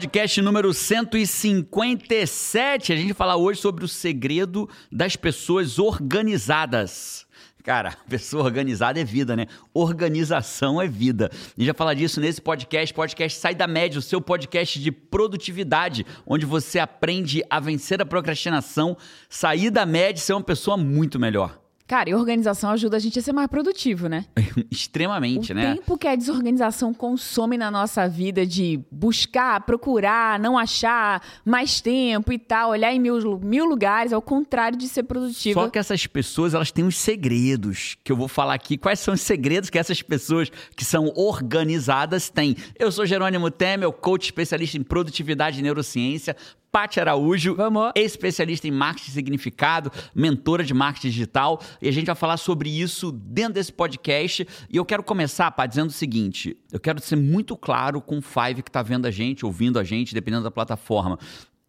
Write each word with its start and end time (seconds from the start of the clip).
podcast 0.00 0.40
número 0.40 0.72
157. 0.72 2.90
A 2.90 2.96
gente 2.96 3.08
vai 3.08 3.14
falar 3.14 3.36
hoje 3.36 3.60
sobre 3.60 3.84
o 3.84 3.88
segredo 3.88 4.66
das 4.90 5.14
pessoas 5.14 5.78
organizadas. 5.78 7.26
Cara, 7.62 7.94
pessoa 8.08 8.44
organizada 8.44 8.98
é 8.98 9.04
vida, 9.04 9.36
né? 9.36 9.46
Organização 9.74 10.80
é 10.80 10.88
vida. 10.88 11.30
Gente 11.54 11.66
vai 11.66 11.74
falar 11.74 11.92
disso 11.92 12.18
nesse 12.18 12.40
podcast, 12.40 12.94
podcast 12.94 13.38
Sai 13.38 13.54
da 13.54 13.66
Média, 13.66 13.98
o 13.98 14.02
seu 14.02 14.22
podcast 14.22 14.80
de 14.80 14.90
produtividade, 14.90 16.06
onde 16.26 16.46
você 16.46 16.78
aprende 16.78 17.42
a 17.50 17.60
vencer 17.60 18.00
a 18.00 18.06
procrastinação, 18.06 18.96
sair 19.28 19.68
da 19.68 19.84
média 19.84 20.18
e 20.18 20.22
ser 20.22 20.32
uma 20.32 20.42
pessoa 20.42 20.78
muito 20.78 21.18
melhor. 21.18 21.60
Cara, 21.90 22.08
e 22.08 22.14
organização 22.14 22.70
ajuda 22.70 22.98
a 22.98 23.00
gente 23.00 23.18
a 23.18 23.22
ser 23.22 23.32
mais 23.32 23.48
produtivo, 23.48 24.06
né? 24.08 24.24
Extremamente, 24.70 25.50
o 25.50 25.54
né? 25.56 25.72
O 25.72 25.74
tempo 25.74 25.98
que 25.98 26.06
a 26.06 26.14
desorganização 26.14 26.94
consome 26.94 27.58
na 27.58 27.68
nossa 27.68 28.08
vida 28.08 28.46
de 28.46 28.78
buscar, 28.92 29.60
procurar, 29.62 30.38
não 30.38 30.56
achar, 30.56 31.20
mais 31.44 31.80
tempo 31.80 32.32
e 32.32 32.38
tal, 32.38 32.70
olhar 32.70 32.94
em 32.94 33.00
mil, 33.00 33.40
mil 33.40 33.64
lugares, 33.64 34.12
ao 34.12 34.22
contrário 34.22 34.78
de 34.78 34.86
ser 34.86 35.02
produtivo. 35.02 35.58
Só 35.58 35.68
que 35.68 35.80
essas 35.80 36.06
pessoas, 36.06 36.54
elas 36.54 36.70
têm 36.70 36.84
uns 36.84 36.96
segredos 36.96 37.98
que 38.04 38.12
eu 38.12 38.16
vou 38.16 38.28
falar 38.28 38.54
aqui. 38.54 38.78
Quais 38.78 39.00
são 39.00 39.12
os 39.14 39.20
segredos 39.20 39.68
que 39.68 39.76
essas 39.76 40.00
pessoas 40.00 40.48
que 40.76 40.84
são 40.84 41.12
organizadas 41.16 42.30
têm? 42.30 42.54
Eu 42.78 42.92
sou 42.92 43.04
Jerônimo 43.04 43.50
Temel, 43.50 43.92
coach 43.92 44.26
especialista 44.26 44.78
em 44.78 44.84
produtividade 44.84 45.58
e 45.58 45.62
neurociência. 45.62 46.36
Paty 46.70 47.00
Araújo, 47.00 47.54
Vamos. 47.54 47.92
especialista 47.96 48.68
em 48.68 48.70
marketing 48.70 49.10
significado, 49.10 49.90
mentora 50.14 50.62
de 50.62 50.72
marketing 50.72 51.08
digital, 51.08 51.60
e 51.82 51.88
a 51.88 51.92
gente 51.92 52.06
vai 52.06 52.14
falar 52.14 52.36
sobre 52.36 52.70
isso 52.70 53.10
dentro 53.10 53.54
desse 53.54 53.72
podcast. 53.72 54.46
E 54.70 54.76
eu 54.76 54.84
quero 54.84 55.02
começar, 55.02 55.50
Pá, 55.50 55.66
dizendo 55.66 55.88
o 55.88 55.92
seguinte: 55.92 56.56
eu 56.72 56.78
quero 56.78 57.00
ser 57.00 57.16
muito 57.16 57.56
claro 57.56 58.00
com 58.00 58.18
o 58.18 58.22
Five 58.22 58.62
que 58.62 58.68
está 58.68 58.82
vendo 58.82 59.06
a 59.06 59.10
gente, 59.10 59.44
ouvindo 59.44 59.78
a 59.78 59.84
gente, 59.84 60.14
dependendo 60.14 60.44
da 60.44 60.50
plataforma. 60.50 61.18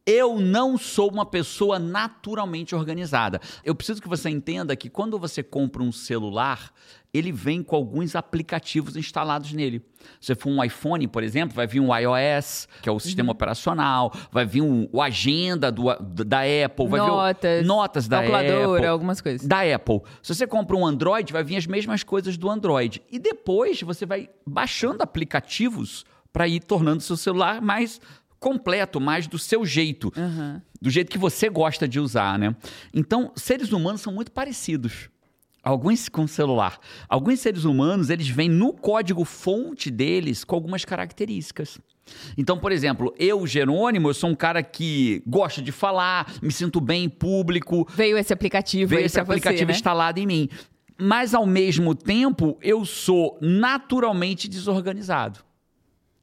Eu 0.06 0.40
não 0.40 0.80
sou 0.80 1.12
uma 1.12 1.26
pessoa 1.26 1.78
naturalmente 1.78 2.74
organizada. 2.74 3.40
Eu 3.64 3.76
preciso 3.76 4.02
que 4.02 4.10
você 4.10 4.30
entenda 4.30 4.76
que 4.76 4.90
quando 4.90 5.20
você 5.20 5.44
compra 5.44 5.84
um 5.84 5.92
celular, 5.92 6.74
ele 7.14 7.32
vem 7.32 7.62
com 7.62 7.76
alguns 7.76 8.16
aplicativos 8.16 8.96
instalados 8.96 9.54
nele. 9.54 9.86
Se 10.20 10.34
for 10.34 10.50
um 10.50 10.64
iPhone, 10.64 11.08
por 11.08 11.22
exemplo, 11.22 11.56
vai 11.56 11.68
vir 11.68 11.80
um 11.80 11.96
iOS, 11.96 12.68
que 12.82 12.90
é 12.90 12.92
o 12.92 13.00
sistema 13.00 13.28
uhum. 13.28 13.34
operacional, 13.34 14.12
vai 14.32 14.44
vir 14.44 14.62
um, 14.62 14.90
o 14.92 15.02
agenda 15.02 15.72
do, 15.72 15.84
da 16.00 16.40
Apple, 16.40 16.88
vai 16.88 17.00
notas, 17.00 17.60
vir 17.60 17.64
o, 17.64 17.68
notas 17.68 18.08
da 18.08 18.20
Apple, 18.22 18.86
algumas 18.88 19.22
coisas. 19.22 19.46
Da 19.46 19.62
Apple. 19.62 20.02
Se 20.24 20.34
você 20.34 20.48
compra 20.48 20.76
um 20.76 20.86
Android, 20.86 21.32
vai 21.32 21.44
vir 21.44 21.58
as 21.58 21.68
mesmas 21.68 22.02
coisas 22.02 22.38
do 22.38 22.50
Android. 22.50 23.04
E 23.12 23.20
depois 23.20 23.82
você 23.84 24.06
vai 24.06 24.30
baixando 24.48 25.04
aplicativos 25.04 26.06
para 26.32 26.48
ir 26.48 26.62
tornando 26.62 27.02
seu 27.02 27.18
celular 27.18 27.62
mais 27.62 28.00
completo, 28.42 29.00
mais 29.00 29.28
do 29.28 29.38
seu 29.38 29.64
jeito. 29.64 30.12
Uhum. 30.18 30.60
Do 30.82 30.90
jeito 30.90 31.12
que 31.12 31.18
você 31.18 31.48
gosta 31.48 31.88
de 31.88 32.00
usar, 32.00 32.38
né? 32.40 32.54
Então, 32.92 33.32
seres 33.36 33.72
humanos 33.72 34.02
são 34.02 34.12
muito 34.12 34.32
parecidos. 34.32 35.10
Alguns 35.64 36.10
com 36.10 36.26
celular. 36.26 36.80
Alguns 37.08 37.40
seres 37.40 37.66
humanos, 37.66 38.10
eles 38.10 38.28
vêm 38.28 38.50
no 38.50 38.74
código 38.74 39.24
fonte 39.24 39.92
deles 39.92 40.44
com 40.44 40.56
algumas 40.56 40.84
características. 40.84 41.78
Então, 42.36 42.58
por 42.58 42.72
exemplo, 42.72 43.14
eu, 43.20 43.46
Jerônimo, 43.46 44.10
eu 44.10 44.14
sou 44.16 44.32
um 44.32 44.36
cara 44.36 44.64
que 44.64 45.22
gosta 45.28 45.62
de 45.62 45.72
falar, 45.72 46.34
me 46.42 46.52
sinto 46.52 46.82
bem 46.82 47.04
em 47.04 47.10
público. 47.10 47.88
Veio 47.96 48.18
esse 48.18 48.34
aplicativo 48.34 48.90
Veio 48.90 49.06
esse 49.06 49.20
aplicativo 49.20 49.60
você, 49.60 49.66
né? 49.66 49.74
instalado 49.74 50.20
em 50.20 50.26
mim. 50.26 50.50
Mas, 51.00 51.36
ao 51.36 51.46
mesmo 51.46 51.94
tempo, 51.94 52.58
eu 52.60 52.84
sou 52.86 53.38
naturalmente 53.40 54.48
desorganizado 54.48 55.51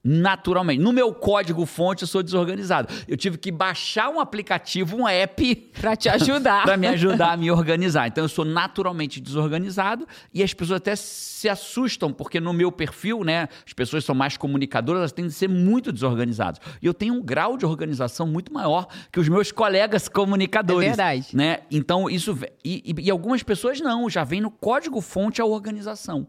naturalmente. 0.09 0.81
No 0.81 0.92
meu 0.92 1.12
código 1.12 1.67
fonte 1.67 2.03
eu 2.03 2.09
sou 2.09 2.23
desorganizado. 2.23 2.89
Eu 3.06 3.17
tive 3.17 3.37
que 3.37 3.53
baixar 3.53 4.08
um 4.08 4.19
aplicativo, 4.19 4.96
um 4.96 5.07
app 5.07 5.55
para 5.79 5.95
te 5.95 6.08
ajudar, 6.08 6.64
para 6.64 6.77
me 6.77 6.86
ajudar 6.86 7.33
a 7.33 7.36
me 7.36 7.51
organizar. 7.51 8.08
Então 8.08 8.24
eu 8.24 8.29
sou 8.29 8.45
naturalmente 8.45 9.20
desorganizado 9.20 10.08
e 10.33 10.42
as 10.42 10.55
pessoas 10.55 10.79
até 10.79 10.96
se 10.96 11.48
assustam 11.48 12.11
porque 12.11 12.41
no 12.41 12.52
meu 12.55 12.73
perfil, 12.73 13.23
né, 13.23 13.48
as 13.67 13.73
pessoas 13.74 14.05
são 14.05 14.14
mais 14.14 14.36
comunicadoras, 14.36 15.01
elas 15.01 15.13
tendem 15.13 15.29
a 15.29 15.33
ser 15.33 15.48
muito 15.48 15.92
desorganizadas. 15.92 16.58
E 16.80 16.86
eu 16.86 16.95
tenho 16.95 17.14
um 17.14 17.23
grau 17.23 17.58
de 17.58 17.67
organização 17.67 18.27
muito 18.27 18.52
maior 18.52 18.86
que 19.13 19.20
os 19.20 19.29
meus 19.29 19.52
colegas 19.52 20.08
comunicadores. 20.08 20.86
É 20.86 20.89
verdade. 20.89 21.36
Né? 21.36 21.61
Então 21.70 22.08
isso 22.08 22.39
e, 22.64 22.95
e, 22.96 23.07
e 23.07 23.11
algumas 23.11 23.42
pessoas 23.42 23.79
não, 23.80 24.08
já 24.08 24.25
vem 24.25 24.40
no 24.40 24.51
código 24.51 25.02
fonte 25.02 25.42
a 25.42 25.45
organização. 25.45 26.27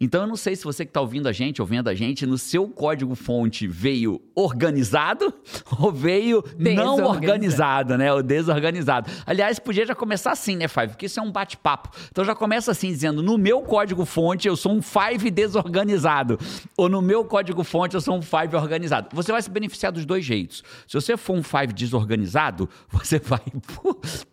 Então 0.00 0.22
eu 0.22 0.26
não 0.26 0.36
sei 0.36 0.56
se 0.56 0.64
você 0.64 0.84
que 0.84 0.90
está 0.90 1.00
ouvindo 1.00 1.28
a 1.28 1.32
gente, 1.32 1.60
ouvindo 1.60 1.88
a 1.88 1.94
gente, 1.94 2.26
no 2.26 2.36
seu 2.36 2.66
código 2.68 3.14
fonte 3.20 3.66
veio 3.66 4.20
organizado 4.34 5.32
ou 5.78 5.92
veio 5.92 6.42
não 6.58 7.04
organizado, 7.04 7.96
né? 7.96 8.12
O 8.12 8.22
desorganizado. 8.22 9.10
Aliás, 9.26 9.58
podia 9.58 9.86
já 9.86 9.94
começar 9.94 10.32
assim, 10.32 10.56
né, 10.56 10.66
Five? 10.66 10.88
Porque 10.88 11.06
isso 11.06 11.20
é 11.20 11.22
um 11.22 11.30
bate-papo. 11.30 11.90
Então 12.10 12.24
já 12.24 12.34
começa 12.34 12.70
assim, 12.70 12.88
dizendo: 12.88 13.22
no 13.22 13.36
meu 13.36 13.62
código 13.62 14.04
fonte 14.04 14.48
eu 14.48 14.56
sou 14.56 14.72
um 14.72 14.82
Five 14.82 15.30
desorganizado. 15.30 16.38
Ou 16.76 16.88
no 16.88 17.02
meu 17.02 17.24
código 17.24 17.62
fonte 17.62 17.94
eu 17.94 18.00
sou 18.00 18.16
um 18.16 18.22
Five 18.22 18.56
organizado. 18.56 19.08
Você 19.12 19.30
vai 19.30 19.42
se 19.42 19.50
beneficiar 19.50 19.92
dos 19.92 20.04
dois 20.04 20.24
jeitos. 20.24 20.62
Se 20.88 20.94
você 20.94 21.16
for 21.16 21.36
um 21.36 21.42
Five 21.42 21.72
desorganizado, 21.72 22.68
você 22.90 23.18
vai. 23.18 23.40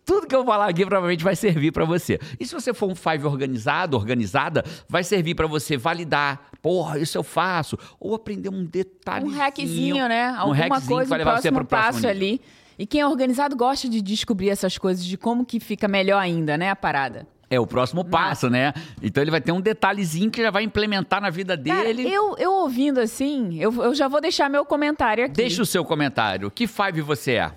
Tudo 0.04 0.26
que 0.26 0.34
eu 0.34 0.44
falar 0.44 0.68
aqui 0.68 0.84
provavelmente 0.84 1.22
vai 1.22 1.36
servir 1.36 1.72
para 1.72 1.84
você. 1.84 2.18
E 2.40 2.46
se 2.46 2.54
você 2.54 2.72
for 2.72 2.90
um 2.90 2.94
Five 2.94 3.26
organizado, 3.26 3.96
organizada, 3.96 4.64
vai 4.88 5.04
servir 5.04 5.34
para 5.34 5.46
você 5.46 5.76
validar. 5.76 6.48
Porra, 6.62 6.98
isso 6.98 7.16
eu 7.16 7.22
faço. 7.22 7.78
Ou 8.00 8.14
aprender 8.14 8.48
um 8.48 8.64
detalhezinho. 8.68 9.34
Um 9.34 9.38
hackzinho, 9.38 10.08
né? 10.08 10.26
Alguma 10.28 10.46
um 10.46 10.52
hackzinho 10.52 10.96
coisa, 10.96 11.16
o 11.16 11.20
próximo 11.20 11.64
passo 11.64 12.06
ali. 12.06 12.40
E 12.78 12.86
quem 12.86 13.00
é 13.00 13.06
organizado 13.06 13.56
gosta 13.56 13.88
de 13.88 14.00
descobrir 14.00 14.50
essas 14.50 14.78
coisas, 14.78 15.04
de 15.04 15.16
como 15.16 15.44
que 15.44 15.58
fica 15.58 15.88
melhor 15.88 16.20
ainda, 16.20 16.56
né, 16.56 16.70
a 16.70 16.76
parada. 16.76 17.26
É 17.50 17.58
o 17.58 17.66
próximo 17.66 18.04
passo, 18.04 18.50
né? 18.50 18.74
Então 19.02 19.22
ele 19.22 19.30
vai 19.30 19.40
ter 19.40 19.52
um 19.52 19.60
detalhezinho 19.60 20.30
que 20.30 20.42
já 20.42 20.50
vai 20.50 20.62
implementar 20.62 21.20
na 21.20 21.30
vida 21.30 21.56
dele. 21.56 22.04
Cara, 22.04 22.14
eu, 22.14 22.36
eu 22.38 22.52
ouvindo 22.52 23.00
assim, 23.00 23.58
eu, 23.58 23.72
eu 23.82 23.94
já 23.94 24.06
vou 24.06 24.20
deixar 24.20 24.50
meu 24.50 24.66
comentário 24.66 25.24
aqui. 25.24 25.34
Deixa 25.34 25.62
o 25.62 25.66
seu 25.66 25.84
comentário. 25.84 26.50
Que 26.50 26.66
five 26.66 27.00
você 27.00 27.32
é? 27.32 27.52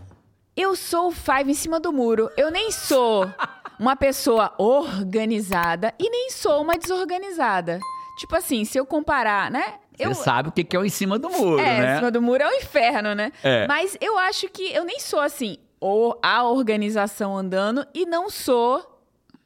Eu 0.55 0.75
sou 0.75 1.07
o 1.07 1.11
five 1.11 1.51
em 1.51 1.53
cima 1.53 1.79
do 1.79 1.91
muro. 1.91 2.29
Eu 2.37 2.49
nem 2.49 2.71
sou 2.71 3.29
uma 3.77 3.95
pessoa 3.95 4.53
organizada 4.57 5.93
e 5.99 6.09
nem 6.09 6.29
sou 6.31 6.61
uma 6.61 6.77
desorganizada. 6.77 7.79
Tipo 8.17 8.35
assim, 8.37 8.63
se 8.63 8.77
eu 8.77 8.85
comparar, 8.85 9.51
né? 9.51 9.75
Você 10.07 10.19
eu... 10.21 10.23
sabe 10.23 10.49
o 10.49 10.51
que 10.51 10.75
é 10.75 10.79
o 10.79 10.85
em 10.85 10.89
cima 10.89 11.17
do 11.17 11.29
muro, 11.29 11.59
é, 11.59 11.79
né? 11.79 11.93
em 11.93 11.95
cima 11.97 12.11
do 12.11 12.21
muro 12.21 12.43
é 12.43 12.47
o 12.47 12.53
inferno, 12.53 13.13
né? 13.15 13.31
É. 13.43 13.67
Mas 13.67 13.97
eu 14.01 14.17
acho 14.17 14.49
que 14.49 14.73
eu 14.73 14.83
nem 14.83 14.99
sou 14.99 15.19
assim, 15.19 15.57
ou 15.79 16.19
a 16.21 16.43
organização 16.43 17.35
andando 17.35 17.85
e 17.93 18.05
não 18.05 18.29
sou 18.29 18.91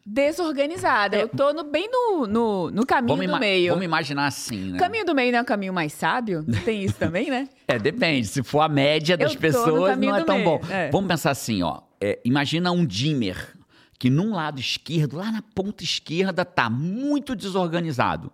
desorganizada. 0.06 1.18
É. 1.18 1.24
Eu 1.24 1.30
tô 1.30 1.52
no, 1.52 1.64
bem 1.64 1.90
no, 1.92 2.28
no, 2.28 2.72
no 2.72 2.86
caminho 2.86 3.28
do 3.28 3.40
meio. 3.40 3.70
Vamos 3.70 3.86
imaginar 3.86 4.28
assim, 4.28 4.72
né? 4.72 4.76
O 4.76 4.80
caminho 4.80 5.06
do 5.06 5.16
meio 5.16 5.32
não 5.32 5.40
é 5.40 5.42
o 5.42 5.46
caminho 5.46 5.74
mais 5.74 5.94
sábio? 5.94 6.46
Tem 6.64 6.84
isso 6.84 6.96
também, 6.96 7.30
né? 7.30 7.50
é, 7.68 7.80
depende. 7.80 8.28
Se 8.28 8.44
for 8.44 8.62
a 8.62 8.70
média 8.70 9.18
das 9.18 9.36
pessoas, 9.36 9.98
não 9.98 10.16
é 10.16 10.24
tão 10.24 10.36
meio. 10.36 10.46
bom. 10.46 10.62
É. 10.70 10.92
Vamos 10.92 11.08
pensar 11.08 11.32
assim, 11.32 11.64
ó. 11.64 11.82
É, 12.00 12.20
imagina 12.24 12.72
um 12.72 12.86
dimmer 12.86 13.56
que 13.98 14.10
num 14.10 14.36
lado 14.36 14.60
esquerdo, 14.60 15.18
lá 15.18 15.32
na 15.32 15.42
ponta 15.42 15.84
esquerda, 15.84 16.46
tá 16.46 16.70
muito 16.70 17.36
desorganizado 17.36 18.32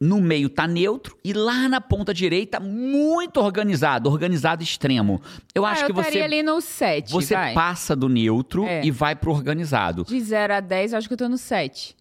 no 0.00 0.20
meio 0.20 0.48
tá 0.48 0.66
neutro 0.66 1.16
e 1.24 1.32
lá 1.32 1.68
na 1.68 1.80
ponta 1.80 2.12
direita 2.12 2.60
muito 2.60 3.40
organizado, 3.40 4.10
organizado 4.10 4.62
extremo. 4.62 5.20
Eu 5.54 5.64
ah, 5.64 5.70
acho 5.70 5.84
eu 5.84 5.86
que 5.86 5.92
você 5.92 6.20
ali 6.20 6.42
no 6.42 6.60
7, 6.60 7.10
Você 7.12 7.34
vai. 7.34 7.54
passa 7.54 7.96
do 7.96 8.08
neutro 8.08 8.64
É. 8.66 8.84
e 8.84 8.90
vai 8.90 9.16
pro 9.16 9.32
organizado. 9.32 10.04
De 10.04 10.20
0 10.20 10.54
a 10.54 10.60
10, 10.60 10.92
eu 10.92 10.98
acho 10.98 11.08
que 11.08 11.14
eu 11.14 11.18
tô 11.18 11.28
no 11.28 11.38
7. 11.38 11.96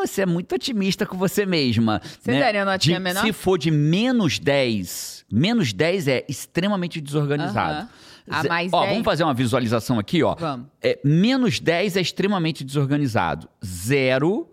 Você 0.00 0.22
é 0.22 0.26
muito 0.26 0.54
otimista 0.54 1.06
com 1.06 1.16
você 1.16 1.46
mesma. 1.46 2.02
Você 2.20 2.32
né? 2.32 2.40
daria 2.40 2.64
notinha 2.64 2.98
De- 2.98 3.02
menor? 3.04 3.22
Se 3.24 3.32
for 3.32 3.56
de 3.58 3.70
menos 3.70 4.38
10, 4.38 5.24
menos 5.32 5.72
10 5.72 6.06
é 6.08 6.24
extremamente 6.28 7.00
desorganizado. 7.00 7.78
Aham. 7.78 7.88
A 8.30 8.42
Ze- 8.42 8.48
mais 8.48 8.70
ó, 8.70 8.80
10? 8.80 8.90
vamos 8.92 9.04
fazer 9.06 9.24
uma 9.24 9.32
visualização 9.32 9.98
aqui, 9.98 10.22
ó. 10.22 10.34
Vamos. 10.34 10.66
É, 10.82 10.98
menos 11.02 11.58
10 11.60 11.96
é 11.96 12.00
extremamente 12.02 12.62
desorganizado. 12.62 13.48
Zero 13.64 14.46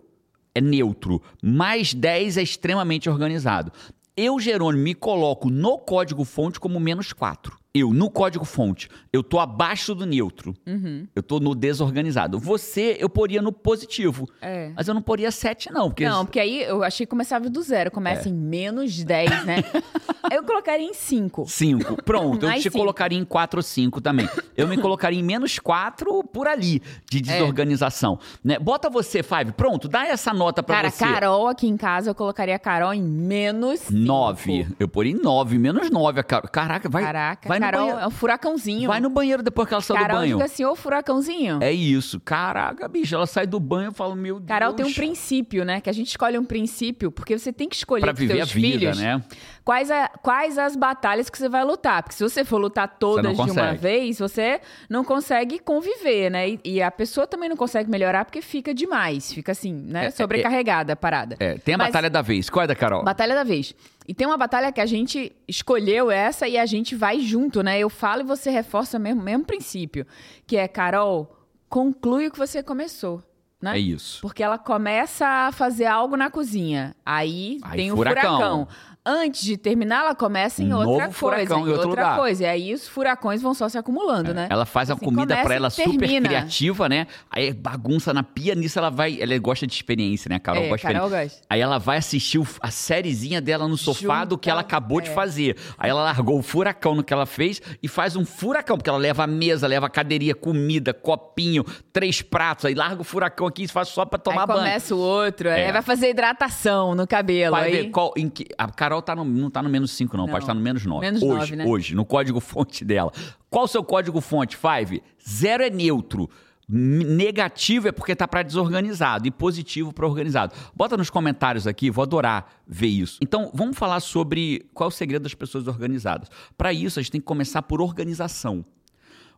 é 0.56 0.60
neutro. 0.60 1.20
Mais 1.42 1.92
10 1.92 2.38
é 2.38 2.42
extremamente 2.42 3.10
organizado. 3.10 3.70
Eu, 4.16 4.40
Jerônimo, 4.40 4.82
me 4.82 4.94
coloco 4.94 5.50
no 5.50 5.76
código 5.76 6.24
fonte 6.24 6.58
como 6.58 6.80
menos 6.80 7.12
4. 7.12 7.58
Eu, 7.78 7.92
no 7.92 8.08
código 8.10 8.44
fonte, 8.44 8.88
eu 9.12 9.22
tô 9.22 9.38
abaixo 9.38 9.94
do 9.94 10.06
neutro. 10.06 10.54
Uhum. 10.66 11.06
Eu 11.14 11.22
tô 11.22 11.38
no 11.38 11.54
desorganizado. 11.54 12.38
Você, 12.38 12.96
eu 12.98 13.08
poria 13.08 13.42
no 13.42 13.52
positivo. 13.52 14.28
É. 14.40 14.72
Mas 14.74 14.88
eu 14.88 14.94
não 14.94 15.02
poria 15.02 15.30
7, 15.30 15.70
não. 15.70 15.88
Porque 15.90 16.08
Não, 16.08 16.24
porque 16.24 16.40
aí 16.40 16.62
eu 16.62 16.82
achei 16.82 17.04
que 17.04 17.10
começava 17.10 17.50
do 17.50 17.62
zero. 17.62 17.88
É. 17.88 17.90
Começa 17.90 18.28
em 18.28 18.32
menos 18.32 19.04
10, 19.04 19.44
né? 19.44 19.56
Eu 20.32 20.42
colocaria 20.42 20.84
em 20.84 20.92
5. 20.92 21.44
Cinco. 21.46 22.02
Pronto, 22.02 22.46
eu 22.46 22.52
te 22.54 22.62
cinco. 22.62 22.76
colocaria 22.78 23.16
em 23.16 23.24
quatro 23.24 23.60
ou 23.60 23.62
cinco 23.62 24.00
também. 24.00 24.28
Eu 24.56 24.66
me 24.66 24.76
colocaria 24.76 25.20
em 25.20 25.22
menos 25.22 25.56
quatro 25.60 26.24
por 26.24 26.48
ali, 26.48 26.82
de 27.08 27.18
É. 27.18 27.20
desorganização. 27.20 28.18
Né? 28.42 28.58
Bota 28.58 28.90
você, 28.90 29.22
Five. 29.22 29.52
Pronto, 29.52 29.86
dá 29.86 30.04
essa 30.08 30.34
nota 30.34 30.64
pra 30.64 30.76
Cara, 30.76 30.90
você. 30.90 31.04
Carol 31.04 31.46
aqui 31.46 31.68
em 31.68 31.76
casa, 31.76 32.10
eu 32.10 32.14
colocaria 32.14 32.56
a 32.56 32.58
Carol 32.58 32.92
em 32.92 33.02
menos 33.02 33.78
cinco. 33.80 34.00
Nove. 34.00 34.66
Eu 34.80 34.88
poria 34.88 35.12
em 35.12 35.16
nove, 35.16 35.58
menos 35.58 35.90
nove. 35.90 36.18
a 36.18 36.24
Carol. 36.24 36.48
Caraca, 36.50 36.88
vai. 36.88 37.04
Caraca, 37.04 37.48
vai 37.48 37.60
no 37.66 37.72
Carol 37.72 37.86
banheiro. 37.86 38.04
é 38.04 38.06
um 38.06 38.10
furacãozinho. 38.10 38.88
Vai 38.88 39.00
no 39.00 39.10
banheiro 39.10 39.42
depois 39.42 39.68
que 39.68 39.74
ela 39.74 39.82
saiu 39.82 39.96
do 39.98 40.02
Carol 40.02 40.18
banho. 40.20 40.36
fica 40.36 40.44
assim, 40.44 40.64
ô 40.64 40.74
furacãozinho. 40.76 41.58
É 41.62 41.72
isso. 41.72 42.20
Caraca, 42.20 42.88
bicho, 42.88 43.14
ela 43.14 43.26
sai 43.26 43.46
do 43.46 43.58
banho 43.60 43.90
e 43.90 43.94
fala, 43.94 44.14
meu 44.16 44.36
Deus. 44.40 44.48
Carol 44.48 44.72
tem 44.72 44.86
um 44.86 44.92
princípio, 44.92 45.64
né? 45.64 45.80
Que 45.80 45.90
a 45.90 45.92
gente 45.92 46.08
escolhe 46.08 46.38
um 46.38 46.44
princípio, 46.44 47.10
porque 47.10 47.38
você 47.38 47.52
tem 47.52 47.68
que 47.68 47.76
escolher 47.76 48.02
Pra 48.02 48.12
viver 48.12 48.40
a 48.40 48.44
vida, 48.44 48.52
filhos 48.78 48.98
né? 49.00 49.22
quais, 49.64 49.90
a- 49.90 50.08
quais 50.22 50.58
as 50.58 50.76
batalhas 50.76 51.28
que 51.30 51.38
você 51.38 51.48
vai 51.48 51.64
lutar. 51.64 52.02
Porque 52.02 52.14
se 52.16 52.22
você 52.22 52.44
for 52.44 52.58
lutar 52.58 52.96
todas 52.98 53.36
de 53.36 53.50
uma 53.50 53.72
vez, 53.74 54.18
você 54.18 54.60
não 54.88 55.04
consegue 55.04 55.58
conviver, 55.58 56.30
né? 56.30 56.48
E, 56.50 56.60
e 56.64 56.82
a 56.82 56.90
pessoa 56.90 57.26
também 57.26 57.48
não 57.48 57.56
consegue 57.56 57.90
melhorar 57.90 58.24
porque 58.24 58.40
fica 58.42 58.72
demais. 58.74 59.32
Fica 59.32 59.52
assim, 59.52 59.72
né? 59.72 60.06
É, 60.06 60.10
Sobrecarregada 60.10 60.92
a 60.92 60.96
parada. 60.96 61.36
É, 61.40 61.54
tem 61.58 61.74
a 61.74 61.78
Mas- 61.78 61.88
batalha 61.88 62.10
da 62.10 62.22
vez. 62.22 62.48
Qual 62.50 62.62
é 62.64 62.66
da 62.66 62.74
Carol? 62.74 63.02
Batalha 63.04 63.34
da 63.34 63.44
vez. 63.44 63.74
E 64.08 64.14
tem 64.14 64.26
uma 64.26 64.36
batalha 64.36 64.70
que 64.70 64.80
a 64.80 64.86
gente 64.86 65.34
escolheu 65.48 66.10
essa 66.10 66.46
e 66.46 66.56
a 66.56 66.64
gente 66.64 66.94
vai 66.94 67.20
junto, 67.20 67.62
né? 67.62 67.78
Eu 67.78 67.90
falo 67.90 68.22
e 68.22 68.24
você 68.24 68.50
reforça 68.50 68.98
o 68.98 69.00
mesmo, 69.00 69.22
mesmo 69.22 69.44
princípio. 69.44 70.06
Que 70.46 70.56
é, 70.56 70.68
Carol, 70.68 71.36
conclui 71.68 72.28
o 72.28 72.30
que 72.30 72.38
você 72.38 72.62
começou. 72.62 73.22
Né? 73.60 73.76
É 73.76 73.78
isso. 73.78 74.20
Porque 74.20 74.42
ela 74.42 74.58
começa 74.58 75.26
a 75.26 75.52
fazer 75.52 75.86
algo 75.86 76.16
na 76.16 76.30
cozinha. 76.30 76.94
Aí, 77.04 77.58
Aí, 77.62 77.76
tem 77.76 77.92
o 77.92 77.96
furacão. 77.96 78.36
furacão. 78.36 78.68
Antes 79.08 79.42
de 79.42 79.56
terminar, 79.56 80.00
ela 80.00 80.14
começa 80.16 80.62
em 80.62 80.72
Um 80.74 80.76
outra 80.78 81.08
coisa. 81.08 81.54
em 81.54 81.68
outra 81.68 81.86
lugar. 81.86 82.16
coisa. 82.18 82.42
E 82.42 82.46
aí 82.46 82.74
os 82.74 82.88
furacões 82.88 83.40
vão 83.40 83.54
só 83.54 83.68
se 83.68 83.78
acumulando, 83.78 84.34
né? 84.34 84.48
Ela 84.50 84.66
faz 84.66 84.90
a 84.90 84.94
Assim, 84.94 85.04
comida 85.04 85.22
começa 85.34 85.42
pra 85.44 85.54
e 85.54 85.56
ela 85.56 85.70
super 85.70 86.08
criativa, 86.22 86.88
né? 86.88 87.06
Aí 87.30 87.52
bagunça 87.52 88.12
na 88.12 88.22
pia, 88.22 88.54
nisso 88.54 88.78
ela 88.78 88.90
vai. 88.90 89.16
Ela 89.20 89.38
gosta 89.38 89.66
de 89.66 89.72
experiência, 89.74 90.28
né? 90.28 90.36
A 90.36 90.40
Carol 90.40 90.64
É, 90.64 90.68
gosta 90.68 90.88
de 90.88 90.92
Carol 90.92 91.06
experiência. 91.08 91.36
gosta. 91.38 91.46
Aí 91.48 91.60
ela 91.60 91.78
vai 91.78 91.98
assistir 91.98 92.40
a 92.60 92.70
sériezinha 92.70 93.40
dela 93.40 93.68
no 93.68 93.76
sofá 93.76 94.24
do 94.24 94.36
que 94.36 94.50
ela 94.50 94.62
Junta, 94.62 94.66
acabou 94.76 95.00
de 95.00 95.10
é. 95.10 95.14
fazer. 95.14 95.56
Aí 95.78 95.88
ela 95.90 96.02
largou 96.02 96.38
o 96.38 96.42
furacão 96.42 96.94
no 96.96 97.04
que 97.04 97.12
ela 97.12 97.26
fez 97.26 97.62
e 97.82 97.86
faz 97.88 98.16
um 98.16 98.24
furacão, 98.24 98.76
porque 98.76 98.90
ela 98.90 98.98
leva 98.98 99.22
a 99.24 99.26
mesa, 99.26 99.66
leva 99.66 99.86
a 99.86 99.90
cadeirinha, 99.90 100.34
comida, 100.34 100.92
copinho, 100.92 101.64
três 101.92 102.22
pratos, 102.22 102.64
aí 102.64 102.74
larga 102.74 103.00
o 103.00 103.04
furacão 103.04 103.46
aqui 103.46 103.64
e 103.64 103.68
faz 103.68 103.88
só 103.88 104.04
pra 104.04 104.18
tomar 104.18 104.40
aí 104.42 104.46
banho. 104.46 104.58
começa 104.60 104.94
o 104.94 104.98
outro, 104.98 105.48
É. 105.48 105.66
aí 105.66 105.72
vai 105.72 105.82
fazer 105.82 106.10
hidratação 106.10 106.94
no 106.94 107.06
cabelo. 107.06 107.52
Vai 107.56 107.66
aí... 107.66 107.70
ver 107.72 107.84
qual. 107.90 108.12
Em 108.16 108.28
que, 108.28 108.46
a 108.58 108.66
Carol 108.70 108.95
tá 109.02 109.14
no- 109.14 109.24
não 109.24 109.50
tá 109.50 109.62
no 109.62 109.68
menos 109.68 109.90
5, 109.92 110.16
não, 110.16 110.24
Não. 110.26 110.32
pode 110.32 110.44
estar 110.44 110.54
no 110.54 110.60
menos 110.60 110.84
9. 110.84 111.04
Menos 111.06 111.22
hoje, 111.22 111.56
né? 111.56 111.64
hoje, 111.66 111.94
no 111.94 112.04
código 112.04 112.40
fonte 112.40 112.84
dela. 112.84 113.12
Qual 113.50 113.64
o 113.64 113.68
seu 113.68 113.82
código 113.84 114.20
fonte, 114.20 114.56
Five? 114.56 115.02
Zero 115.28 115.62
é 115.62 115.70
neutro. 115.70 116.28
Negativo 116.68 117.86
é 117.88 117.92
porque 117.92 118.16
tá 118.16 118.26
para 118.26 118.42
desorganizado 118.42 119.26
e 119.26 119.30
positivo 119.30 119.92
para 119.92 120.06
organizado. 120.06 120.52
Bota 120.74 120.96
nos 120.96 121.08
comentários 121.10 121.66
aqui, 121.66 121.90
vou 121.90 122.02
adorar 122.02 122.60
ver 122.66 122.88
isso. 122.88 123.18
Então, 123.22 123.50
vamos 123.54 123.78
falar 123.78 124.00
sobre 124.00 124.68
qual 124.74 124.88
é 124.88 124.92
o 124.92 124.94
segredo 124.94 125.22
das 125.22 125.34
pessoas 125.34 125.66
organizadas. 125.68 126.28
Para 126.58 126.72
isso, 126.72 126.98
a 126.98 127.02
gente 127.02 127.12
tem 127.12 127.20
que 127.20 127.26
começar 127.26 127.62
por 127.62 127.80
organização. 127.80 128.64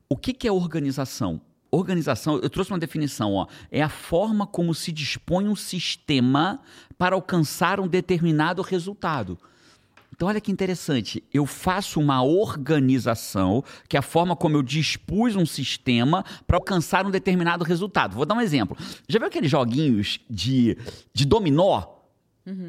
O 0.08 0.16
que, 0.16 0.32
que 0.32 0.49
é 0.49 0.52
organização? 0.52 1.38
Organização, 1.70 2.38
eu 2.38 2.49
trouxe 2.49 2.70
uma 2.70 2.79
definição, 2.79 3.35
ó, 3.35 3.47
é 3.70 3.82
a 3.82 3.88
forma 3.88 4.47
como 4.47 4.75
se 4.75 4.91
dispõe 4.91 5.47
um 5.49 5.56
sistema 5.56 6.61
para 6.97 7.15
alcançar 7.15 7.79
um 7.79 7.87
determinado 7.87 8.62
resultado. 8.62 9.38
Então, 10.19 10.26
olha 10.26 10.41
que 10.41 10.50
interessante. 10.50 11.23
Eu 11.32 11.47
faço 11.47 12.00
uma 12.00 12.25
organização, 12.25 13.62
que 13.88 13.97
é 13.97 14.00
a 14.00 14.03
forma 14.03 14.35
como 14.35 14.56
eu 14.56 14.62
dispus 14.65 15.37
um 15.37 15.47
sistema 15.47 16.25
para 16.44 16.56
alcançar 16.56 17.06
um 17.06 17.11
determinado 17.11 17.62
resultado. 17.62 18.17
Vou 18.17 18.26
dar 18.26 18.35
um 18.35 18.41
exemplo. 18.41 18.76
Já 19.09 19.21
viu 19.21 19.29
aqueles 19.29 19.49
joguinhos 19.49 20.19
de, 20.29 20.76
de 21.14 21.25
dominó? 21.25 21.98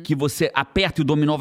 Que 0.03 0.15
você 0.15 0.51
aperta 0.53 0.99
e 0.99 1.03
o 1.03 1.05
dominó. 1.05 1.37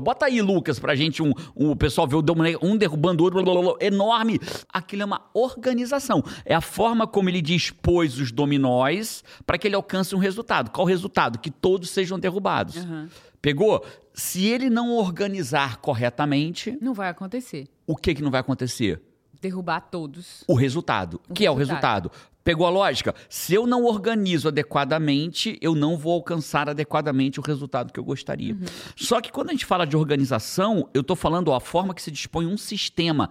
Bota 0.00 0.26
aí, 0.26 0.40
Lucas, 0.40 0.78
pra 0.78 0.94
gente 0.94 1.22
um, 1.22 1.32
um 1.56 1.70
o 1.70 1.76
pessoal 1.76 2.06
ver 2.06 2.16
o 2.16 2.22
dominó, 2.22 2.58
um 2.62 2.76
derrubando 2.76 3.22
o 3.22 3.24
outro, 3.24 3.76
enorme. 3.80 4.38
Aquilo 4.72 5.02
é 5.02 5.04
uma 5.04 5.22
organização. 5.32 6.22
É 6.44 6.54
a 6.54 6.60
forma 6.60 7.06
como 7.06 7.28
ele 7.28 7.42
dispôs 7.42 8.18
os 8.18 8.30
dominóis 8.32 9.22
para 9.46 9.58
que 9.58 9.66
ele 9.68 9.74
alcance 9.76 10.14
um 10.14 10.18
resultado. 10.18 10.70
Qual 10.70 10.86
o 10.86 10.88
resultado? 10.88 11.38
Que 11.38 11.50
todos 11.50 11.90
sejam 11.90 12.18
derrubados. 12.18 12.76
Aham. 12.76 13.08
Pegou? 13.40 13.84
Se 14.14 14.46
ele 14.46 14.70
não 14.70 14.92
organizar 14.96 15.76
corretamente, 15.78 16.78
Não 16.80 16.94
vai 16.94 17.08
acontecer. 17.10 17.66
o 17.86 17.94
que, 17.96 18.14
que 18.14 18.22
não 18.22 18.30
vai 18.30 18.40
acontecer? 18.40 19.00
Derrubar 19.44 19.80
todos. 19.90 20.42
O 20.48 20.54
resultado. 20.54 21.20
O 21.28 21.34
que 21.34 21.44
é 21.44 21.50
o 21.50 21.54
resultado. 21.54 22.08
resultado? 22.08 22.34
Pegou 22.42 22.66
a 22.66 22.70
lógica? 22.70 23.14
Se 23.28 23.52
eu 23.52 23.66
não 23.66 23.84
organizo 23.84 24.48
adequadamente, 24.48 25.58
eu 25.60 25.74
não 25.74 25.98
vou 25.98 26.14
alcançar 26.14 26.66
adequadamente 26.66 27.38
o 27.38 27.42
resultado 27.42 27.92
que 27.92 28.00
eu 28.00 28.04
gostaria. 28.04 28.56
Só 28.96 29.20
que 29.20 29.30
quando 29.30 29.50
a 29.50 29.52
gente 29.52 29.66
fala 29.66 29.86
de 29.86 29.98
organização, 29.98 30.88
eu 30.94 31.02
estou 31.02 31.14
falando 31.14 31.48
ó, 31.48 31.56
a 31.56 31.60
forma 31.60 31.92
que 31.92 32.00
se 32.00 32.10
dispõe 32.10 32.46
um 32.46 32.56
sistema 32.56 33.28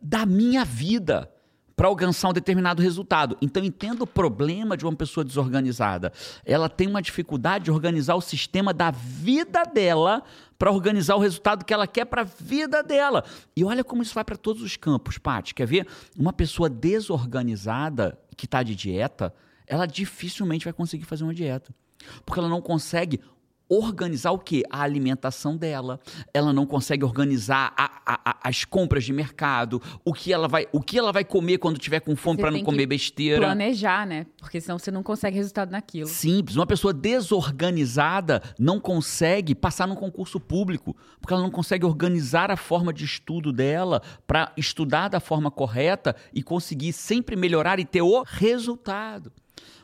da 0.00 0.24
minha 0.24 0.64
vida 0.64 1.30
para 1.76 1.88
alcançar 1.88 2.28
um 2.28 2.32
determinado 2.32 2.82
resultado. 2.82 3.36
Então 3.40 3.64
entenda 3.64 4.04
o 4.04 4.06
problema 4.06 4.76
de 4.76 4.84
uma 4.84 4.94
pessoa 4.94 5.24
desorganizada. 5.24 6.12
Ela 6.44 6.68
tem 6.68 6.88
uma 6.88 7.02
dificuldade 7.02 7.64
de 7.64 7.70
organizar 7.70 8.14
o 8.14 8.20
sistema 8.20 8.72
da 8.72 8.90
vida 8.90 9.64
dela 9.64 10.22
para 10.58 10.70
organizar 10.70 11.16
o 11.16 11.20
resultado 11.20 11.64
que 11.64 11.74
ela 11.74 11.86
quer 11.86 12.04
para 12.04 12.22
a 12.22 12.24
vida 12.24 12.82
dela. 12.82 13.24
E 13.56 13.64
olha 13.64 13.82
como 13.82 14.02
isso 14.02 14.14
vai 14.14 14.24
para 14.24 14.36
todos 14.36 14.62
os 14.62 14.76
campos, 14.76 15.18
Paty. 15.18 15.54
Quer 15.54 15.66
ver? 15.66 15.86
Uma 16.16 16.32
pessoa 16.32 16.68
desorganizada 16.68 18.18
que 18.36 18.46
está 18.46 18.62
de 18.62 18.74
dieta, 18.74 19.34
ela 19.66 19.86
dificilmente 19.86 20.64
vai 20.64 20.72
conseguir 20.72 21.04
fazer 21.04 21.24
uma 21.24 21.34
dieta. 21.34 21.74
Porque 22.24 22.38
ela 22.38 22.48
não 22.48 22.60
consegue 22.60 23.20
organizar 23.68 24.30
o 24.32 24.38
quê? 24.38 24.62
A 24.70 24.82
alimentação 24.82 25.56
dela. 25.56 25.98
Ela 26.32 26.52
não 26.52 26.66
consegue 26.66 27.04
organizar 27.04 27.72
a- 27.76 27.90
a- 28.06 28.20
a- 28.30 28.36
as 28.44 28.64
compras 28.64 29.04
de 29.04 29.12
mercado, 29.12 29.80
o 30.04 30.12
que 30.12 30.32
ela 30.32 30.46
vai, 30.46 30.66
o 30.72 30.80
que 30.80 30.98
ela 30.98 31.12
vai 31.12 31.24
comer 31.24 31.58
quando 31.58 31.78
tiver 31.78 32.00
com 32.00 32.14
fome 32.14 32.38
para 32.40 32.50
não 32.50 32.62
comer 32.62 32.86
besteira. 32.86 33.40
Planejar, 33.40 34.06
né? 34.06 34.26
Porque 34.38 34.60
senão 34.60 34.78
você 34.78 34.90
não 34.90 35.02
consegue 35.02 35.36
resultado 35.36 35.70
naquilo. 35.70 36.06
Simples. 36.08 36.56
Uma 36.56 36.66
pessoa 36.66 36.92
desorganizada 36.92 38.42
não 38.58 38.78
consegue 38.80 39.54
passar 39.54 39.86
num 39.86 39.94
concurso 39.94 40.38
público, 40.40 40.96
porque 41.20 41.32
ela 41.32 41.42
não 41.42 41.50
consegue 41.50 41.84
organizar 41.86 42.50
a 42.50 42.56
forma 42.56 42.92
de 42.92 43.04
estudo 43.04 43.52
dela 43.52 44.02
para 44.26 44.52
estudar 44.56 45.08
da 45.08 45.20
forma 45.20 45.50
correta 45.50 46.14
e 46.32 46.42
conseguir 46.42 46.92
sempre 46.92 47.36
melhorar 47.36 47.78
e 47.78 47.84
ter 47.84 48.02
o 48.02 48.22
resultado. 48.26 49.32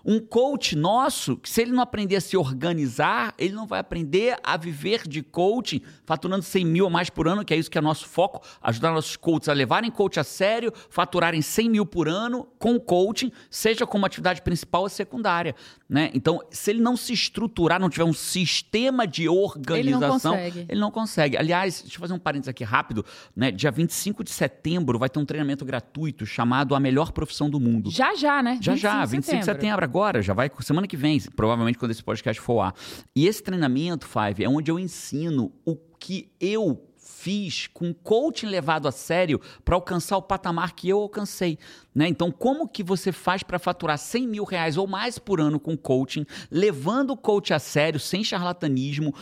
Um 0.05 0.19
coach 0.19 0.76
nosso, 0.76 1.37
que 1.37 1.49
se 1.49 1.62
ele 1.62 1.73
não 1.73 1.82
aprender 1.82 2.17
a 2.17 2.20
se 2.20 2.37
organizar, 2.37 3.35
ele 3.38 3.55
não 3.55 3.67
vai 3.67 3.81
aprender 3.81 4.39
a 4.43 4.56
viver 4.56 5.06
de 5.06 5.22
coaching, 5.22 5.82
faturando 6.05 6.43
100 6.43 6.65
mil 6.65 6.84
ou 6.84 6.91
mais 6.91 7.10
por 7.10 7.29
ano, 7.29 7.44
que 7.44 7.53
é 7.53 7.56
isso 7.56 7.70
que 7.70 7.79
é 7.79 7.81
nosso 7.81 8.06
foco, 8.06 8.43
ajudar 8.63 8.93
nossos 8.93 9.17
coaches 9.17 9.48
a 9.48 9.53
levarem 9.53 9.91
coach 9.91 10.19
a 10.19 10.24
sério, 10.24 10.72
faturarem 10.89 11.43
100 11.43 11.69
mil 11.69 11.86
por 11.86 12.08
ano 12.08 12.48
com 12.58 12.79
coaching, 12.79 13.31
seja 13.51 13.86
como 13.86 14.06
atividade 14.06 14.43
principal 14.43 14.82
ou 14.82 14.89
secundária. 14.89 15.55
Né? 15.89 16.10
Então, 16.15 16.41
se 16.51 16.70
ele 16.70 16.81
não 16.81 16.96
se 16.96 17.13
estruturar, 17.13 17.81
não 17.81 17.91
tiver 17.91 18.05
um 18.05 18.13
sistema 18.13 19.06
de 19.06 19.29
organização, 19.29 20.34
consegue. 20.34 20.67
ele 20.69 20.81
não 20.81 20.91
consegue. 20.91 21.36
Aliás, 21.36 21.82
deixa 21.82 21.96
eu 21.96 22.01
fazer 22.01 22.15
um 22.15 22.19
parênteses 22.19 22.48
aqui 22.48 22.63
rápido. 22.63 23.05
Né? 23.34 23.51
Dia 23.51 23.70
25 23.70 24.22
de 24.22 24.31
setembro 24.31 24.98
vai 24.98 25.08
ter 25.08 25.19
um 25.19 25.24
treinamento 25.24 25.65
gratuito 25.65 26.24
chamado 26.24 26.74
A 26.74 26.81
Melhor 26.81 27.13
Profissão 27.13 27.51
do 27.51 27.58
Mundo. 27.58 27.91
Já, 27.91 28.15
já, 28.15 28.43
né? 28.43 28.58
Já, 28.60 28.77
já, 28.77 29.05
25 29.05 29.39
de 29.41 29.44
setembro 29.44 29.90
agora, 29.91 30.23
já 30.23 30.32
vai 30.32 30.49
semana 30.61 30.87
que 30.87 30.97
vem, 30.97 31.20
provavelmente 31.35 31.77
quando 31.77 31.91
esse 31.91 32.03
podcast 32.03 32.41
for 32.41 32.61
ar. 32.61 32.75
E 33.15 33.27
esse 33.27 33.43
treinamento, 33.43 34.06
Five, 34.06 34.44
é 34.44 34.49
onde 34.49 34.70
eu 34.70 34.79
ensino 34.79 35.53
o 35.65 35.75
que 35.99 36.31
eu 36.41 36.87
fiz 36.97 37.67
com 37.67 37.93
coaching 37.93 38.47
levado 38.47 38.87
a 38.87 38.93
sério 38.93 39.41
para 39.65 39.75
alcançar 39.75 40.17
o 40.17 40.23
patamar 40.23 40.75
que 40.75 40.89
eu 40.89 41.01
alcancei. 41.01 41.59
Né? 41.93 42.06
Então, 42.06 42.31
como 42.31 42.69
que 42.69 42.85
você 42.85 43.11
faz 43.11 43.43
para 43.43 43.59
faturar 43.59 43.99
100 43.99 44.29
mil 44.29 44.44
reais 44.44 44.77
ou 44.77 44.87
mais 44.87 45.19
por 45.19 45.41
ano 45.41 45.59
com 45.59 45.77
coaching, 45.77 46.25
levando 46.51 47.11
o 47.11 47.17
coach 47.17 47.53
a 47.53 47.59
sério, 47.59 47.99
sem 47.99 48.23
charlatanismo, 48.23 49.13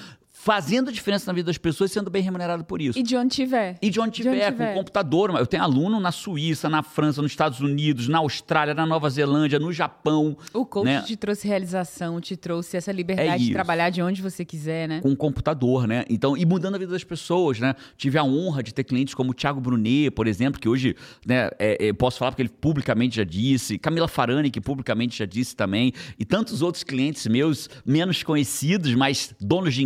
fazendo 0.48 0.90
diferença 0.90 1.30
na 1.30 1.34
vida 1.34 1.44
das 1.48 1.58
pessoas 1.58 1.90
e 1.90 1.94
sendo 1.94 2.08
bem 2.08 2.22
remunerado 2.22 2.64
por 2.64 2.80
isso. 2.80 2.98
E 2.98 3.02
de 3.02 3.14
onde 3.14 3.34
tiver. 3.34 3.76
E 3.82 3.90
de 3.90 4.00
onde 4.00 4.22
De 4.22 4.26
onde 4.26 4.38
tiver, 4.38 4.50
tiver. 4.50 4.72
com 4.72 4.78
computador. 4.78 5.36
Eu 5.38 5.46
tenho 5.46 5.62
aluno 5.62 6.00
na 6.00 6.10
Suíça, 6.10 6.70
na 6.70 6.82
França, 6.82 7.20
nos 7.20 7.30
Estados 7.30 7.60
Unidos, 7.60 8.08
na 8.08 8.16
Austrália, 8.16 8.72
na 8.72 8.86
Nova 8.86 9.10
Zelândia, 9.10 9.58
no 9.58 9.70
Japão. 9.70 10.38
O 10.54 10.64
coach 10.64 10.86
né? 10.86 11.02
te 11.02 11.18
trouxe 11.18 11.46
realização, 11.46 12.18
te 12.18 12.34
trouxe 12.34 12.78
essa 12.78 12.90
liberdade 12.90 13.28
É 13.28 13.36
de 13.36 13.52
trabalhar 13.52 13.90
de 13.90 14.00
onde 14.00 14.22
você 14.22 14.42
quiser, 14.42 14.88
né? 14.88 15.02
com 15.02 15.14
computador, 15.14 15.86
né? 15.86 16.06
Então, 16.08 16.34
e 16.34 16.46
mudando 16.46 16.76
a 16.76 16.78
vida 16.78 16.92
das 16.92 17.04
pessoas, 17.04 17.60
né? 17.60 17.74
Tive 17.98 18.16
a 18.16 18.24
honra 18.24 18.62
de 18.62 18.72
ter 18.72 18.84
clientes 18.84 19.12
como 19.12 19.32
o 19.32 19.34
Thiago 19.34 19.60
Brunet, 19.60 20.10
por 20.12 20.26
exemplo, 20.26 20.58
que 20.58 20.66
hoje, 20.66 20.96
né, 21.26 21.50
é, 21.58 21.88
é, 21.88 21.92
posso 21.92 22.18
falar 22.18 22.30
porque 22.30 22.40
ele 22.40 22.48
publicamente 22.48 23.16
já 23.16 23.24
disse, 23.24 23.78
Camila 23.78 24.08
Farani, 24.08 24.50
que 24.50 24.62
publicamente 24.62 25.18
já 25.18 25.26
disse 25.26 25.54
também, 25.54 25.92
e 26.18 26.24
tantos 26.24 26.62
outros 26.62 26.82
clientes 26.82 27.26
meus, 27.26 27.68
menos 27.84 28.22
conhecidos, 28.22 28.94
mas 28.94 29.34
donos 29.38 29.74
de 29.74 29.82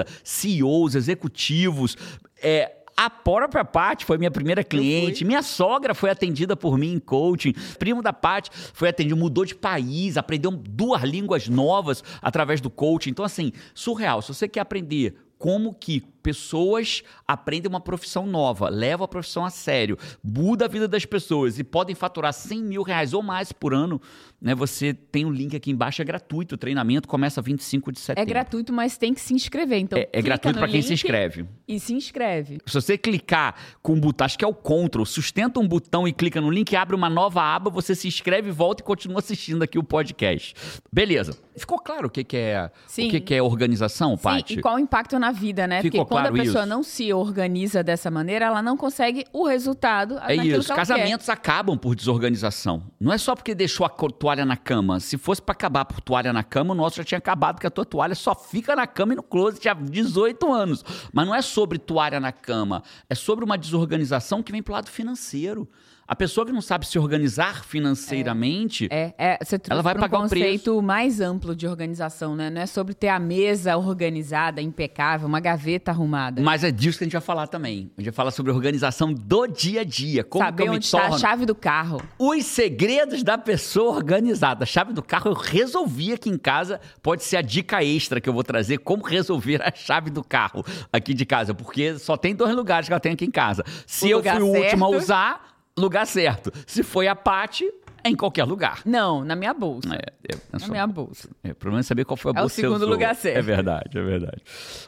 mesa, 0.00 0.06
CEOs, 0.22 0.94
executivos, 0.94 1.96
é, 2.42 2.72
a 2.96 3.08
própria 3.08 3.64
Paty 3.64 4.04
foi 4.04 4.18
minha 4.18 4.30
primeira 4.30 4.62
cliente. 4.62 5.24
Minha 5.24 5.42
sogra 5.42 5.94
foi 5.94 6.10
atendida 6.10 6.54
por 6.54 6.76
mim 6.76 6.92
em 6.92 6.98
coaching. 6.98 7.54
Primo 7.78 8.02
da 8.02 8.12
Paty 8.12 8.50
foi 8.74 8.90
atendido, 8.90 9.16
mudou 9.16 9.44
de 9.44 9.54
país, 9.54 10.18
aprendeu 10.18 10.50
duas 10.50 11.02
línguas 11.02 11.48
novas 11.48 12.04
através 12.20 12.60
do 12.60 12.68
coaching. 12.68 13.10
Então, 13.10 13.24
assim, 13.24 13.52
surreal. 13.74 14.20
Se 14.20 14.34
você 14.34 14.46
quer 14.46 14.60
aprender 14.60 15.14
como 15.38 15.72
que 15.72 16.02
pessoas 16.22 17.02
aprendem 17.26 17.68
uma 17.68 17.80
profissão 17.80 18.26
nova, 18.26 18.68
levam 18.68 19.04
a 19.04 19.08
profissão 19.08 19.44
a 19.44 19.50
sério, 19.50 19.98
muda 20.22 20.66
a 20.66 20.68
vida 20.68 20.86
das 20.86 21.04
pessoas 21.04 21.58
e 21.58 21.64
podem 21.64 21.94
faturar 21.94 22.32
100 22.32 22.62
mil 22.62 22.82
reais 22.82 23.12
ou 23.12 23.22
mais 23.22 23.52
por 23.52 23.74
ano, 23.74 24.00
né? 24.40 24.54
Você 24.54 24.94
tem 24.94 25.24
o 25.24 25.28
um 25.28 25.32
link 25.32 25.54
aqui 25.54 25.70
embaixo, 25.70 26.00
é 26.00 26.04
gratuito. 26.04 26.54
O 26.54 26.58
treinamento 26.58 27.06
começa 27.06 27.42
25 27.42 27.92
de 27.92 28.00
setembro. 28.00 28.22
É 28.22 28.32
gratuito, 28.32 28.72
mas 28.72 28.96
tem 28.96 29.12
que 29.12 29.20
se 29.20 29.34
inscrever. 29.34 29.78
Então, 29.78 29.98
é, 29.98 30.08
é 30.12 30.22
gratuito 30.22 30.58
para 30.58 30.68
quem 30.68 30.80
se 30.80 30.94
inscreve. 30.94 31.44
E 31.68 31.78
se 31.78 31.92
inscreve. 31.92 32.58
Se 32.66 32.74
você 32.74 32.96
clicar 32.96 33.54
com 33.82 33.92
o 33.92 33.96
botão, 33.96 34.24
acho 34.24 34.38
que 34.38 34.44
é 34.44 34.48
o 34.48 34.54
Ctrl, 34.54 35.04
sustenta 35.04 35.60
um 35.60 35.68
botão 35.68 36.08
e 36.08 36.12
clica 36.12 36.40
no 36.40 36.50
link, 36.50 36.74
abre 36.74 36.96
uma 36.96 37.10
nova 37.10 37.42
aba, 37.42 37.70
você 37.70 37.94
se 37.94 38.08
inscreve, 38.08 38.50
volta 38.50 38.82
e 38.82 38.84
continua 38.84 39.18
assistindo 39.18 39.62
aqui 39.62 39.78
o 39.78 39.82
podcast. 39.82 40.54
Beleza. 40.90 41.36
Ficou 41.56 41.78
claro 41.78 42.06
o 42.06 42.10
que, 42.10 42.24
que 42.24 42.36
é 42.36 42.70
Sim. 42.86 43.08
o 43.08 43.10
que, 43.10 43.20
que 43.20 43.34
é 43.34 43.42
organização, 43.42 44.16
Paty? 44.16 44.54
E 44.54 44.62
qual 44.62 44.76
o 44.76 44.78
impacto 44.78 45.18
na 45.18 45.30
vida, 45.30 45.66
né? 45.66 45.82
Ficou 45.82 46.06
Porque 46.06 46.09
quando 46.10 46.22
claro 46.22 46.34
a 46.34 46.38
pessoa 46.38 46.64
isso? 46.64 46.68
não 46.68 46.82
se 46.82 47.12
organiza 47.12 47.84
dessa 47.84 48.10
maneira, 48.10 48.46
ela 48.46 48.60
não 48.60 48.76
consegue 48.76 49.24
o 49.32 49.46
resultado. 49.46 50.18
É 50.26 50.34
isso. 50.34 50.74
Casamentos 50.74 51.26
quer. 51.26 51.32
acabam 51.32 51.78
por 51.78 51.94
desorganização. 51.94 52.82
Não 52.98 53.12
é 53.12 53.18
só 53.18 53.36
porque 53.36 53.54
deixou 53.54 53.86
a 53.86 53.88
toalha 53.88 54.44
na 54.44 54.56
cama. 54.56 54.98
Se 54.98 55.16
fosse 55.16 55.40
para 55.40 55.52
acabar 55.52 55.84
por 55.84 56.00
toalha 56.00 56.32
na 56.32 56.42
cama, 56.42 56.72
o 56.72 56.76
nosso 56.76 56.96
já 56.96 57.04
tinha 57.04 57.18
acabado, 57.18 57.56
porque 57.56 57.66
a 57.68 57.70
tua 57.70 57.84
toalha 57.84 58.16
só 58.16 58.34
fica 58.34 58.74
na 58.74 58.88
cama 58.88 59.12
e 59.12 59.16
no 59.16 59.22
closet 59.22 59.68
há 59.68 59.74
18 59.74 60.52
anos. 60.52 60.84
Mas 61.12 61.26
não 61.26 61.34
é 61.34 61.40
sobre 61.42 61.78
toalha 61.78 62.18
na 62.18 62.32
cama. 62.32 62.82
É 63.08 63.14
sobre 63.14 63.44
uma 63.44 63.56
desorganização 63.56 64.42
que 64.42 64.50
vem 64.50 64.62
pro 64.62 64.72
lado 64.72 64.90
financeiro. 64.90 65.68
A 66.10 66.16
pessoa 66.16 66.44
que 66.44 66.50
não 66.50 66.60
sabe 66.60 66.88
se 66.88 66.98
organizar 66.98 67.64
financeiramente, 67.64 68.88
é, 68.90 69.14
é, 69.16 69.38
é 69.40 69.44
você 69.44 69.60
ela 69.70 69.80
vai 69.80 69.94
pagar 69.94 70.18
um 70.18 70.22
conceito 70.22 70.82
mais 70.82 71.20
amplo 71.20 71.54
de 71.54 71.68
organização, 71.68 72.34
né? 72.34 72.50
Não 72.50 72.60
é 72.60 72.66
sobre 72.66 72.94
ter 72.94 73.06
a 73.06 73.20
mesa 73.20 73.76
organizada, 73.76 74.60
impecável, 74.60 75.28
uma 75.28 75.38
gaveta 75.38 75.92
arrumada. 75.92 76.42
Mas 76.42 76.64
é 76.64 76.72
disso 76.72 76.98
que 76.98 77.04
a 77.04 77.06
gente 77.06 77.12
vai 77.12 77.20
falar 77.20 77.46
também. 77.46 77.92
A 77.96 78.00
gente 78.00 78.10
vai 78.10 78.12
falar 78.12 78.32
sobre 78.32 78.50
organização 78.50 79.14
do 79.14 79.46
dia 79.46 79.82
a 79.82 79.84
dia. 79.84 80.24
Como 80.24 80.44
Saber 80.44 80.64
que 80.64 80.68
eu 80.68 80.72
onde 80.72 80.84
está 80.84 81.06
a 81.06 81.16
chave 81.16 81.46
do 81.46 81.54
carro. 81.54 82.02
Os 82.18 82.44
segredos 82.44 83.22
da 83.22 83.38
pessoa 83.38 83.94
organizada. 83.94 84.64
A 84.64 84.66
chave 84.66 84.92
do 84.92 85.04
carro 85.04 85.30
eu 85.30 85.34
resolvi 85.34 86.12
aqui 86.12 86.28
em 86.28 86.38
casa. 86.38 86.80
Pode 87.00 87.22
ser 87.22 87.36
a 87.36 87.40
dica 87.40 87.84
extra 87.84 88.20
que 88.20 88.28
eu 88.28 88.32
vou 88.32 88.42
trazer. 88.42 88.78
Como 88.78 89.04
resolver 89.04 89.62
a 89.62 89.72
chave 89.72 90.10
do 90.10 90.24
carro 90.24 90.64
aqui 90.92 91.14
de 91.14 91.24
casa. 91.24 91.54
Porque 91.54 92.00
só 92.00 92.16
tem 92.16 92.34
dois 92.34 92.52
lugares 92.52 92.88
que 92.88 92.92
ela 92.92 92.98
tem 92.98 93.12
aqui 93.12 93.26
em 93.26 93.30
casa. 93.30 93.62
Se 93.86 94.06
O 94.06 94.18
eu 94.18 94.22
fui 94.24 94.42
o 94.42 94.46
último 94.48 94.84
a 94.86 94.88
usar, 94.88 95.50
lugar 95.78 96.06
certo. 96.06 96.52
Se 96.66 96.82
foi 96.82 97.08
a 97.08 97.16
Paty, 97.16 97.70
é 98.02 98.08
em 98.08 98.16
qualquer 98.16 98.44
lugar. 98.44 98.80
Não, 98.84 99.24
na 99.24 99.36
minha 99.36 99.52
bolsa. 99.52 99.94
É, 99.94 99.98
é, 99.98 100.36
é 100.36 100.58
Na 100.58 100.68
minha 100.68 100.86
bolsa. 100.86 101.28
é, 101.44 101.50
o 101.50 101.54
problema 101.54 101.80
é 101.80 101.82
saber 101.82 102.04
qual 102.04 102.16
foi 102.16 102.32
a 102.32 102.34
É 102.34 102.38
o 102.38 102.42
bolsa 102.42 102.54
que 102.54 102.60
você 102.62 102.66
segundo 102.66 102.86
lugar 102.86 103.14
certo. 103.14 103.36
É 103.38 103.42
verdade, 103.42 103.98
é 103.98 104.02
verdade. 104.02 104.42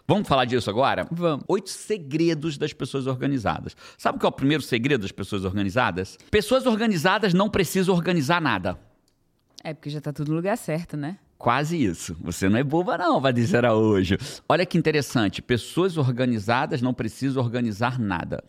Vamos 0.06 0.26
falar 0.26 0.44
disso 0.44 0.70
agora? 0.70 1.06
Vamos. 1.10 1.44
Oito 1.48 1.70
segredos 1.70 2.56
das 2.56 2.72
pessoas 2.72 3.06
organizadas. 3.06 3.76
Sabe 3.98 4.18
qual 4.18 4.30
é 4.30 4.32
o 4.32 4.36
primeiro 4.36 4.62
segredo 4.62 5.02
das 5.02 5.12
pessoas 5.12 5.44
organizadas? 5.44 6.18
Pessoas 6.30 6.66
organizadas 6.66 7.34
não 7.34 7.50
precisam 7.50 7.94
organizar 7.94 8.40
nada. 8.40 8.78
É 9.62 9.74
porque 9.74 9.90
já 9.90 10.00
tá 10.00 10.12
tudo 10.12 10.30
no 10.30 10.36
lugar 10.36 10.56
certo, 10.56 10.96
né? 10.96 11.18
Quase 11.38 11.82
isso. 11.82 12.16
Você 12.20 12.48
não 12.48 12.58
é 12.58 12.64
boba, 12.64 12.96
não, 12.96 13.20
vai 13.20 13.32
dizer 13.32 13.64
a 13.64 13.74
hoje. 13.74 14.16
Olha 14.48 14.64
que 14.64 14.78
interessante. 14.78 15.42
Pessoas 15.42 15.96
organizadas 15.96 16.80
não 16.80 16.94
precisam 16.94 17.42
organizar 17.42 17.98
nada. 17.98 18.42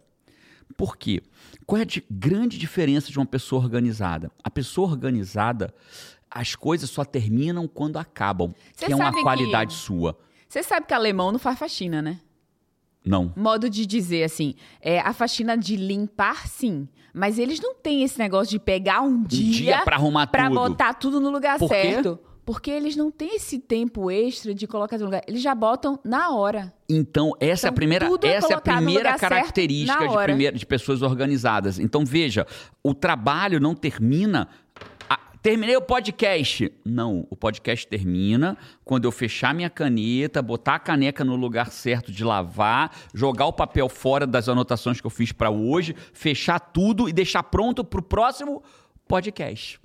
Por 0.78 0.98
quê? 0.98 1.22
Qual 1.66 1.80
é 1.80 1.84
a 1.84 1.88
grande 2.10 2.58
diferença 2.58 3.12
de 3.12 3.18
uma 3.20 3.26
pessoa 3.26 3.62
organizada? 3.64 4.32
A 4.44 4.50
pessoa 4.50 4.90
organizada, 4.90 5.74
as 6.30 6.56
coisas 6.56 6.90
só 6.90 7.06
terminam 7.06 7.68
quando 7.68 7.98
acabam, 7.98 8.54
Você 8.74 8.86
que 8.88 8.92
é 8.92 8.96
uma 8.96 9.06
sabe 9.06 9.18
que- 9.18 9.24
qualidade 9.24 9.74
sua. 9.74 10.18
Você 10.48 10.62
sabe 10.64 10.86
que 10.88 10.94
alemão 10.94 11.32
não 11.32 11.40
faz 11.40 11.58
faxina, 11.58 12.02
né? 12.02 12.20
Não. 13.06 13.34
Modo 13.36 13.70
de 13.70 13.86
dizer 13.86 14.24
assim, 14.24 14.56
é 14.82 15.00
a 15.00 15.12
faxina 15.14 15.58
de 15.58 15.76
limpar, 15.76 16.48
sim. 16.48 16.88
Mas 17.14 17.38
eles 17.38 17.60
não 17.60 17.76
têm 17.76 18.02
esse 18.04 18.18
negócio 18.18 18.50
de 18.52 18.60
pegar 18.60 19.02
um 19.02 19.24
dia, 19.24 19.52
dia 19.52 19.82
pra 19.84 19.98
arrumar 19.98 20.26
pra 20.28 20.48
tudo. 20.48 20.56
botar 20.56 20.94
tudo 20.94 21.20
no 21.20 21.30
lugar 21.30 21.60
Por 21.60 21.70
quê? 21.70 22.02
Porque 22.46 22.70
eles 22.70 22.96
não 22.96 23.10
têm 23.10 23.36
esse 23.38 23.58
tempo 23.58 24.12
extra 24.12 24.54
de 24.54 24.68
colocar 24.68 24.98
no 24.98 25.06
lugar. 25.06 25.22
Eles 25.28 25.42
já 25.42 25.56
botam 25.56 25.98
na 26.04 26.30
hora. 26.36 26.74
Então, 26.90 27.32
essa 27.40 27.68
é 27.68 27.70
a 27.70 27.70
Então, 27.70 27.76
primeira, 27.76 28.06
é 28.24 28.28
essa 28.28 28.54
é 28.54 28.56
a 28.56 28.62
primeira 28.62 29.18
característica 29.18 30.08
de, 30.08 30.18
primeira- 30.24 30.58
de 30.58 30.66
pessoas 30.66 31.02
organizadas. 31.02 31.80
Então, 31.80 32.06
veja, 32.06 32.46
o 32.84 32.94
trabalho 32.94 33.60
não 33.60 33.74
termina. 33.74 34.48
Terminei 35.42 35.76
o 35.76 35.82
podcast. 35.82 36.72
Não, 36.86 37.28
o 37.30 37.36
podcast 37.36 37.86
termina 37.86 38.58
quando 38.86 39.04
eu 39.04 39.12
fechar 39.12 39.54
minha 39.54 39.70
caneta, 39.70 40.42
botar 40.42 40.76
a 40.76 40.80
caneca 40.80 41.26
no 41.26 41.36
lugar 41.36 41.70
certo 41.70 42.14
de 42.14 42.24
lavar, 42.24 42.96
jogar 43.14 43.48
o 43.48 43.52
papel 43.54 43.90
fora 43.90 44.26
das 44.26 44.48
anotações 44.48 45.02
que 45.02 45.08
eu 45.08 45.12
fiz 45.12 45.34
para 45.34 45.50
hoje, 45.52 45.94
fechar 46.14 46.60
tudo 46.62 47.10
e 47.10 47.14
deixar 47.14 47.44
pronto 47.44 47.84
para 47.84 48.00
o 48.00 48.04
próximo 48.04 48.64
podcast. 49.06 49.82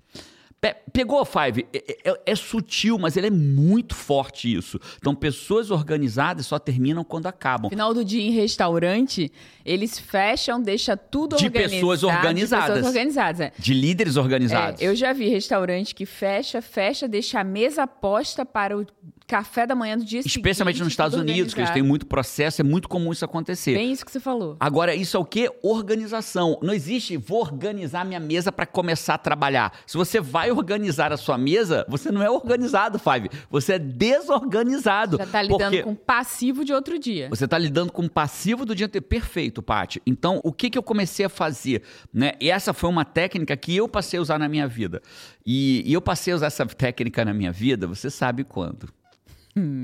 Pe- 0.61 0.75
Pegou, 0.93 1.25
Five? 1.25 1.67
É, 1.73 2.11
é- 2.11 2.21
é 2.27 2.35
sutil, 2.35 2.99
mas 2.99 3.17
ele 3.17 3.29
é 3.29 3.31
muito 3.31 3.95
forte 3.95 4.53
isso. 4.53 4.81
Então, 4.97 5.15
pessoas 5.15 5.71
organizadas 5.71 6.47
só 6.47 6.59
terminam 6.59 7.05
quando 7.05 7.27
acabam. 7.27 7.71
Final 7.71 7.95
do 7.95 8.05
dia 8.05 8.21
em 8.23 8.33
restaurante, 8.33 9.31
eles 9.65 9.99
fecham, 10.01 10.61
deixa 10.61 10.97
tudo 10.97 11.37
De 11.37 11.45
organizado. 11.47 11.75
pessoas 11.77 12.03
organizadas. 12.03 12.67
De 12.67 12.73
pessoas 12.75 12.87
organizadas, 12.87 13.41
é. 13.41 13.53
De 13.57 13.73
líderes 13.73 14.17
organizados. 14.17 14.83
É, 14.83 14.87
eu 14.89 14.97
já 14.97 15.13
vi 15.13 15.29
restaurante 15.29 15.95
que 15.95 16.05
fecha, 16.05 16.61
fecha, 16.61 17.07
deixa 17.07 17.39
a 17.39 17.45
mesa 17.45 17.87
posta 17.87 18.45
para 18.45 18.77
o 18.77 18.85
café 19.29 19.67
da 19.67 19.75
manhã 19.75 19.99
do 19.99 20.05
dia 20.05 20.23
seguinte. 20.23 20.39
Especialmente 20.39 20.79
nos 20.81 20.89
Estados 20.89 21.17
tudo 21.17 21.29
Unidos, 21.29 21.53
que 21.53 21.61
eles 21.61 21.71
têm 21.71 21.83
muito 21.83 22.07
processo, 22.07 22.63
é 22.63 22.65
muito 22.65 22.89
comum 22.89 23.13
isso 23.13 23.25
acontecer. 23.25 23.75
Bem 23.75 23.93
isso 23.93 24.05
que 24.05 24.11
você 24.11 24.19
falou. 24.19 24.57
Agora, 24.59 24.95
isso 24.95 25.17
é 25.17 25.21
o 25.21 25.25
quê? 25.25 25.51
Organização. 25.63 26.59
Não 26.63 26.73
existe 26.73 27.19
vou 27.19 27.41
organizar 27.41 28.07
minha 28.07 28.19
mesa 28.19 28.51
para 28.51 28.65
começar 28.65 29.15
a 29.15 29.19
trabalhar. 29.19 29.73
Se 29.87 29.99
você 29.99 30.19
vai 30.19 30.51
organizar 30.51 31.13
a 31.13 31.17
sua 31.19 31.37
mesa, 31.37 31.85
você 31.89 32.11
não 32.11 32.23
é 32.23 32.31
organizado, 32.31 32.99
Five. 32.99 33.29
Você 33.51 33.75
é 33.75 33.79
desorganizado. 33.79 35.19
Já 35.19 35.27
tá 35.27 35.43
lidando 35.43 35.83
com 35.83 35.95
passivo 35.95 36.65
de 36.65 36.73
outro 36.73 36.99
dia. 36.99 37.29
Você 37.29 37.45
está 37.45 37.59
lidando 37.59 37.93
com 37.93 38.07
o 38.07 38.11
passivo 38.11 38.65
do 38.65 38.75
dia 38.75 38.87
anterior. 38.87 39.07
Perfeito, 39.07 39.63
Paty. 39.63 40.01
Então, 40.07 40.41
o 40.43 40.53
que, 40.53 40.71
que 40.71 40.79
eu 40.79 40.83
comecei 40.83 41.27
a 41.27 41.29
fazer? 41.29 41.83
Né? 42.13 42.33
E 42.41 42.51
essa 42.51 42.73
foi 42.73 42.89
uma 42.89 43.05
técnica 43.05 43.55
que 43.57 43.77
eu 43.77 43.87
passei 43.87 44.19
a 44.19 44.23
usar 44.23 44.39
na 44.39 44.49
minha 44.49 44.67
vida. 44.67 45.03
E, 45.45 45.83
e 45.85 45.93
eu 45.93 46.01
passei 46.01 46.33
a 46.33 46.37
usar 46.37 46.47
essa 46.47 46.65
técnica 46.65 47.25
na 47.25 47.35
minha 47.35 47.53
vida, 47.53 47.87
você 47.87 48.09
sabe 48.09 48.43
quando. 48.43 48.89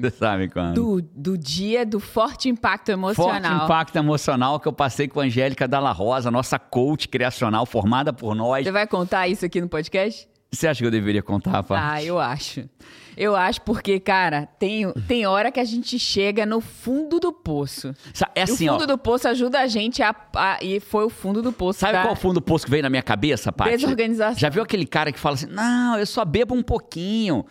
Você 0.01 0.11
sabe 0.11 0.49
quando. 0.49 0.75
Do, 0.75 1.03
do 1.03 1.39
dia 1.39 1.85
do 1.85 1.99
forte 2.01 2.49
impacto 2.49 2.87
Forte 2.93 2.93
emocional. 2.93 3.65
impacto 3.65 3.97
emocional 3.97 4.61
que 4.61 4.69
eu 4.69 4.73
passei 4.73 5.09
com 5.09 5.21
a 5.21 5.25
Angélica 5.25 5.67
Dalla 5.69 5.93
Rosa, 5.93 6.31
nossa 6.31 6.59
coach 6.59 7.09
criacional 7.09 7.67
formada 7.67 8.13
por 8.13 8.35
nós. 8.35 8.65
Você 8.65 8.73
vai 8.73 8.87
contar 8.87 9.29
isso 9.29 9.45
aqui 9.45 9.61
no 9.61 9.69
podcast? 9.69 10.29
Você 10.53 10.69
acha 10.69 10.79
que 10.81 10.87
eu 10.87 10.91
deveria 10.91 11.23
contar, 11.23 11.65
Paty? 11.65 11.83
Ah, 11.85 12.05
eu 12.05 12.17
acho. 12.19 12.69
Eu 13.17 13.35
acho 13.35 13.61
porque, 13.63 13.99
cara, 13.99 14.47
tem, 14.59 14.89
tem 15.09 15.27
hora 15.27 15.51
que 15.51 15.59
a 15.59 15.65
gente 15.65 15.99
chega 15.99 16.47
no 16.47 16.61
fundo 16.61 17.19
do 17.19 17.33
poço. 17.33 17.93
É 18.37 18.43
assim, 18.43 18.69
o 18.69 18.73
ó. 18.73 18.75
fundo 18.79 18.87
do 18.87 18.97
poço 18.99 19.27
ajuda 19.27 19.61
a 19.61 19.67
gente 19.67 20.01
a, 20.03 20.15
a- 20.37 20.59
E 20.63 20.79
foi 20.79 21.05
o 21.05 21.11
fundo 21.11 21.43
do 21.43 21.53
poço. 21.53 21.81
Sabe 21.81 21.95
da 21.95 22.03
qual 22.03 22.15
é 22.15 22.17
o 22.17 22.21
fundo 22.21 22.35
do 22.35 22.43
poço 22.43 22.65
que 22.67 22.71
veio 22.71 22.83
na 22.85 22.91
minha 22.91 23.03
cabeça, 23.03 23.53
Paty? 23.53 23.71
Desorganização. 23.71 24.39
Já 24.39 24.49
viu 24.49 24.63
aquele 24.63 24.87
cara 24.87 25.11
que 25.11 25.19
fala 25.19 25.35
assim, 25.35 25.47
não, 25.47 25.99
eu 25.99 26.07
só 26.07 26.25
bebo 26.25 26.55
um 26.55 26.63
pouquinho. 26.63 27.45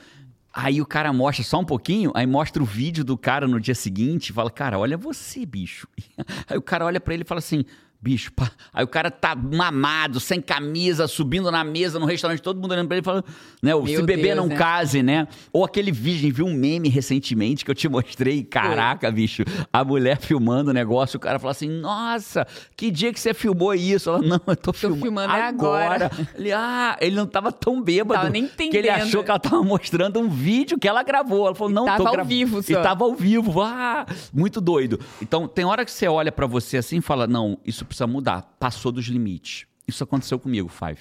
Aí 0.53 0.79
o 0.79 0.85
cara 0.85 1.11
mostra 1.11 1.43
só 1.43 1.59
um 1.59 1.65
pouquinho, 1.65 2.11
aí 2.13 2.27
mostra 2.27 2.61
o 2.61 2.65
vídeo 2.65 3.03
do 3.03 3.17
cara 3.17 3.47
no 3.47 3.59
dia 3.59 3.73
seguinte 3.73 4.31
fala, 4.31 4.51
cara, 4.51 4.77
olha 4.77 4.95
você, 4.95 5.45
bicho. 5.47 5.87
Aí 6.47 6.55
o 6.55 6.61
cara 6.61 6.85
olha 6.85 7.01
pra 7.01 7.15
ele 7.15 7.23
e 7.23 7.25
fala 7.25 7.39
assim, 7.39 7.65
bicho, 8.03 8.33
pá. 8.33 8.51
Aí 8.73 8.83
o 8.83 8.87
cara 8.87 9.09
tá 9.09 9.33
mamado, 9.33 10.19
sem 10.19 10.41
camisa, 10.41 11.07
subindo 11.07 11.49
na 11.49 11.63
mesa 11.63 11.97
no 11.99 12.05
restaurante, 12.05 12.41
todo 12.41 12.59
mundo 12.59 12.73
olhando 12.73 12.87
pra 12.87 12.97
ele 12.97 13.01
e 13.01 13.05
falando, 13.05 13.23
né, 13.61 13.73
o 13.73 13.87
se 13.87 14.01
beber 14.03 14.35
não 14.35 14.47
né? 14.47 14.57
case, 14.57 15.01
né? 15.01 15.25
Ou 15.53 15.63
aquele 15.63 15.89
vídeo, 15.91 16.33
viu 16.33 16.45
um 16.45 16.53
meme 16.53 16.89
recentemente 16.89 17.63
que 17.63 17.71
eu 17.71 17.75
te 17.75 17.87
mostrei, 17.87 18.43
caraca, 18.43 19.09
bicho, 19.09 19.43
a 19.71 19.83
mulher 19.85 20.19
filmando 20.19 20.71
o 20.71 20.73
negócio, 20.73 21.15
o 21.15 21.19
cara 21.19 21.39
fala 21.39 21.51
assim, 21.51 21.69
nossa, 21.69 22.45
que 22.75 22.91
dia 22.91 23.13
que 23.13 23.19
você 23.19 23.33
filmou 23.33 23.73
isso? 23.73 24.09
Ela, 24.09 24.19
não, 24.21 24.41
eu 24.47 24.55
tô, 24.57 24.73
filmando, 24.73 25.01
filmando 25.01 25.33
é 25.33 25.41
agora." 25.41 26.11
Ele, 26.35 26.51
ah, 26.51 26.97
ele 26.99 27.15
não 27.15 27.25
tava 27.25 27.51
tão 27.53 27.81
bêbado. 27.81 28.19
Tava 28.19 28.29
nem 28.29 28.47
que 28.47 28.63
ele 28.63 28.79
entendendo. 28.79 29.03
achou 29.07 29.23
que 29.23 29.29
ela 29.31 29.39
tava 29.39 29.63
mostrando 29.63 30.19
um 30.19 30.27
vídeo 30.27 30.77
que 30.77 30.87
ela 30.87 31.03
gravou. 31.03 31.45
Ela 31.47 31.55
falou, 31.55 31.71
não, 31.71 31.85
tava 31.85 31.97
tô 32.03 32.07
ao 32.07 32.13
gra- 32.13 32.23
vivo 32.23 32.59
E 32.59 32.63
só. 32.73 32.81
tava 32.81 33.05
ao 33.05 33.15
vivo. 33.15 33.61
Ah, 33.61 34.05
muito 34.33 34.59
doido. 34.59 34.99
Então, 35.21 35.47
tem 35.47 35.63
hora 35.63 35.85
que 35.85 35.91
você 35.91 36.07
olha 36.07 36.31
pra 36.31 36.45
você 36.45 36.77
assim 36.77 36.97
e 36.97 37.01
fala, 37.01 37.25
não, 37.27 37.57
isso 37.65 37.85
precisa 37.93 38.07
mudar. 38.07 38.41
Passou 38.59 38.91
dos 38.91 39.05
limites. 39.05 39.65
Isso 39.87 40.03
aconteceu 40.03 40.39
comigo, 40.39 40.69
Five. 40.69 40.99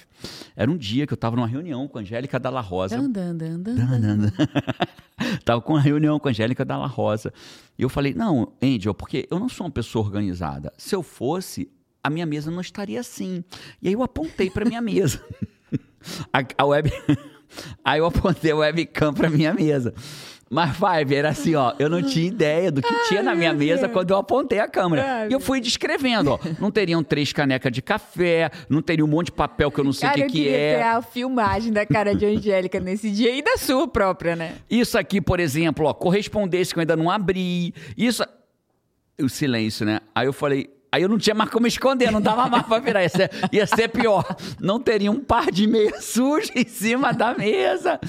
Era 0.55 0.69
um 0.69 0.77
dia 0.77 1.07
que 1.07 1.13
eu 1.13 1.15
estava 1.15 1.35
numa 1.35 1.47
reunião 1.47 1.87
com 1.87 1.97
a 1.97 2.01
Angélica 2.01 2.37
Dalla 2.39 2.59
Rosa. 2.59 2.97
Dan, 2.97 3.09
dan, 3.09 3.35
dan, 3.35 3.59
dan, 3.59 4.17
dan. 4.17 4.31
Tava 5.45 5.61
com 5.61 5.73
uma 5.73 5.81
reunião 5.81 6.19
com 6.19 6.27
a 6.27 6.31
Angélica 6.31 6.65
Dalla 6.65 6.87
Rosa. 6.87 7.33
E 7.77 7.81
eu 7.81 7.89
falei, 7.89 8.13
não, 8.13 8.51
Angel, 8.61 8.93
porque 8.93 9.25
eu 9.31 9.39
não 9.39 9.47
sou 9.47 9.65
uma 9.65 9.71
pessoa 9.71 10.05
organizada. 10.05 10.73
Se 10.77 10.93
eu 10.93 11.01
fosse, 11.01 11.71
a 12.03 12.09
minha 12.09 12.25
mesa 12.25 12.51
não 12.51 12.59
estaria 12.59 12.99
assim. 12.99 13.43
E 13.81 13.87
aí 13.87 13.93
eu 13.93 14.03
apontei 14.03 14.49
para 14.49 14.65
minha 14.65 14.81
mesa. 14.81 15.23
a, 16.33 16.43
a 16.57 16.65
web... 16.65 16.91
aí 17.85 17.99
eu 17.99 18.05
apontei 18.05 18.51
a 18.51 18.55
webcam 18.57 19.13
para 19.13 19.29
minha 19.29 19.53
mesa. 19.53 19.93
Mas, 20.53 20.77
Five, 20.77 21.15
era 21.15 21.29
assim, 21.29 21.55
ó, 21.55 21.73
eu 21.79 21.89
não 21.89 21.99
tinha 22.05 22.27
ideia 22.27 22.71
do 22.71 22.79
que 22.79 22.93
tinha 23.07 23.23
na 23.23 23.33
minha 23.33 23.51
mesa 23.53 23.81
Deus. 23.81 23.91
quando 23.91 24.11
eu 24.11 24.17
apontei 24.17 24.59
a 24.59 24.67
câmera. 24.67 25.03
Ai, 25.03 25.29
e 25.29 25.33
eu 25.33 25.39
fui 25.39 25.59
descrevendo, 25.59 26.31
ó. 26.31 26.39
Não 26.59 26.69
teriam 26.69 27.03
três 27.03 27.33
canecas 27.33 27.71
de 27.71 27.81
café, 27.81 28.51
não 28.69 28.79
teria 28.79 29.03
um 29.03 29.07
monte 29.07 29.27
de 29.27 29.31
papel 29.31 29.71
que 29.71 29.79
eu 29.79 29.83
não 29.83 29.91
sei 29.91 30.07
o 30.07 30.11
Cara, 30.11 30.21
que, 30.27 30.27
eu 30.27 30.43
que 30.43 30.47
é. 30.49 30.75
ter 30.75 30.83
a 30.83 31.01
filmagem 31.01 31.73
da 31.73 31.87
cara 31.87 32.13
de 32.13 32.23
Angélica 32.25 32.79
nesse 32.79 33.09
dia 33.09 33.35
e 33.35 33.41
da 33.41 33.57
sua 33.57 33.87
própria, 33.87 34.35
né? 34.35 34.53
Isso 34.69 34.95
aqui, 34.95 35.19
por 35.19 35.39
exemplo, 35.39 35.87
ó, 35.87 35.93
correspondência 35.93 36.71
que 36.71 36.77
eu 36.79 36.81
ainda 36.81 36.95
não 36.95 37.09
abri. 37.09 37.73
Isso. 37.97 38.23
O 39.19 39.27
silêncio, 39.29 39.85
né? 39.87 40.01
Aí 40.13 40.27
eu 40.27 40.33
falei. 40.33 40.69
Aí 40.91 41.01
eu 41.01 41.09
não 41.09 41.17
tinha 41.17 41.33
mais 41.33 41.49
como 41.49 41.65
esconder, 41.65 42.11
não 42.11 42.21
dava 42.21 42.47
mais 42.47 42.67
pra 42.67 42.77
virar. 42.77 43.01
Ia 43.01 43.09
ser, 43.09 43.31
ia 43.51 43.65
ser 43.65 43.87
pior. 43.87 44.23
Não 44.59 44.79
teria 44.79 45.09
um 45.09 45.19
par 45.19 45.49
de 45.49 45.65
meia 45.65 45.97
suja 45.99 46.51
em 46.55 46.67
cima 46.67 47.11
da 47.11 47.33
mesa. 47.33 47.99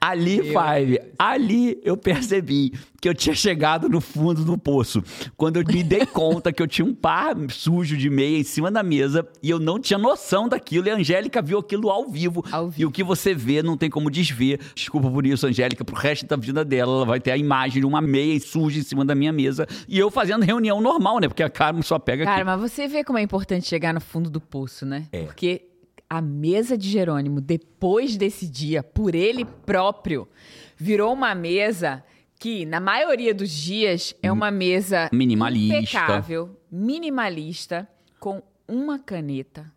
Ali, 0.00 0.42
Meu 0.42 0.44
Five, 0.60 1.00
ali 1.18 1.80
eu 1.82 1.96
percebi 1.96 2.72
que 3.00 3.08
eu 3.08 3.14
tinha 3.14 3.34
chegado 3.34 3.88
no 3.88 4.00
fundo 4.00 4.44
do 4.44 4.56
poço. 4.58 5.02
Quando 5.36 5.56
eu 5.58 5.64
me 5.66 5.82
dei 5.82 6.04
conta 6.06 6.52
que 6.52 6.62
eu 6.62 6.66
tinha 6.66 6.84
um 6.84 6.94
par 6.94 7.34
sujo 7.50 7.96
de 7.96 8.08
meia 8.10 8.38
em 8.38 8.42
cima 8.44 8.70
da 8.70 8.82
mesa 8.82 9.26
e 9.42 9.50
eu 9.50 9.58
não 9.58 9.78
tinha 9.80 9.98
noção 9.98 10.48
daquilo. 10.48 10.86
E 10.86 10.90
a 10.90 10.96
Angélica 10.96 11.40
viu 11.42 11.58
aquilo 11.58 11.90
ao 11.90 12.08
vivo. 12.08 12.44
Ao 12.52 12.68
E 12.68 12.70
vivo. 12.70 12.88
o 12.90 12.92
que 12.92 13.02
você 13.02 13.34
vê 13.34 13.62
não 13.62 13.76
tem 13.76 13.90
como 13.90 14.10
desver. 14.10 14.60
Desculpa 14.74 15.10
por 15.10 15.26
isso, 15.26 15.46
Angélica, 15.46 15.84
pro 15.84 15.96
resto 15.96 16.26
da 16.26 16.36
vida 16.36 16.64
dela. 16.64 16.92
Ela 16.96 17.04
vai 17.06 17.20
ter 17.20 17.30
a 17.32 17.36
imagem 17.36 17.80
de 17.80 17.86
uma 17.86 18.00
meia 18.00 18.38
suja 18.40 18.78
em 18.78 18.82
cima 18.82 19.04
da 19.04 19.14
minha 19.14 19.32
mesa. 19.32 19.66
E 19.88 19.98
eu 19.98 20.10
fazendo 20.10 20.42
reunião 20.44 20.80
normal, 20.80 21.18
né? 21.20 21.28
Porque 21.28 21.42
a 21.42 21.50
Carmen 21.50 21.82
só 21.82 21.98
pega 21.98 22.24
Cara, 22.24 22.36
aqui. 22.36 22.44
mas 22.44 22.60
você 22.72 22.86
vê 22.86 23.02
como 23.02 23.18
é 23.18 23.22
importante 23.22 23.66
chegar 23.66 23.92
no 23.94 24.00
fundo 24.00 24.28
do 24.30 24.40
poço, 24.40 24.84
né? 24.86 25.06
É. 25.12 25.24
Porque 25.24 25.62
a 26.08 26.20
mesa 26.20 26.76
de 26.78 26.88
Jerônimo, 26.88 27.40
depois 27.40 28.16
desse 28.16 28.46
dia, 28.46 28.82
por 28.82 29.14
ele 29.14 29.44
próprio, 29.44 30.28
virou 30.76 31.12
uma 31.12 31.34
mesa 31.34 32.04
que, 32.38 32.64
na 32.66 32.78
maioria 32.80 33.34
dos 33.34 33.50
dias, 33.50 34.14
é 34.22 34.30
uma 34.30 34.50
mesa 34.50 35.08
Minimalista. 35.12 35.76
impecável, 35.76 36.56
minimalista, 36.70 37.88
com 38.20 38.42
uma 38.68 38.98
caneta, 38.98 39.72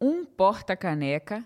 um 0.00 0.24
porta-caneca 0.24 1.44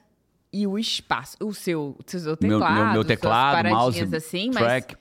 e 0.52 0.66
o 0.66 0.78
espaço, 0.78 1.36
o 1.42 1.52
seu, 1.52 1.96
o 1.98 2.10
seu 2.10 2.20
Meu- 2.20 2.36
meu- 2.40 2.58
teclado, 2.60 2.84
meu 2.92 3.02
suas 3.02 3.06
teclado, 3.06 3.68
mouse, 3.68 4.16
assim, 4.16 4.50
mas 4.52 4.62
track. 4.64 4.96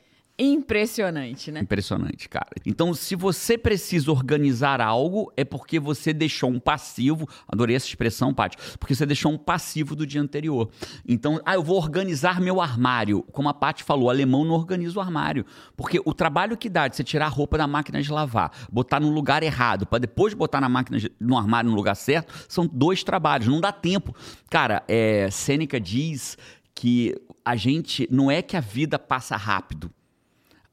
Impressionante, 0.51 1.51
né? 1.51 1.59
Impressionante, 1.61 2.27
cara. 2.27 2.49
Então, 2.65 2.93
se 2.93 3.15
você 3.15 3.57
precisa 3.57 4.11
organizar 4.11 4.81
algo, 4.81 5.31
é 5.37 5.43
porque 5.43 5.79
você 5.79 6.11
deixou 6.13 6.49
um 6.49 6.59
passivo. 6.59 7.27
Adorei 7.47 7.75
essa 7.75 7.85
expressão, 7.87 8.33
Paty. 8.33 8.57
Porque 8.79 8.95
você 8.95 9.05
deixou 9.05 9.31
um 9.31 9.37
passivo 9.37 9.95
do 9.95 10.05
dia 10.05 10.21
anterior. 10.21 10.69
Então, 11.07 11.39
ah, 11.45 11.55
eu 11.55 11.63
vou 11.63 11.77
organizar 11.77 12.41
meu 12.41 12.59
armário. 12.61 13.23
Como 13.31 13.47
a 13.49 13.53
Paty 13.53 13.83
falou, 13.83 14.05
o 14.05 14.09
alemão 14.09 14.43
não 14.43 14.55
organiza 14.55 14.97
o 14.97 15.01
armário. 15.01 15.45
Porque 15.77 16.01
o 16.03 16.13
trabalho 16.13 16.57
que 16.57 16.69
dá 16.69 16.87
de 16.87 16.95
você 16.95 17.03
tirar 17.03 17.25
a 17.25 17.29
roupa 17.29 17.57
da 17.57 17.67
máquina 17.67 18.01
de 18.01 18.11
lavar, 18.11 18.51
botar 18.71 18.99
no 18.99 19.09
lugar 19.09 19.43
errado, 19.43 19.85
para 19.85 19.99
depois 19.99 20.33
botar 20.33 20.59
na 20.59 20.69
máquina, 20.69 20.97
de- 20.99 21.11
no 21.19 21.37
armário 21.37 21.69
no 21.69 21.75
lugar 21.75 21.95
certo, 21.95 22.33
são 22.47 22.65
dois 22.65 23.03
trabalhos. 23.03 23.47
Não 23.47 23.61
dá 23.61 23.71
tempo. 23.71 24.15
Cara, 24.49 24.83
é, 24.87 25.29
Sêneca 25.31 25.79
diz 25.79 26.37
que 26.75 27.15
a 27.45 27.55
gente. 27.55 28.07
Não 28.11 28.31
é 28.31 28.41
que 28.41 28.57
a 28.57 28.59
vida 28.61 28.97
passa 28.97 29.35
rápido. 29.35 29.91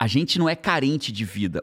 A 0.00 0.06
gente 0.06 0.38
não 0.38 0.48
é 0.48 0.56
carente 0.56 1.12
de 1.12 1.26
vida. 1.26 1.62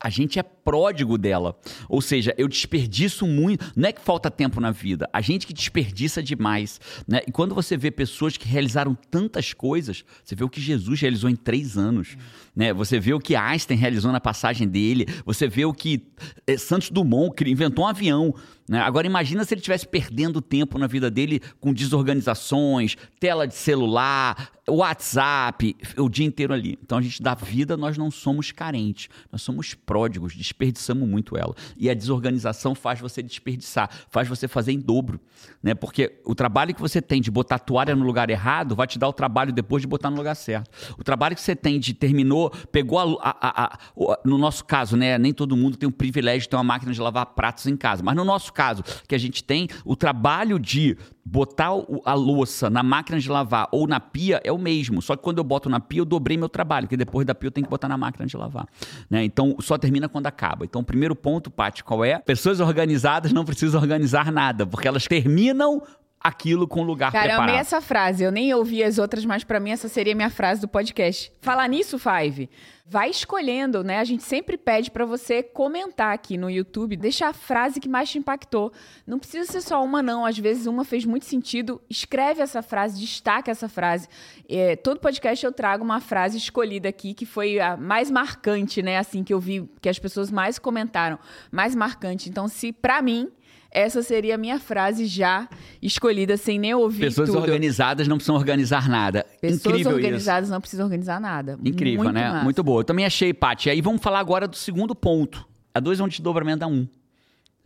A 0.00 0.10
gente 0.10 0.38
é 0.38 0.42
pródigo 0.42 1.16
dela. 1.16 1.58
Ou 1.88 2.00
seja, 2.00 2.34
eu 2.36 2.48
desperdiço 2.48 3.26
muito. 3.26 3.72
Não 3.76 3.88
é 3.88 3.92
que 3.92 4.00
falta 4.00 4.30
tempo 4.30 4.60
na 4.60 4.70
vida. 4.70 5.08
A 5.12 5.20
gente 5.20 5.46
que 5.46 5.52
desperdiça 5.52 6.22
demais. 6.22 6.80
Né? 7.06 7.20
E 7.26 7.32
quando 7.32 7.54
você 7.54 7.76
vê 7.76 7.90
pessoas 7.90 8.36
que 8.36 8.46
realizaram 8.48 8.94
tantas 9.10 9.52
coisas, 9.52 10.04
você 10.22 10.34
vê 10.34 10.44
o 10.44 10.48
que 10.48 10.60
Jesus 10.60 11.00
realizou 11.00 11.30
em 11.30 11.36
três 11.36 11.78
anos. 11.78 12.16
Né? 12.56 12.72
Você 12.72 12.98
vê 12.98 13.14
o 13.14 13.20
que 13.20 13.36
Einstein 13.36 13.76
realizou 13.76 14.12
na 14.12 14.20
passagem 14.20 14.66
dele. 14.66 15.06
Você 15.24 15.46
vê 15.46 15.64
o 15.64 15.72
que 15.72 16.06
eh, 16.46 16.56
Santos 16.56 16.90
Dumont 16.90 17.42
inventou 17.46 17.84
um 17.84 17.88
avião. 17.88 18.34
Né? 18.68 18.80
Agora 18.80 19.06
imagina 19.06 19.44
se 19.44 19.52
ele 19.52 19.60
estivesse 19.60 19.86
perdendo 19.86 20.40
tempo 20.40 20.78
na 20.78 20.86
vida 20.86 21.10
dele 21.10 21.40
com 21.60 21.72
desorganizações, 21.72 22.96
tela 23.20 23.46
de 23.46 23.54
celular, 23.54 24.50
WhatsApp, 24.66 25.76
o 25.98 26.08
dia 26.08 26.24
inteiro 26.24 26.54
ali. 26.54 26.78
Então 26.82 26.96
a 26.98 27.02
gente 27.02 27.22
da 27.22 27.34
vida 27.34 27.76
nós 27.76 27.98
não 27.98 28.10
somos 28.10 28.50
carentes, 28.52 29.08
nós 29.30 29.42
somos 29.42 29.74
pródigos, 29.74 30.34
desperdiçamos 30.34 31.06
muito 31.06 31.36
ela. 31.36 31.54
E 31.76 31.90
a 31.90 31.94
desorganização 31.94 32.74
faz 32.74 33.00
você 33.00 33.22
desperdiçar, 33.22 33.90
faz 34.08 34.26
você 34.28 34.48
fazer 34.48 34.72
em 34.72 34.78
dobro, 34.80 35.20
né? 35.62 35.74
Porque 35.74 36.20
o 36.24 36.34
trabalho 36.34 36.74
que 36.74 36.80
você 36.80 37.02
tem 37.02 37.20
de 37.20 37.30
botar 37.30 37.56
a 37.56 37.58
toalha 37.58 37.94
no 37.94 38.04
lugar 38.06 38.30
errado 38.30 38.74
vai 38.74 38.86
te 38.86 38.98
dar 38.98 39.08
o 39.08 39.12
trabalho 39.12 39.52
depois 39.52 39.82
de 39.82 39.86
botar 39.86 40.08
no 40.10 40.16
lugar 40.16 40.34
certo. 40.34 40.70
O 40.98 41.04
trabalho 41.04 41.34
que 41.34 41.42
você 41.42 41.54
tem 41.54 41.78
de 41.78 41.92
terminou, 41.92 42.50
pegou 42.72 42.98
a, 42.98 43.04
a- 43.20 43.36
a- 43.40 43.64
a- 43.74 44.18
no 44.24 44.38
nosso 44.38 44.64
caso, 44.64 44.96
né? 44.96 45.18
Nem 45.18 45.32
todo 45.34 45.54
mundo 45.56 45.76
tem 45.76 45.88
o 45.88 45.92
privilégio 45.92 46.42
de 46.42 46.48
ter 46.48 46.56
uma 46.56 46.64
máquina 46.64 46.92
de 46.92 47.00
lavar 47.00 47.26
pratos 47.26 47.66
em 47.66 47.76
casa, 47.76 48.02
mas 48.02 48.16
no 48.16 48.24
nosso 48.24 48.52
caso, 48.54 48.82
que 49.06 49.14
a 49.14 49.18
gente 49.18 49.42
tem 49.42 49.68
o 49.84 49.96
trabalho 49.96 50.58
de 50.58 50.96
botar 51.24 51.70
a 52.04 52.14
louça 52.14 52.68
na 52.68 52.82
máquina 52.82 53.18
de 53.18 53.28
lavar 53.28 53.68
ou 53.72 53.86
na 53.86 53.98
pia 53.98 54.40
é 54.44 54.52
o 54.52 54.58
mesmo. 54.58 55.00
Só 55.02 55.16
que 55.16 55.22
quando 55.22 55.38
eu 55.38 55.44
boto 55.44 55.68
na 55.68 55.80
pia, 55.80 56.00
eu 56.00 56.04
dobrei 56.04 56.36
meu 56.36 56.48
trabalho, 56.48 56.86
porque 56.86 56.96
depois 56.96 57.26
da 57.26 57.34
pia 57.34 57.48
eu 57.48 57.52
tenho 57.52 57.66
que 57.66 57.70
botar 57.70 57.88
na 57.88 57.96
máquina 57.96 58.26
de 58.26 58.36
lavar. 58.36 58.66
Né? 59.10 59.24
Então, 59.24 59.56
só 59.60 59.78
termina 59.78 60.08
quando 60.08 60.26
acaba. 60.26 60.64
Então, 60.64 60.82
o 60.82 60.84
primeiro 60.84 61.16
ponto, 61.16 61.50
Paty, 61.50 61.82
qual 61.82 62.04
é? 62.04 62.18
Pessoas 62.18 62.60
organizadas 62.60 63.32
não 63.32 63.44
precisam 63.44 63.80
organizar 63.80 64.30
nada, 64.30 64.66
porque 64.66 64.86
elas 64.86 65.04
terminam 65.04 65.82
aquilo 66.24 66.66
com 66.66 66.80
o 66.80 66.84
lugar 66.84 67.12
Cara, 67.12 67.26
eu 67.26 67.28
preparado. 67.28 67.50
amei 67.50 67.60
essa 67.60 67.82
frase. 67.82 68.24
Eu 68.24 68.32
nem 68.32 68.54
ouvi 68.54 68.82
as 68.82 68.96
outras, 68.96 69.26
mas 69.26 69.44
pra 69.44 69.60
mim 69.60 69.72
essa 69.72 69.88
seria 69.88 70.14
a 70.14 70.16
minha 70.16 70.30
frase 70.30 70.58
do 70.58 70.66
podcast. 70.66 71.30
Falar 71.42 71.68
nisso, 71.68 71.98
Five, 71.98 72.48
vai 72.86 73.10
escolhendo, 73.10 73.84
né? 73.84 73.98
A 73.98 74.04
gente 74.04 74.22
sempre 74.22 74.56
pede 74.56 74.90
pra 74.90 75.04
você 75.04 75.42
comentar 75.42 76.14
aqui 76.14 76.38
no 76.38 76.50
YouTube, 76.50 76.96
deixar 76.96 77.28
a 77.28 77.32
frase 77.34 77.78
que 77.78 77.90
mais 77.90 78.08
te 78.08 78.16
impactou. 78.16 78.72
Não 79.06 79.18
precisa 79.18 79.52
ser 79.52 79.60
só 79.60 79.84
uma, 79.84 80.02
não. 80.02 80.24
Às 80.24 80.38
vezes 80.38 80.64
uma 80.66 80.82
fez 80.82 81.04
muito 81.04 81.26
sentido. 81.26 81.78
Escreve 81.90 82.40
essa 82.40 82.62
frase, 82.62 82.98
destaca 82.98 83.50
essa 83.50 83.68
frase. 83.68 84.08
É, 84.48 84.76
todo 84.76 85.00
podcast 85.00 85.44
eu 85.44 85.52
trago 85.52 85.84
uma 85.84 86.00
frase 86.00 86.38
escolhida 86.38 86.88
aqui 86.88 87.12
que 87.12 87.26
foi 87.26 87.60
a 87.60 87.76
mais 87.76 88.10
marcante, 88.10 88.82
né? 88.82 88.96
Assim 88.96 89.22
que 89.22 89.34
eu 89.34 89.38
vi 89.40 89.68
que 89.82 89.90
as 89.90 89.98
pessoas 89.98 90.30
mais 90.30 90.58
comentaram, 90.58 91.18
mais 91.52 91.74
marcante. 91.74 92.30
Então, 92.30 92.48
se 92.48 92.72
pra 92.72 93.02
mim 93.02 93.30
essa 93.74 94.02
seria 94.02 94.36
a 94.36 94.38
minha 94.38 94.58
frase 94.60 95.04
já 95.06 95.48
escolhida 95.82 96.36
sem 96.36 96.58
nem 96.58 96.72
ouvir 96.74 97.00
Pessoas 97.00 97.28
tudo. 97.28 97.40
organizadas 97.40 98.06
não 98.08 98.16
precisam 98.16 98.36
organizar 98.36 98.88
nada. 98.88 99.26
Pessoas 99.40 99.58
Incrível 99.60 99.80
isso. 99.80 99.90
organizadas 99.90 100.48
não 100.48 100.60
precisam 100.60 100.86
organizar 100.86 101.20
nada. 101.20 101.58
Incrível, 101.64 102.04
Muito 102.04 102.14
né? 102.14 102.30
massa. 102.30 102.44
Muito 102.44 102.62
boa. 102.62 102.80
Eu 102.80 102.84
também 102.84 103.04
achei, 103.04 103.34
Paty. 103.34 103.68
Aí 103.68 103.80
vamos 103.82 104.00
falar 104.00 104.20
agora 104.20 104.46
do 104.48 104.56
segundo 104.56 104.94
ponto. 104.94 105.46
A 105.74 105.80
dois 105.80 105.98
é 105.98 106.04
um 106.04 106.08
desdobramento 106.08 106.60
da 106.60 106.66
um. 106.68 106.86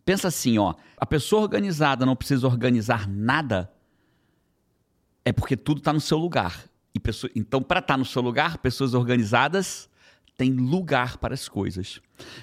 Pensa 0.05 0.29
assim, 0.29 0.57
ó. 0.59 0.75
A 0.97 1.05
pessoa 1.05 1.43
organizada 1.43 2.07
não 2.07 2.17
precisa 2.17 2.47
organizar 2.47 3.07
nada 3.07 3.71
é 5.25 5.33
porque 5.33 5.57
tudo 5.57 5.79
está 5.79 5.93
no 5.93 6.01
seu 6.01 6.17
lugar. 6.17 6.65
E 6.95 6.99
pessoa- 6.99 7.31
Então, 7.37 7.63
para 7.63 7.81
estar 7.81 7.99
no 7.99 8.05
seu 8.07 8.23
lugar, 8.23 8.57
pessoas 8.59 8.95
organizadas 8.95 9.89
têm 10.39 10.53
lugar 10.53 11.19
para 11.19 11.35
as 11.35 11.49
coisas. 11.49 12.01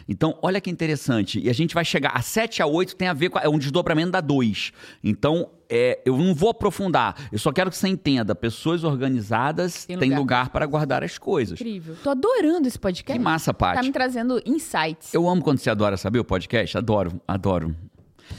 Então, 0.07 0.37
olha 0.41 0.61
que 0.61 0.69
interessante. 0.69 1.39
E 1.39 1.49
a 1.49 1.53
gente 1.53 1.73
vai 1.73 1.83
chegar. 1.83 2.11
A 2.13 2.21
7 2.21 2.61
a 2.61 2.67
8 2.67 2.95
tem 2.95 3.07
a 3.07 3.13
ver 3.13 3.29
com. 3.29 3.39
É 3.39 3.49
um 3.49 3.57
desdobramento 3.57 4.11
da 4.11 4.21
2. 4.21 4.71
Então, 5.03 5.49
é, 5.69 5.99
eu 6.05 6.17
não 6.17 6.35
vou 6.35 6.49
aprofundar. 6.49 7.15
Eu 7.31 7.39
só 7.39 7.51
quero 7.51 7.71
que 7.71 7.77
você 7.77 7.87
entenda. 7.87 8.35
Pessoas 8.35 8.83
organizadas 8.83 9.85
Tem 9.85 9.97
têm 9.97 10.09
lugar. 10.09 10.19
lugar 10.19 10.49
para 10.49 10.65
guardar 10.65 11.03
as 11.03 11.17
coisas. 11.17 11.59
Incrível. 11.59 11.95
Tô 12.03 12.09
adorando 12.11 12.67
esse 12.67 12.77
podcast. 12.77 13.17
Que 13.17 13.23
massa, 13.23 13.53
Tá 13.53 13.71
me 13.71 13.75
Paty. 13.77 13.91
trazendo 13.91 14.41
insights. 14.45 15.13
Eu 15.13 15.27
amo 15.27 15.41
quando 15.41 15.57
você 15.57 15.69
adora 15.69 15.97
saber 15.97 16.19
o 16.19 16.25
podcast. 16.25 16.77
Adoro, 16.77 17.19
adoro. 17.27 17.75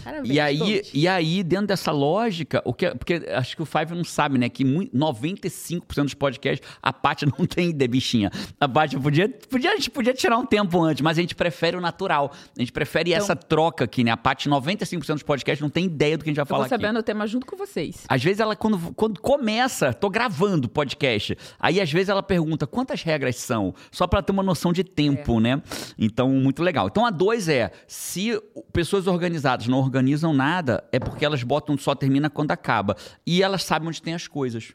Parabéns, 0.06 0.32
E 0.34 0.38
aí, 0.38 0.82
e 0.94 1.08
aí, 1.08 1.42
dentro 1.42 1.66
dessa 1.66 1.90
lógica, 1.90 2.62
o 2.64 2.72
que, 2.72 2.88
porque 2.94 3.14
acho 3.34 3.56
que 3.56 3.62
o 3.62 3.66
Five 3.66 3.92
não 3.92 4.04
sabe, 4.04 4.38
né? 4.38 4.48
Que 4.48 4.64
mui- 4.64 4.88
95% 4.94 6.04
dos 6.04 6.14
podcasts, 6.14 6.66
a 6.80 6.92
Paty 6.92 7.26
não 7.38 7.44
tem 7.44 7.70
ideia, 7.70 7.88
bichinha. 7.88 8.30
A 8.60 8.68
Paty 8.68 8.96
podia, 9.00 9.28
podia, 9.50 9.72
a 9.72 9.74
gente 9.74 9.90
podia 9.90 10.14
tirar 10.14 10.38
um 10.38 10.46
tempo 10.46 10.80
antes, 10.80 11.00
mas 11.02 11.18
a 11.18 11.20
gente 11.20 11.34
prefere 11.34 11.76
o 11.76 11.80
natural. 11.80 12.30
A 12.56 12.60
gente 12.60 12.70
prefere 12.70 13.10
Então- 13.10 13.22
essa 13.24 13.34
troca 13.34 13.84
aqui, 13.84 14.04
né? 14.04 14.12
A 14.12 14.16
Paty, 14.16 14.48
95% 14.48 15.14
dos 15.14 15.22
podcasts, 15.24 15.60
não 15.60 15.68
tem 15.70 15.86
ideia 15.86 16.16
do 16.16 16.22
que 16.22 16.30
a 16.30 16.32
gente 16.32 16.36
vai 16.36 16.44
Eu 16.44 16.46
falar 16.46 16.58
vou 16.60 16.66
aqui. 16.66 16.82
sabendo 16.84 17.00
o 17.00 17.02
tema 17.02 17.26
junto 17.26 17.44
com 17.44 17.56
vocês. 17.56 18.04
Às 18.08 18.22
vezes 18.22 18.38
ela, 18.38 18.54
quando, 18.54 18.78
quando 18.94 19.20
começa, 19.20 19.92
tô 19.92 20.08
gravando 20.08 20.66
o 20.68 20.70
podcast, 20.70 21.36
aí 21.58 21.80
às 21.80 21.90
vezes 21.90 22.10
ela 22.10 22.22
pergunta 22.22 22.64
quantas 22.64 23.02
regras 23.02 23.34
são, 23.36 23.74
só 23.90 24.06
para 24.06 24.22
ter 24.22 24.30
uma 24.30 24.42
noção 24.44 24.72
de 24.72 24.84
tempo, 24.84 25.40
né? 25.40 25.60
Então, 25.98 26.30
muito 26.30 26.62
legal. 26.62 26.86
Então, 26.86 27.04
a 27.04 27.10
dois 27.10 27.48
é, 27.48 27.72
se 27.88 28.40
pessoas 28.72 29.08
organizadas 29.08 29.66
não 29.66 29.78
organizam 29.78 29.95
organizam 29.96 30.32
nada 30.35 30.85
é 30.92 30.98
porque 30.98 31.24
elas 31.24 31.42
botam 31.42 31.76
só 31.78 31.94
termina 31.94 32.28
quando 32.28 32.50
acaba. 32.52 32.96
E 33.26 33.42
elas 33.42 33.64
sabem 33.64 33.88
onde 33.88 34.00
tem 34.02 34.14
as 34.14 34.28
coisas. 34.28 34.72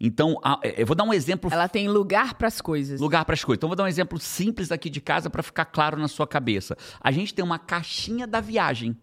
Então, 0.00 0.38
a- 0.42 0.60
é, 0.62 0.82
eu 0.82 0.86
vou 0.86 0.94
dar 0.96 1.04
um 1.04 1.12
exemplo 1.12 1.50
Ela 1.52 1.68
tem 1.68 1.88
lugar 1.88 2.34
pras 2.34 2.60
coisas. 2.60 3.00
lugar 3.00 3.24
para 3.24 3.34
as 3.34 3.44
coisas. 3.44 3.58
Então, 3.58 3.68
vou 3.68 3.76
dar 3.76 3.84
um 3.84 3.88
exemplo 3.88 4.18
simples 4.18 4.70
aqui 4.72 4.90
de 4.90 5.00
casa 5.00 5.30
para 5.30 5.42
ficar 5.42 5.64
claro 5.66 5.96
na 5.98 6.08
sua 6.08 6.26
cabeça. 6.26 6.76
A 7.00 7.10
gente 7.10 7.32
tem 7.32 7.44
uma 7.44 7.58
caixinha 7.58 8.26
da 8.26 8.40
viagem. 8.40 8.96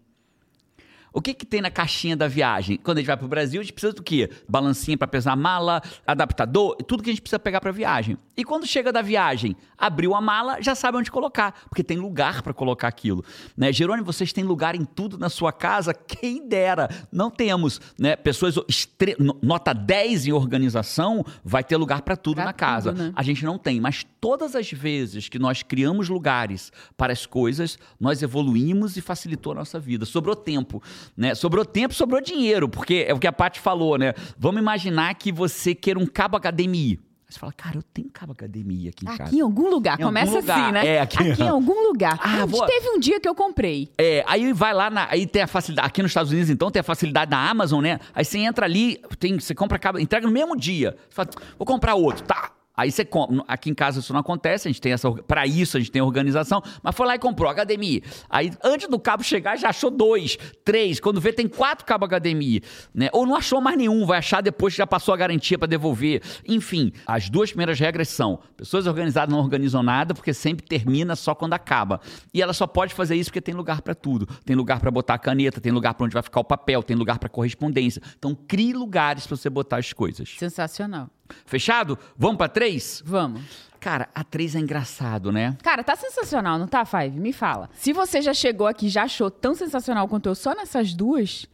O 1.12 1.22
que, 1.22 1.32
que 1.36 1.46
tem 1.46 1.62
na 1.62 1.70
caixinha 1.70 2.18
da 2.18 2.28
viagem? 2.28 2.76
Quando 2.78 2.98
a 2.98 3.02
gente 3.02 3.08
vai 3.08 3.16
para 3.18 3.26
o 3.26 3.30
Brasil, 3.30 3.62
a 3.62 3.64
gente 3.64 3.74
precisa 3.74 3.94
do 3.94 4.02
quê? 4.02 4.32
Balancinha 4.50 4.98
para 4.98 5.08
pesar 5.08 5.34
a 5.34 5.36
mala, 5.36 5.80
adaptador, 6.08 6.76
tudo 6.88 7.04
que 7.04 7.10
a 7.12 7.14
gente 7.14 7.22
precisa 7.22 7.38
pegar 7.38 7.62
para 7.62 7.72
viagem. 7.72 8.18
E 8.36 8.44
quando 8.44 8.66
chega 8.66 8.92
da 8.92 9.02
viagem, 9.02 9.56
abriu 9.78 10.16
a 10.16 10.22
mala, 10.22 10.60
já 10.62 10.74
sabe 10.74 10.98
onde 10.98 11.12
colocar, 11.12 11.54
porque 11.70 11.84
tem 11.84 11.98
lugar 11.98 12.42
para 12.42 12.54
colocar 12.54 12.88
aquilo. 12.88 13.24
Né? 13.56 13.72
Jerônimo, 13.72 14.06
vocês 14.06 14.34
têm 14.34 14.44
lugar 14.44 14.74
em 14.76 14.84
tudo 14.86 15.18
na 15.20 15.30
sua 15.30 15.52
casa? 15.52 15.94
Quem 15.94 16.48
dera. 16.48 16.90
Não 17.12 17.30
temos. 17.30 17.80
Né? 18.00 18.16
Pessoas 18.16 18.56
estre... 18.68 19.16
no- 19.20 19.38
nota 19.42 19.72
10 19.74 20.28
em 20.28 20.32
organização, 20.32 21.24
vai 21.44 21.64
ter 21.64 21.78
lugar 21.78 22.02
para 22.02 22.16
tudo 22.16 22.36
Pra 22.38 22.46
na 22.46 22.54
casa. 22.54 22.92
tudo, 22.92 23.04
né? 23.04 23.14
A 23.16 23.22
gente 23.22 23.46
não 23.46 23.58
tem, 23.60 23.80
mas 23.80 24.04
todas 24.20 24.56
as 24.56 24.72
vezes 24.72 25.30
que 25.30 25.38
nós 25.38 25.62
criamos 25.62 26.10
lugares 26.10 26.72
para 26.98 27.14
as 27.14 27.26
coisas, 27.28 27.78
nós 28.00 28.24
evoluímos 28.24 28.98
e 28.98 29.02
facilitou 29.02 29.52
a 29.52 29.56
nossa 29.56 29.80
vida. 29.80 30.06
Sobrou 30.06 30.36
tempo, 30.36 30.82
né? 31.16 31.36
Sobrou 31.36 31.64
tempo, 31.66 31.94
sobrou 31.94 32.20
dinheiro, 32.22 32.68
porque 32.68 33.06
é 33.08 33.14
o 33.14 33.20
que 33.20 33.28
a 33.28 33.32
Paty 33.34 33.60
falou, 33.60 33.98
né? 33.98 34.14
Vamos 34.40 34.60
imaginar 34.60 35.14
que 35.16 35.32
você 35.32 35.76
queira 35.76 36.00
um 36.00 36.08
cabo 36.08 36.40
HDMI. 36.40 37.00
Você 37.34 37.40
fala, 37.40 37.52
cara, 37.54 37.78
eu 37.78 37.84
tenho 37.84 38.10
cabo 38.12 38.34
HDMI 38.34 38.90
aqui 38.90 39.06
em 39.06 39.08
casa. 39.08 39.24
Aqui 39.24 39.38
em 39.38 39.42
algum 39.42 39.70
lugar. 39.70 40.00
Em 40.00 40.04
algum 40.04 40.06
Começa 40.20 40.36
lugar. 40.40 40.60
assim, 40.62 40.72
né? 40.72 40.86
É, 40.86 41.02
aqui. 41.02 41.18
em 41.42 41.48
algum 41.48 41.88
lugar. 41.88 42.20
Ah, 42.22 42.46
vou- 42.46 42.66
Teve 42.68 42.90
um 42.92 43.00
dia 43.00 43.20
que 43.20 43.28
eu 43.28 43.34
comprei. 43.34 43.92
É, 43.98 44.24
aí 44.28 44.54
vai 44.54 44.74
lá, 44.74 44.90
na, 44.90 45.08
aí 45.10 45.26
tem 45.26 45.42
a 45.42 45.48
facilidade, 45.48 45.88
aqui 45.88 46.02
nos 46.04 46.12
Estados 46.12 46.32
Unidos 46.32 46.50
então 46.52 46.70
tem 46.70 46.80
a 46.80 46.84
facilidade 46.84 47.32
da 47.32 47.38
Amazon, 47.50 47.82
né? 47.84 48.00
Aí 48.14 48.24
você 48.24 48.38
entra 48.38 48.66
ali, 48.66 49.02
tem, 49.18 49.40
você 49.40 49.56
compra, 49.56 49.80
cabo, 49.80 49.98
entrega 50.00 50.28
no 50.28 50.32
mesmo 50.34 50.56
dia. 50.56 50.96
Você 51.10 51.16
fala, 51.16 51.30
vou 51.58 51.66
comprar 51.66 51.96
outro, 51.96 52.24
tá. 52.24 52.52
Aí 52.76 52.92
você 52.92 53.06
compra. 53.06 53.44
Aqui 53.48 53.70
em 53.70 53.74
casa 53.74 54.00
isso 54.00 54.12
não 54.12 54.20
acontece, 54.20 54.68
a 54.68 54.72
gente 54.72 54.82
tem 54.82 54.92
essa. 54.92 55.12
Para 55.12 55.46
isso 55.46 55.78
a 55.78 55.80
gente 55.80 55.92
tem 55.92 56.02
organização, 56.02 56.62
mas 56.82 56.96
foi 56.96 57.06
lá 57.06 57.16
e 57.16 57.20
comprou 57.20 57.54
HDMI. 57.54 58.04
Aí 58.30 58.52
antes 58.64 58.88
do 58.88 59.00
cabo 59.00 59.24
chegar 59.24 59.56
já 59.58 59.70
achou 59.70 59.92
dois, 59.92 60.38
três. 60.66 61.00
Quando 61.00 61.22
vê, 61.22 61.32
tem 61.32 61.48
quatro 61.48 61.86
cabos 61.86 62.10
HDMI. 62.10 62.64
Né? 62.94 63.10
Ou 63.14 63.26
não 63.26 63.36
achou 63.36 63.62
mais 63.62 63.78
nenhum, 63.78 64.06
vai 64.06 64.18
achar 64.18 64.42
depois 64.42 64.74
que 64.74 64.80
já 64.80 64.88
passou 64.88 65.14
a 65.14 65.18
garantia 65.18 65.58
para 65.58 65.68
devolver. 65.68 66.22
Enfim, 66.48 66.92
as 67.06 67.30
duas 67.30 67.52
primeiras 67.52 67.80
regras 67.80 68.10
são: 68.10 68.40
pessoas 68.58 68.88
organizadas 68.88 69.34
não 69.34 69.42
organizam 69.42 69.84
nada, 69.84 70.14
porque 70.14 70.34
sempre 70.34 70.66
termina 70.66 71.16
só 71.16 71.36
quando 71.36 71.54
acaba. 71.54 72.02
E 72.34 72.42
ela 72.42 72.54
só 72.54 72.66
pode 72.66 72.94
fazer 72.94 73.16
isso 73.16 73.30
porque 73.30 73.42
tem 73.42 73.54
lugar 73.54 73.82
para 73.82 73.94
tudo. 73.94 74.26
Tem 74.46 74.56
lugar 74.56 74.80
para 74.80 74.90
botar 74.90 75.14
a 75.14 75.20
caneta, 75.20 75.62
tem 75.62 75.72
lugar 75.72 75.94
para 75.94 76.06
onde 76.06 76.14
vai 76.14 76.24
ficar 76.24 76.40
o 76.40 76.44
papel, 76.44 76.82
tem 76.82 76.96
lugar 76.96 77.20
para 77.20 77.30
correspondência. 77.30 78.02
Então 78.18 78.36
crie 78.36 78.74
lugares 78.74 79.28
para 79.28 79.38
você 79.38 79.50
botar 79.50 79.78
as 79.78 79.94
coisas. 79.94 80.36
Sensacional. 80.40 81.10
Fechado? 81.46 81.98
Vamos 82.18 82.38
para 82.38 82.50
três? 82.50 83.02
Vamos. 83.06 83.42
Cara, 83.80 84.08
a 84.16 84.24
3 84.24 84.56
é 84.56 84.60
engraçado, 84.60 85.30
né? 85.30 85.58
Cara, 85.62 85.84
tá 85.84 85.94
sensacional, 85.94 86.58
não 86.58 86.68
tá, 86.68 86.86
Five? 86.86 87.20
Me 87.20 87.34
fala. 87.34 87.70
Se 87.74 87.92
você 87.92 88.22
já 88.22 88.34
chegou 88.34 88.66
aqui 88.66 88.86
e 88.86 88.90
já 88.90 89.04
achou 89.04 89.30
tão 89.30 89.54
sensacional 89.54 90.08
quanto 90.08 90.30
eu 90.30 90.36
só 90.36 90.56
nessas 90.56 90.94
duas, 90.94 91.46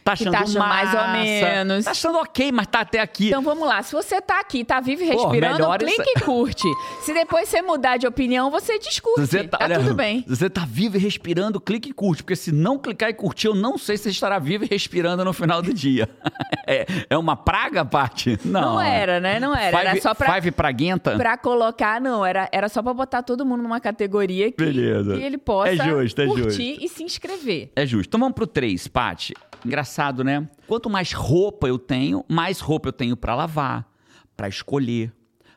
Tá 0.04 0.12
achando 0.12 0.32
tá 0.32 0.40
achando 0.40 0.58
mais 0.58 0.90
ou 0.92 1.00
massa, 1.00 1.14
menos. 1.14 1.84
Tá 1.86 1.90
achando 1.92 2.18
ok, 2.18 2.52
mas 2.52 2.66
tá 2.66 2.80
até 2.80 3.00
aqui. 3.00 3.28
Então 3.28 3.40
vamos 3.40 3.66
lá. 3.66 3.82
Se 3.82 3.94
você 3.94 4.20
tá 4.20 4.38
aqui, 4.38 4.62
tá 4.62 4.78
vivo 4.78 5.02
e 5.02 5.06
respirando, 5.06 5.66
clique 5.78 6.02
isso- 6.02 6.10
e 6.16 6.20
curte. 6.20 6.68
Se 7.00 7.14
depois 7.14 7.48
você 7.48 7.62
mudar 7.62 7.96
de 7.96 8.06
opinião, 8.06 8.50
você 8.50 8.78
discute. 8.78 9.18
Você 9.22 9.44
tá 9.44 9.58
olha, 9.62 9.78
tudo 9.78 9.94
bem. 9.94 10.22
Você 10.28 10.50
tá 10.50 10.66
vivo 10.68 10.98
e 10.98 11.00
respirando, 11.00 11.58
clique 11.58 11.88
e 11.88 11.92
curte. 11.94 12.22
Porque 12.22 12.36
se 12.36 12.52
não 12.52 12.78
clicar 12.78 13.08
e 13.08 13.14
curtir, 13.14 13.46
eu 13.46 13.54
não 13.54 13.78
sei 13.78 13.96
se 13.96 14.02
você 14.04 14.10
estará 14.10 14.38
vivo 14.38 14.64
e 14.64 14.66
respirando 14.66 15.24
no 15.24 15.32
final 15.32 15.62
do 15.62 15.72
dia. 15.72 16.06
é, 16.68 16.84
é 17.08 17.16
uma 17.16 17.34
praga, 17.34 17.82
Paty? 17.82 18.38
Não. 18.44 18.74
Não 18.74 18.80
era, 18.82 19.20
né? 19.20 19.40
Não 19.40 19.54
era. 19.56 19.74
Five, 19.78 19.88
era 19.90 20.00
só 20.02 20.12
pra, 20.14 20.34
Five 20.34 20.50
praguenta? 20.50 21.16
pra 21.16 21.38
colocar, 21.38 21.98
não. 21.98 22.26
Era, 22.26 22.46
era 22.52 22.68
só 22.68 22.82
pra 22.82 22.92
botar 22.92 23.22
todo 23.22 23.44
mundo 23.46 23.62
numa 23.62 23.80
categoria 23.80 24.52
que, 24.52 24.62
Beleza. 24.62 25.16
que 25.16 25.22
ele 25.22 25.38
possa 25.38 25.70
É 25.70 25.76
justo, 25.76 26.20
é 26.20 26.26
curtir 26.26 26.76
e 26.78 26.88
se 26.90 27.02
inscrever. 27.02 27.70
É 27.74 27.86
justo. 27.86 28.08
Então 28.08 28.20
vamos 28.20 28.34
pro 28.34 28.46
3, 28.46 28.86
Paty. 28.86 29.32
Engraçado, 29.64 30.22
né? 30.22 30.48
Quanto 30.66 30.90
mais 30.90 31.12
roupa 31.12 31.66
eu 31.66 31.78
tenho, 31.78 32.24
mais 32.28 32.60
roupa 32.60 32.88
eu 32.88 32.92
tenho 32.92 33.16
pra 33.16 33.34
lavar, 33.34 33.88
pra 34.36 34.48
escolher, 34.48 35.12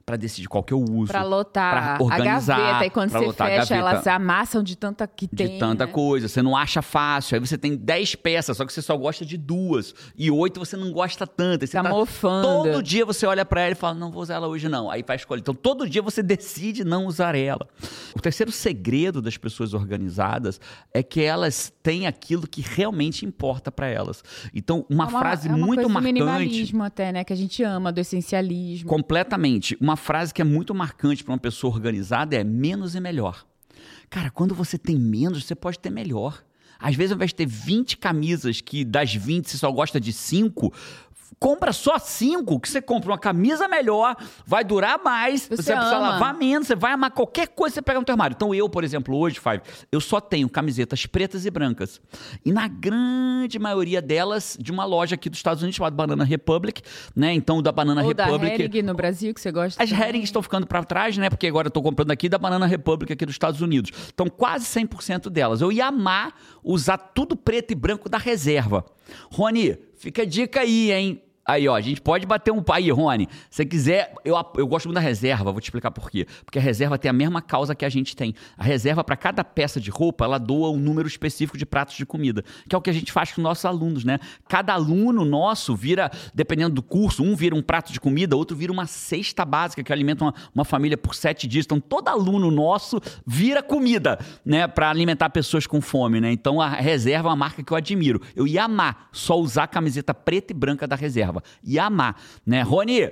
pra 0.08 0.16
decidir 0.16 0.48
qual 0.48 0.64
que 0.64 0.74
eu 0.74 0.80
uso. 0.82 1.12
Pra 1.12 1.22
lotar 1.22 1.74
pra 1.74 1.96
a 1.98 2.02
organizar, 2.02 2.58
gaveta. 2.58 2.86
E 2.86 2.90
quando 2.90 3.10
você 3.10 3.44
a 3.44 3.46
fecha, 3.46 3.76
elas 3.76 4.08
amassam 4.08 4.64
de 4.64 4.78
tanta 4.78 5.06
que 5.06 5.28
de 5.28 5.36
tem. 5.36 5.60
tanta 5.60 5.86
né? 5.86 5.92
coisa. 5.92 6.30
Você 6.30 6.42
não 6.42 6.56
acha 6.56 6.82
fácil. 6.82 7.36
Aí 7.36 7.42
você 7.46 7.58
tem 7.58 7.76
10 7.76 8.16
peças, 8.16 8.56
só 8.56 8.66
que 8.66 8.72
você 8.72 8.82
só 8.82 8.96
gosta 8.96 9.26
de 9.26 9.36
duas. 9.38 9.94
E 10.18 10.32
oito 10.32 10.62
você 10.62 10.78
não 10.78 10.94
gosta 10.94 11.28
tanto. 11.28 11.64
Aí 11.64 11.68
você 11.68 11.74
Tá 11.74 11.84
mofando. 11.84 12.48
Todo 12.72 12.82
dia 12.82 13.06
você 13.06 13.26
olha 13.26 13.44
pra 13.44 13.60
ela 13.64 13.74
e 13.74 13.76
fala, 13.76 13.96
não 13.96 14.10
vou 14.10 14.22
usar 14.24 14.36
ela 14.36 14.48
hoje 14.48 14.70
não. 14.70 14.90
Aí 14.90 15.04
vai 15.06 15.18
escolher. 15.18 15.42
Então 15.42 15.54
todo 15.54 15.90
dia 15.90 16.02
você 16.02 16.24
decide 16.24 16.86
não 16.86 17.06
usar 17.06 17.36
ela. 17.36 17.68
O 18.16 18.22
terceiro 18.22 18.50
segredo 18.52 19.22
das 19.22 19.36
pessoas 19.36 19.74
organizadas 19.74 20.58
é 20.94 21.04
que 21.04 21.22
elas 21.22 21.70
têm 21.84 22.08
aquilo 22.08 22.48
que 22.48 22.62
realmente 22.62 23.26
importa 23.26 23.70
pra 23.70 23.88
elas. 23.90 24.24
Então 24.56 24.86
uma, 24.90 25.04
É 25.04 25.08
uma- 25.10 25.20
frase 25.20 25.50
é 25.50 25.52
uma 25.52 25.58
muito 25.58 25.76
coisa 25.82 25.90
do 25.90 25.94
marcante. 25.94 26.14
minimalismo 26.14 26.82
até, 26.84 27.12
né? 27.12 27.26
Que 27.26 27.34
a 27.34 27.36
gente 27.36 27.62
ama, 27.62 27.92
do 27.92 28.00
essencialismo. 28.00 28.88
Completamente. 28.88 29.76
Uma 29.82 29.97
frase 29.98 30.34
que 30.34 30.42
é 30.42 30.46
muito 30.46 30.74
marcante 30.74 31.24
para 31.24 31.34
uma 31.34 31.40
pessoa 31.40 31.74
organizada 31.74 32.36
é 32.36 32.44
menos 32.44 32.96
é 32.96 33.00
melhor. 33.00 33.46
Cara, 34.10 34.30
quando 34.30 34.56
você 34.56 34.78
tem 34.78 34.98
menos, 34.98 35.46
você 35.46 35.56
pode 35.56 35.80
ter 35.80 35.90
melhor. 35.90 36.44
Às 36.80 36.96
vezes, 36.96 37.12
ao 37.12 37.16
invés 37.16 37.32
de 37.32 37.36
ter 37.36 37.48
20 37.48 37.98
camisas 37.98 38.62
que 38.62 38.86
das 38.86 39.14
20 39.14 39.50
você 39.50 39.58
só 39.58 39.72
gosta 39.72 40.00
de 40.00 40.14
5, 40.14 40.72
compra 41.40 41.72
só 41.72 42.00
5, 42.00 42.60
que 42.60 42.70
você 42.70 42.82
compra 42.82 43.12
uma 43.12 43.18
camisa 43.18 43.68
melhor, 43.68 44.16
vai 44.46 44.64
durar 44.64 45.00
mais, 45.04 45.42
você, 45.42 45.58
Você 45.58 45.74
precisa 45.74 45.98
lavar 45.98 46.34
menos, 46.34 46.68
você 46.68 46.76
vai 46.76 46.94
amar 46.94 47.12
qualquer 47.12 47.48
coisa 47.50 47.74
que 47.74 47.76
você 47.76 47.82
pega 47.82 48.00
no 48.00 48.06
teu 48.06 48.14
armário. 48.14 48.36
Então 48.36 48.54
eu, 48.54 48.70
por 48.70 48.84
exemplo, 48.84 49.16
hoje, 49.16 49.40
Five, 49.40 49.62
eu 49.92 50.02
só 50.02 50.20
tenho 50.20 50.50
camisetas 50.50 51.06
pretas 51.06 51.46
e 51.46 51.52
brancas. 51.52 52.02
E 52.46 52.52
na 52.52 52.68
grande 52.68 53.60
maioria 53.60 54.02
delas, 54.02 54.58
de 54.60 54.72
uma 54.72 54.86
loja 54.86 55.16
aqui 55.16 55.30
dos 55.30 55.40
Estados 55.40 55.62
Unidos 55.62 55.76
chamada 55.76 55.96
Banana 55.96 56.24
Republic, 56.24 56.82
né? 57.16 57.34
Então, 57.34 57.62
da 57.62 57.72
Banana 57.72 58.04
Ou 58.04 58.14
da 58.14 58.26
Republic... 58.26 58.62
Hering 58.62 58.82
no 58.82 58.94
Brasil, 58.94 59.34
que 59.34 59.42
você 59.42 59.52
gosta. 59.52 59.82
As. 59.82 59.92
Hering 59.92 60.22
estão 60.22 60.42
ficando 60.42 60.68
para 60.68 60.84
trás, 60.84 61.18
né? 61.18 61.30
Porque 61.30 61.48
agora 61.48 61.68
eu 61.68 61.72
tô 61.72 61.82
comprando 61.82 62.12
aqui 62.12 62.30
da 62.30 62.38
Banana 62.38 62.66
Republic 62.66 63.12
aqui 63.12 63.26
dos 63.26 63.36
Estados 63.36 63.62
Unidos. 63.62 63.92
Então, 64.14 64.28
quase 64.28 64.66
100% 64.66 65.30
delas. 65.30 65.62
Eu 65.62 65.72
ia 65.72 65.88
amar 65.88 66.34
usar 66.64 66.98
tudo 66.98 67.36
preto 67.36 67.72
e 67.72 67.76
branco 67.76 68.10
da 68.10 68.18
reserva. 68.18 68.86
Rony, 69.32 69.78
fica 69.98 70.22
a 70.22 70.26
dica 70.26 70.62
aí, 70.62 70.92
hein? 70.92 71.22
Aí, 71.48 71.66
ó, 71.66 71.76
a 71.76 71.80
gente 71.80 72.02
pode 72.02 72.26
bater 72.26 72.52
um 72.52 72.62
aí, 72.74 72.92
Rony. 72.92 73.26
Se 73.50 73.66
quiser, 73.66 74.14
eu, 74.26 74.36
eu 74.58 74.68
gosto 74.68 74.88
muito 74.88 74.96
da 74.96 75.02
reserva, 75.02 75.50
vou 75.50 75.62
te 75.62 75.66
explicar 75.66 75.92
por 75.92 76.12
quê. 76.12 76.28
Porque 76.44 76.60
a 76.60 76.62
reserva 76.62 76.98
tem 76.98 77.08
a 77.08 77.14
mesma 77.14 77.42
causa 77.42 77.74
que 77.74 77.86
a 77.86 77.90
gente 77.90 78.18
tem. 78.18 78.36
A 78.58 78.64
reserva, 78.66 79.02
para 79.02 79.16
cada 79.16 79.46
peça 79.46 79.80
de 79.80 79.90
roupa, 79.90 80.26
ela 80.26 80.38
doa 80.38 80.70
um 80.72 80.78
número 80.78 81.08
específico 81.08 81.58
de 81.58 81.66
pratos 81.66 81.96
de 81.96 82.06
comida, 82.06 82.44
que 82.68 82.76
é 82.76 82.78
o 82.78 82.82
que 82.82 82.90
a 82.90 82.94
gente 82.94 83.14
faz 83.14 83.32
com 83.32 83.42
nossos 83.42 83.64
alunos, 83.64 84.04
né? 84.04 84.20
Cada 84.50 84.74
aluno 84.74 85.24
nosso 85.24 85.74
vira, 85.74 86.12
dependendo 86.34 86.76
do 86.76 86.84
curso, 86.84 87.24
um 87.24 87.34
vira 87.34 87.56
um 87.56 87.62
prato 87.62 87.94
de 87.94 88.00
comida, 88.02 88.36
outro 88.36 88.58
vira 88.58 88.74
uma 88.74 88.86
cesta 88.86 89.46
básica 89.46 89.82
que 89.82 89.94
alimenta 89.94 90.26
uma, 90.26 90.34
uma 90.54 90.66
família 90.66 90.98
por 90.98 91.16
sete 91.16 91.48
dias. 91.48 91.66
Então, 91.66 91.80
todo 91.80 92.10
aluno 92.10 92.52
nosso 92.52 93.00
vira 93.26 93.64
comida, 93.64 94.20
né? 94.46 94.68
Para 94.68 94.90
alimentar 94.90 95.30
pessoas 95.30 95.66
com 95.66 95.80
fome, 95.80 96.20
né? 96.20 96.30
Então, 96.30 96.60
a 96.60 96.68
reserva 96.72 97.30
é 97.30 97.32
uma 97.32 97.38
marca 97.38 97.64
que 97.64 97.72
eu 97.72 97.78
admiro. 97.78 98.22
Eu 98.36 98.46
ia 98.46 98.66
amar 98.66 99.08
só 99.14 99.40
usar 99.40 99.64
a 99.64 99.68
camiseta 99.68 100.14
preta 100.14 100.52
e 100.52 100.56
branca 100.56 100.86
da 100.86 100.96
reserva. 100.98 101.37
Ia 101.64 101.86
amar, 101.86 102.22
né? 102.46 102.62
Rony, 102.62 103.10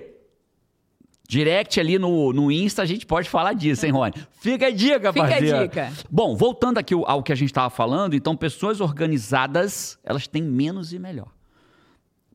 Direct 1.28 1.80
ali 1.80 1.98
no, 1.98 2.32
no 2.32 2.52
Insta, 2.52 2.84
a 2.84 2.86
gente 2.86 3.06
pode 3.06 3.30
falar 3.30 3.54
disso, 3.54 3.86
hein, 3.86 3.92
Rony? 3.92 4.14
Fica 4.40 4.68
a 4.68 4.72
dica, 4.72 5.12
Fica 5.12 5.36
a 5.36 5.40
dica. 5.40 5.94
Bom, 6.10 6.36
voltando 6.36 6.78
aqui 6.78 6.94
ao 6.94 7.24
que 7.24 7.32
a 7.32 7.36
gente 7.36 7.50
estava 7.50 7.70
falando, 7.70 8.16
então, 8.16 8.36
pessoas 8.36 8.80
organizadas, 8.80 9.98
elas 10.04 10.28
têm 10.28 10.44
menos 10.44 10.94
e 10.94 11.00
melhor. 11.00 11.28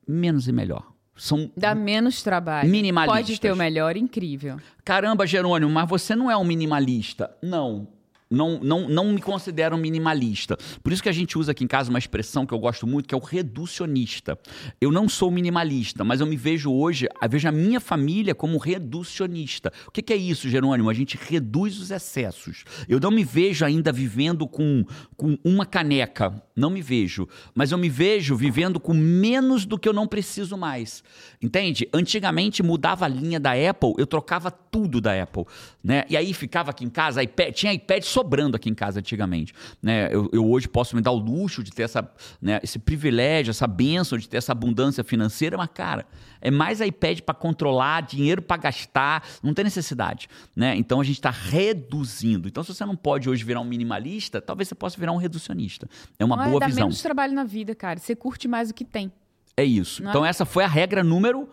Menos 0.06 0.48
e 0.48 0.52
melhor. 0.52 0.90
São 1.16 1.50
Dá 1.56 1.74
menos 1.74 2.22
trabalho. 2.22 2.68
Minimalistas. 2.68 3.26
Pode 3.26 3.40
ter 3.40 3.52
o 3.52 3.56
melhor, 3.56 3.96
incrível. 3.96 4.56
Caramba, 4.84 5.26
Jerônimo, 5.26 5.70
mas 5.70 5.88
você 5.88 6.16
não 6.16 6.30
é 6.30 6.36
um 6.36 6.44
minimalista. 6.44 7.30
Não. 7.42 7.86
Não, 8.30 8.60
não, 8.62 8.88
não 8.88 9.12
me 9.12 9.20
considero 9.20 9.76
minimalista. 9.76 10.56
Por 10.84 10.92
isso 10.92 11.02
que 11.02 11.08
a 11.08 11.12
gente 11.12 11.36
usa 11.36 11.50
aqui 11.50 11.64
em 11.64 11.66
casa 11.66 11.90
uma 11.90 11.98
expressão 11.98 12.46
que 12.46 12.54
eu 12.54 12.58
gosto 12.60 12.86
muito, 12.86 13.08
que 13.08 13.14
é 13.14 13.18
o 13.18 13.20
reducionista. 13.20 14.38
Eu 14.80 14.92
não 14.92 15.08
sou 15.08 15.32
minimalista, 15.32 16.04
mas 16.04 16.20
eu 16.20 16.26
me 16.26 16.36
vejo 16.36 16.72
hoje, 16.72 17.08
eu 17.20 17.28
vejo 17.28 17.48
a 17.48 17.52
minha 17.52 17.80
família 17.80 18.32
como 18.32 18.56
reducionista. 18.56 19.72
O 19.88 19.90
que, 19.90 20.00
que 20.00 20.12
é 20.12 20.16
isso, 20.16 20.48
Jerônimo? 20.48 20.88
A 20.88 20.94
gente 20.94 21.18
reduz 21.20 21.80
os 21.80 21.90
excessos. 21.90 22.64
Eu 22.88 23.00
não 23.00 23.10
me 23.10 23.24
vejo 23.24 23.64
ainda 23.64 23.90
vivendo 23.90 24.46
com, 24.46 24.84
com 25.16 25.36
uma 25.44 25.66
caneca. 25.66 26.40
Não 26.54 26.70
me 26.70 26.82
vejo. 26.82 27.26
Mas 27.52 27.72
eu 27.72 27.78
me 27.78 27.88
vejo 27.88 28.36
vivendo 28.36 28.78
com 28.78 28.94
menos 28.94 29.66
do 29.66 29.78
que 29.78 29.88
eu 29.88 29.92
não 29.92 30.06
preciso 30.06 30.56
mais. 30.56 31.02
Entende? 31.42 31.88
Antigamente 31.92 32.62
mudava 32.62 33.06
a 33.06 33.08
linha 33.08 33.40
da 33.40 33.52
Apple, 33.52 33.94
eu 33.98 34.06
trocava 34.06 34.50
tudo 34.50 35.00
da 35.00 35.20
Apple. 35.20 35.46
Né? 35.82 36.04
E 36.08 36.16
aí 36.16 36.32
ficava 36.32 36.70
aqui 36.70 36.84
em 36.84 36.90
casa, 36.90 37.22
iPad, 37.22 37.54
tinha 37.54 37.72
iPad 37.72 38.02
sobrando 38.20 38.56
aqui 38.56 38.68
em 38.68 38.74
casa 38.74 39.00
antigamente. 39.00 39.54
Né? 39.82 40.08
Eu, 40.12 40.28
eu 40.32 40.48
hoje 40.48 40.68
posso 40.68 40.94
me 40.94 41.02
dar 41.02 41.10
o 41.10 41.18
luxo 41.18 41.62
de 41.62 41.70
ter 41.70 41.84
essa, 41.84 42.08
né, 42.40 42.60
esse 42.62 42.78
privilégio, 42.78 43.50
essa 43.50 43.66
benção 43.66 44.18
de 44.18 44.28
ter 44.28 44.36
essa 44.36 44.52
abundância 44.52 45.02
financeira, 45.02 45.56
mas, 45.56 45.70
cara, 45.72 46.06
é 46.40 46.50
mais 46.50 46.80
iPad 46.80 47.20
para 47.20 47.34
controlar, 47.34 48.02
dinheiro 48.02 48.42
para 48.42 48.58
gastar, 48.58 49.26
não 49.42 49.54
tem 49.54 49.64
necessidade. 49.64 50.28
Né? 50.54 50.76
Então 50.76 51.00
a 51.00 51.04
gente 51.04 51.16
está 51.16 51.30
reduzindo. 51.30 52.46
Então, 52.48 52.62
se 52.62 52.74
você 52.74 52.84
não 52.84 52.96
pode 52.96 53.28
hoje 53.28 53.42
virar 53.42 53.60
um 53.60 53.64
minimalista, 53.64 54.40
talvez 54.40 54.68
você 54.68 54.74
possa 54.74 54.98
virar 54.98 55.12
um 55.12 55.16
reducionista. 55.16 55.88
É 56.18 56.24
uma 56.24 56.36
Olha, 56.36 56.48
boa 56.48 56.60
dá 56.60 56.66
visão. 56.66 56.84
menos 56.84 57.00
trabalho 57.02 57.32
na 57.32 57.44
vida, 57.44 57.74
cara. 57.74 57.98
Você 57.98 58.14
curte 58.14 58.46
mais 58.46 58.70
o 58.70 58.74
que 58.74 58.84
tem. 58.84 59.10
É 59.56 59.64
isso. 59.64 60.02
Não 60.02 60.10
é? 60.10 60.12
Então, 60.12 60.26
essa 60.26 60.44
foi 60.44 60.64
a 60.64 60.68
regra 60.68 61.02
número 61.02 61.48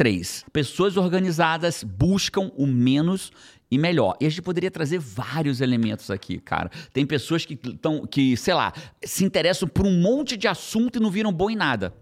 3. 0.00 0.46
Pessoas 0.50 0.96
organizadas 0.96 1.84
buscam 1.84 2.50
o 2.56 2.66
menos 2.66 3.30
e 3.70 3.76
melhor. 3.76 4.16
E 4.18 4.24
a 4.24 4.30
gente 4.30 4.40
poderia 4.40 4.70
trazer 4.70 4.98
vários 4.98 5.60
elementos 5.60 6.10
aqui, 6.10 6.38
cara. 6.38 6.70
Tem 6.90 7.04
pessoas 7.04 7.44
que 7.44 7.52
estão, 7.52 8.06
que, 8.06 8.34
sei 8.34 8.54
lá, 8.54 8.72
se 9.04 9.26
interessam 9.26 9.68
por 9.68 9.84
um 9.84 10.00
monte 10.00 10.38
de 10.38 10.48
assunto 10.48 10.96
e 10.96 11.02
não 11.02 11.10
viram 11.10 11.30
bom 11.30 11.50
em 11.50 11.54
nada. 11.54 11.92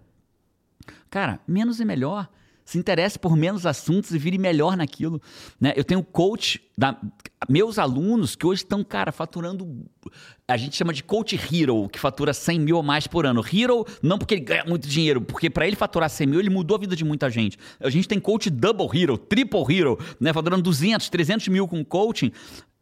Cara, 1.09 1.41
menos 1.45 1.81
e 1.81 1.83
melhor. 1.83 2.29
Se 2.69 2.77
interesse 2.77 3.17
por 3.17 3.35
menos 3.35 3.65
assuntos 3.65 4.11
e 4.11 4.19
vire 4.19 4.37
melhor 4.37 4.77
naquilo. 4.77 5.19
Né? 5.59 5.73
Eu 5.75 5.83
tenho 5.83 6.03
coach, 6.03 6.61
da, 6.77 6.95
meus 7.49 7.79
alunos 7.79 8.35
que 8.35 8.45
hoje 8.45 8.61
estão, 8.61 8.83
cara, 8.83 9.11
faturando. 9.11 9.87
A 10.47 10.55
gente 10.55 10.75
chama 10.75 10.93
de 10.93 11.03
coach 11.03 11.35
hero, 11.35 11.89
que 11.89 11.97
fatura 11.97 12.31
100 12.31 12.59
mil 12.59 12.77
ou 12.77 12.83
mais 12.83 13.07
por 13.07 13.25
ano. 13.25 13.43
Hero, 13.43 13.87
não 14.03 14.19
porque 14.19 14.35
ele 14.35 14.41
ganha 14.41 14.63
muito 14.65 14.87
dinheiro, 14.87 15.19
porque 15.19 15.49
para 15.49 15.65
ele 15.65 15.75
faturar 15.75 16.11
100 16.11 16.27
mil, 16.27 16.39
ele 16.39 16.51
mudou 16.51 16.77
a 16.77 16.79
vida 16.79 16.95
de 16.95 17.03
muita 17.03 17.27
gente. 17.27 17.57
A 17.79 17.89
gente 17.89 18.07
tem 18.07 18.19
coach 18.19 18.51
double 18.51 18.87
hero, 18.93 19.17
triple 19.17 19.63
hero, 19.67 19.97
né? 20.19 20.31
faturando 20.31 20.61
200, 20.61 21.09
300 21.09 21.47
mil 21.47 21.67
com 21.67 21.83
coaching. 21.83 22.31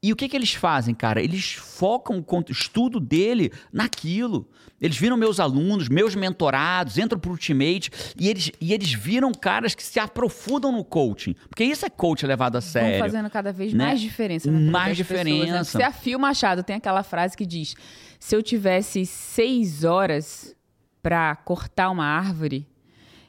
E 0.01 0.13
o 0.13 0.15
que, 0.15 0.29
que 0.29 0.37
eles 0.37 0.53
fazem, 0.53 0.93
cara? 0.93 1.21
Eles 1.21 1.53
focam 1.53 2.23
o 2.23 2.51
estudo 2.51 2.99
dele 2.99 3.51
naquilo. 3.73 4.47
Eles 4.79 4.95
viram 4.95 5.17
meus 5.17 5.39
alunos, 5.39 5.89
meus 5.89 6.13
mentorados, 6.13 6.99
entram 6.99 7.19
pro 7.19 7.31
Ultimate 7.31 7.89
e 8.15 8.29
eles, 8.29 8.51
e 8.61 8.73
eles 8.73 8.93
viram 8.93 9.31
caras 9.31 9.73
que 9.73 9.81
se 9.81 9.99
aprofundam 9.99 10.71
no 10.71 10.83
coaching. 10.83 11.35
Porque 11.49 11.63
isso 11.63 11.83
é 11.83 11.89
coach 11.89 12.27
levado 12.27 12.57
a 12.57 12.61
sério. 12.61 12.99
Vão 12.99 12.99
fazendo 12.99 13.29
cada 13.29 13.51
vez 13.51 13.73
né? 13.73 13.85
mais 13.85 13.99
diferença. 13.99 14.51
Vida 14.51 14.71
Mais 14.71 14.97
das 14.97 15.07
pessoas, 15.07 15.25
né? 15.25 15.33
diferença. 15.33 15.63
Você 15.63 15.83
afia 15.83 16.15
o 16.15 16.19
Machado, 16.19 16.61
tem 16.61 16.75
aquela 16.75 17.01
frase 17.01 17.35
que 17.35 17.45
diz: 17.45 17.75
se 18.19 18.35
eu 18.35 18.43
tivesse 18.43 19.03
seis 19.03 19.83
horas 19.83 20.55
pra 21.01 21.35
cortar 21.37 21.89
uma 21.89 22.05
árvore, 22.05 22.67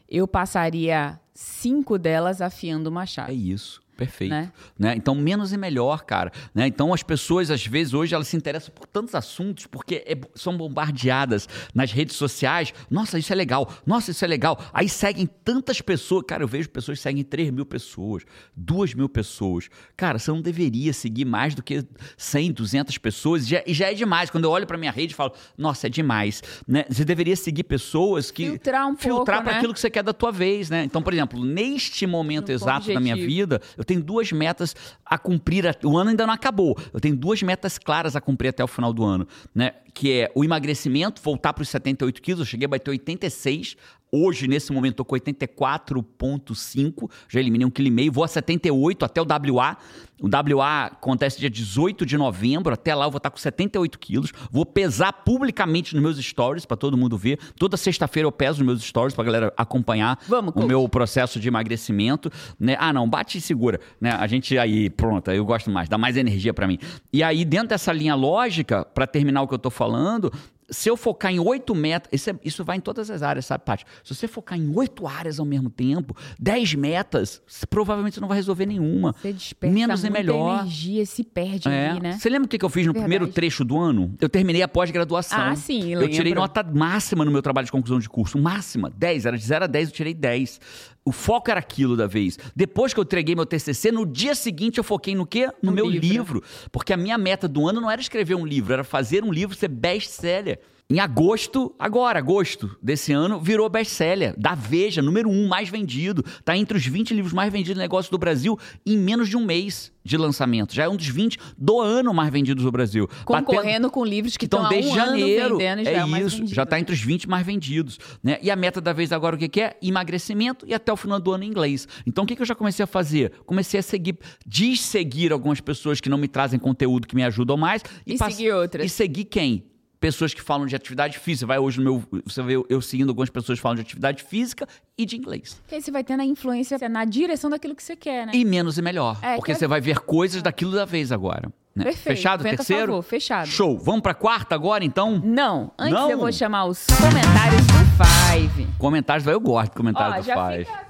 eu 0.07 0.29
passaria 0.29 1.19
cinco 1.33 1.99
delas 1.99 2.43
afiando 2.43 2.91
o 2.91 2.93
machado. 2.93 3.31
É 3.31 3.35
isso. 3.35 3.81
Perfeito. 3.99 4.31
Né? 4.31 4.53
Né? 4.79 4.95
Então, 4.97 5.13
menos 5.13 5.53
e 5.53 5.57
melhor, 5.57 6.05
cara. 6.05 6.31
Né? 6.55 6.69
Então, 6.69 6.95
as 6.95 7.03
pessoas, 7.03 7.51
às 7.51 7.67
vezes, 7.67 7.93
hoje, 7.93 8.15
elas 8.15 8.29
se 8.29 8.37
interessam 8.37 8.73
por 8.73 8.87
tantos 8.87 9.13
assuntos, 9.13 9.67
porque 9.67 10.05
é- 10.07 10.17
são 10.37 10.57
bombardeadas 10.57 11.49
nas 11.75 11.91
redes 11.91 12.15
sociais. 12.15 12.73
Nossa, 12.89 13.19
isso 13.19 13.33
é 13.33 13.37
legal. 13.37 13.69
Nossa, 13.85 14.13
isso 14.13 14.25
é 14.25 14.29
legal. 14.29 14.63
Aí 14.73 14.89
seguem 14.89 15.27
tantas 15.27 15.81
pessoas. 15.81 16.25
Cara, 16.29 16.45
eu 16.45 16.49
vejo 16.49 16.71
pessoas 16.71 16.99
que 16.99 17.03
seguem 17.03 17.25
3 17.25 17.51
mil 17.51 17.67
pessoas, 17.67 18.23
2 18.57 18.95
mil 18.95 19.09
pessoas. 19.09 19.69
Cara, 19.97 20.17
você 20.21 20.31
não 20.31 20.41
deveria 20.41 20.93
seguir 20.93 21.25
mais 21.25 21.57
do 21.57 21.63
que 21.63 21.85
100, 22.17 22.53
200 22.53 22.97
pessoas. 22.99 23.45
E 23.45 23.51
já, 23.51 23.63
e 23.67 23.75
já 23.75 23.91
é 23.91 23.95
demais. 23.95 24.31
Quando 24.31 24.45
eu 24.45 24.51
olho 24.51 24.67
pra 24.67 24.79
minha 24.79 24.93
rede 24.93 25.13
e 25.13 25.17
falo, 25.17 25.33
nossa, 25.57 25.89
é 25.89 25.91
demais. 25.91 26.41
Né? 26.69 26.85
Você 26.89 27.05
deveria 27.05 27.35
seguir 27.35 27.65
pessoas 27.65 28.31
que... 28.31 28.47
Filtrar 28.47 28.87
um 28.87 28.97
filtrar 28.97 29.17
pouco, 29.17 29.25
para 29.25 29.43
né? 29.43 29.59
aquilo 29.59 29.75
que 29.75 29.81
você 29.81 29.91
quer 29.91 30.05
da 30.05 30.13
tua 30.13 30.31
vez, 30.31 30.71
né? 30.71 30.85
Então, 30.85 31.03
por 31.03 31.13
exemplo, 31.13 31.45
neste 31.45 32.07
momento 32.07 32.49
No 32.49 32.55
exato 32.55 32.93
da 32.93 33.01
minha 33.01 33.17
vida, 33.17 33.61
eu 33.77 33.85
tenho 33.89 34.03
duas 34.03 34.31
metas 34.31 34.77
a 35.05 35.19
cumprir. 35.19 35.67
a- 35.67 35.75
O 35.85 35.97
ano 35.99 36.11
ainda 36.11 36.25
não 36.27 36.33
acabou. 36.35 36.77
Eu 36.93 37.01
tenho 37.01 37.17
duas 37.17 37.43
metas 37.43 37.77
claras 37.79 38.15
a 38.15 38.21
cumprir 38.21 38.49
até 38.51 38.63
o 38.63 38.69
final 38.69 38.93
do 38.93 39.03
ano, 39.05 39.27
né? 39.55 39.73
Que 39.93 40.13
é 40.13 40.33
o 40.35 40.45
emagrecimento, 40.45 41.21
voltar 41.21 41.53
para 41.53 41.63
os 41.63 41.69
78 41.71 42.23
quilos. 42.23 42.41
Eu 42.41 42.47
cheguei 42.47 42.67
a 42.67 42.69
bater 42.69 42.91
86. 42.91 43.75
Hoje, 44.11 44.49
nesse 44.49 44.73
momento, 44.73 44.93
estou 44.93 45.05
com 45.05 45.15
84,5. 45.17 47.11
Já 47.29 47.41
eliminei 47.41 47.67
um 47.67 47.71
quilo 47.71 47.89
e 47.89 47.91
meio. 47.91 48.13
Vou 48.13 48.25
a 48.25 48.29
78 48.29 49.05
até 49.05 49.21
o 49.21 49.25
WA. 49.25 49.77
O 50.21 50.27
WA 50.27 50.87
acontece 50.87 51.39
dia 51.39 51.51
18 51.51 52.05
de 52.05 52.17
novembro. 52.17 52.73
Até 52.73 52.95
lá 52.95 53.07
eu 53.07 53.11
vou 53.11 53.19
estar 53.19 53.31
com 53.31 53.37
78 53.37 53.99
quilos. 53.99 54.33
Vou 54.51 54.67
pesar 54.67 55.13
publicamente 55.13 55.95
nos 55.95 56.03
meus 56.03 56.19
stories 56.19 56.65
para 56.65 56.77
todo 56.77 56.97
mundo 56.97 57.17
ver. 57.17 57.39
Toda 57.57 57.77
sexta-feira 57.77 58.27
eu 58.27 58.33
peso 58.33 58.59
nos 58.59 58.67
meus 58.67 58.83
stories 58.83 59.15
para 59.15 59.25
galera 59.25 59.53
acompanhar 59.57 60.19
Vamos, 60.27 60.51
o 60.51 60.53
coach. 60.55 60.67
meu 60.67 60.89
processo 60.89 61.39
de 61.39 61.47
emagrecimento, 61.49 62.31
né? 62.59 62.77
Ah, 62.81 62.93
não, 62.93 63.09
bate 63.09 63.39
e 63.39 63.41
segura, 63.41 63.79
né? 64.01 64.11
A 64.11 64.27
gente 64.27 64.59
aí, 64.59 64.91
pronto, 64.91 65.31
eu 65.31 65.45
gosto 65.45 65.71
mais, 65.71 65.89
dá 65.89 65.97
mais 65.99 66.17
energia 66.17 66.53
pra 66.53 66.67
mim. 66.67 66.79
E 67.13 67.23
aí, 67.23 67.45
dentro 67.45 67.69
dessa 67.69 67.93
linha 67.93 68.15
lógica, 68.15 68.85
pra 68.85 69.07
terminar 69.07 69.43
o 69.43 69.49
que 69.49 69.55
eu 69.55 69.59
tô 69.59 69.71
falando, 69.71 70.33
se 70.71 70.89
eu 70.91 70.97
focar 70.97 71.33
em 71.33 71.39
oito 71.39 71.75
metas, 71.75 72.09
isso, 72.13 72.31
é- 72.31 72.35
isso 72.45 72.65
vai 72.65 72.77
em 72.77 72.81
todas 72.81 73.11
as 73.11 73.23
áreas, 73.23 73.47
sabe, 73.47 73.65
Paty? 73.65 73.85
Se 74.05 74.15
você 74.15 74.29
focar 74.29 74.59
em 74.59 74.71
oito 74.77 75.07
áreas 75.07 75.39
ao 75.41 75.47
mesmo 75.47 75.71
tempo, 75.71 76.15
dez 76.39 76.75
metas, 76.75 77.41
provavelmente 77.71 78.15
você 78.15 78.21
não 78.21 78.29
vai 78.29 78.37
resolver 78.37 78.67
nenhuma. 78.67 79.15
Você 79.21 79.33
desperta 79.33 79.75
Menos 79.75 80.05
é 80.05 80.11
melhor. 80.11 80.61
energia, 80.61 81.07
se 81.07 81.25
perde 81.25 81.69
É. 81.69 81.91
ali, 81.91 82.01
né? 82.01 82.13
Você 82.19 82.29
lembra 82.29 82.47
o 82.47 82.49
que 82.49 82.63
eu 82.63 82.69
fiz 82.69 82.87
no 82.87 82.93
Verdade. 82.93 83.11
primeiro 83.11 83.33
trecho 83.33 83.65
do 83.65 83.79
ano? 83.79 84.15
Eu 84.21 84.29
terminei 84.29 84.63
a 84.63 84.69
pós-graduação. 84.69 85.39
Ah, 85.41 85.57
sim, 85.57 85.93
Eu 85.95 86.07
tirei 86.09 86.25
lembro. 86.33 86.41
nota 86.41 86.63
máxima 86.63 87.25
no 87.25 87.31
meu 87.31 87.41
trabalho 87.43 87.65
de 87.65 87.73
conclusão 87.73 87.99
de 87.99 88.09
curso. 88.09 88.39
Máxima, 88.39 88.91
10. 88.91 89.25
Era 89.27 89.37
de 89.39 89.45
0 89.45 89.65
a 89.65 89.67
10, 89.69 89.89
eu 89.89 89.95
tirei 89.95 90.13
10. 90.15 90.61
O 91.05 91.13
foco 91.13 91.51
era 91.51 91.61
aquilo 91.61 91.97
da 91.97 92.07
vez. 92.07 92.39
Depois 92.55 92.93
que 92.93 93.01
eu 93.01 93.05
entreguei 93.05 93.35
meu 93.35 93.47
TCC, 93.47 93.91
no 93.91 94.05
dia 94.05 94.35
seguinte 94.35 94.79
eu 94.79 94.85
foquei 94.85 95.15
no 95.15 95.27
quê? 95.27 95.47
No 95.63 95.71
No 95.71 95.73
meu 95.73 95.87
livro. 95.89 96.07
livro. 96.09 96.45
Porque 96.71 96.93
a 96.93 96.97
minha 96.97 97.17
meta 97.17 97.49
do 97.49 97.67
ano 97.67 97.81
não 97.81 97.91
era 97.91 98.01
escrever 98.01 98.35
um 98.35 98.45
livro, 98.47 98.73
era 98.75 98.85
fazer 98.85 99.25
um 99.25 99.33
livro 99.33 99.57
ser 99.57 99.69
best-seller. 99.69 100.61
Em 100.91 101.01
agosto, 101.01 101.75
agora, 101.79 102.19
agosto 102.19 102.75
desse 102.83 103.13
ano, 103.13 103.39
virou 103.39 103.69
best-seller. 103.69 104.35
Da 104.39 104.55
Veja, 104.55 105.03
número 105.03 105.29
um 105.29 105.47
mais 105.47 105.69
vendido. 105.69 106.25
Tá 106.43 106.57
entre 106.57 106.79
os 106.79 106.87
20 106.87 107.13
livros 107.13 107.35
mais 107.35 107.53
vendidos 107.53 107.77
no 107.77 107.83
negócio 107.83 108.11
do 108.11 108.17
Brasil 108.17 108.59
em 108.87 108.97
menos 108.97 109.29
de 109.29 109.37
um 109.37 109.45
mês 109.45 109.93
de 110.03 110.17
lançamento. 110.17 110.75
Já 110.75 110.85
é 110.85 110.89
um 110.89 110.97
dos 110.97 111.07
20 111.07 111.39
do 111.59 111.79
ano 111.79 112.15
mais 112.15 112.33
vendidos 112.33 112.65
do 112.65 112.73
Brasil. 112.73 113.07
Batendo- 113.07 113.45
Concorrendo 113.49 113.91
com 113.91 114.03
livros 114.03 114.39
que 114.39 114.47
estão 114.47 114.67
desde 114.71 114.91
um 114.91 114.95
janeiro. 114.95 115.59
vendendo, 115.59 115.85
já 115.85 115.91
é 115.91 115.95
é 115.95 116.07
isso, 116.25 116.39
vendido, 116.39 116.55
já 116.55 116.63
está 116.63 116.77
né? 116.77 116.81
entre 116.81 116.95
os 116.95 117.01
20 117.03 117.29
mais 117.29 117.45
vendidos. 117.45 117.99
Né? 118.23 118.39
E 118.41 118.51
a 118.51 118.57
meta 118.57 118.81
da 118.81 118.95
vez 118.95 119.13
agora 119.13 119.37
o 119.37 119.39
que, 119.39 119.47
que 119.47 119.61
é? 119.61 119.77
Emagrecimento 119.83 120.65
e 120.67 120.73
até 120.73 120.91
o 120.91 120.97
final 120.97 121.21
do 121.21 121.31
ano 121.31 121.45
em 121.45 121.49
inglês. 121.49 121.87
Então 122.07 122.25
o 122.25 122.27
que, 122.27 122.35
que 122.35 122.41
eu 122.41 122.47
já 122.47 122.55
comecei 122.55 122.83
a 122.83 122.87
fazer? 122.87 123.33
Comecei 123.45 123.79
a 123.79 123.83
seguir, 123.83 124.17
desseguir 124.47 125.33
algumas 125.35 125.61
pessoas 125.61 126.01
que 126.01 126.09
não 126.09 126.17
me 126.17 126.29
trazem 126.29 126.59
conteúdo 126.59 127.07
que 127.07 127.15
me 127.15 127.25
ajudam 127.25 127.59
mais. 127.59 127.83
E 128.07 128.17
pass- 128.17 128.35
seguir 128.35 128.53
outras. 128.53 128.87
E 128.87 128.89
seguir 128.89 129.27
quem? 129.27 129.65
Pessoas 130.01 130.33
que 130.33 130.41
falam 130.41 130.67
de 130.67 130.77
atividade 130.77 131.19
física. 131.19 131.47
Vai 131.47 131.59
hoje 131.59 131.79
no 131.81 131.85
meu. 131.85 132.23
Você 132.25 132.41
vê 132.43 132.55
eu- 132.55 132.67
eu 132.69 132.81
seguindo 132.81 133.09
algumas 133.09 133.31
pessoas 133.31 133.59
que 133.59 133.63
falam 133.63 133.75
de 133.77 133.83
atividade 133.83 134.23
física 134.23 134.67
e 134.97 135.05
de 135.05 135.17
inglês. 135.17 135.61
Que 135.67 135.75
aí 135.75 135.83
você 135.83 135.91
vai 135.91 136.05
tendo 136.05 136.21
a 136.21 136.25
influência 136.25 136.79
na 136.89 137.05
direção 137.05 137.51
daquilo 137.51 137.75
que 137.75 137.83
você 137.83 137.97
quer, 137.97 138.27
né? 138.27 138.33
E 138.35 138.45
menos 138.45 138.79
e 138.79 138.83
melhor. 138.83 139.19
É, 139.23 139.35
porque 139.35 139.47
que 139.47 139.53
é- 139.53 139.55
você 139.57 139.67
vai 139.67 139.81
ver 139.81 139.99
coisas 140.01 140.41
daquilo 140.43 140.73
da 140.73 140.85
vez 140.85 141.11
agora. 141.11 141.51
né? 141.77 141.85
Perfeito. 141.85 142.17
Fechado? 142.17 142.43
Vento 142.43 142.55
a 142.55 142.57
Terceiro? 142.57 142.87
favor, 142.93 143.03
fechado. 143.03 143.47
Show. 143.47 143.79
Vamos 143.79 144.01
pra 144.01 144.13
quarta 144.13 144.53
agora, 144.53 144.85
então? 144.85 145.21
Não, 145.25 145.71
antes 145.79 145.95
Não? 145.95 146.11
eu 146.11 146.19
vou 146.19 146.33
chamar 146.33 146.65
os 146.65 146.85
comentários 146.87 147.65
do 147.69 147.73
Five. 148.05 148.67
Comentários, 148.79 149.25
vai, 149.25 149.33
eu 149.35 149.39
gosto 149.41 149.71
de 149.71 149.77
comentários 149.77 150.27
Ó, 150.29 150.35
do 150.35 150.51
Five. 150.51 150.65
fica 150.65 150.88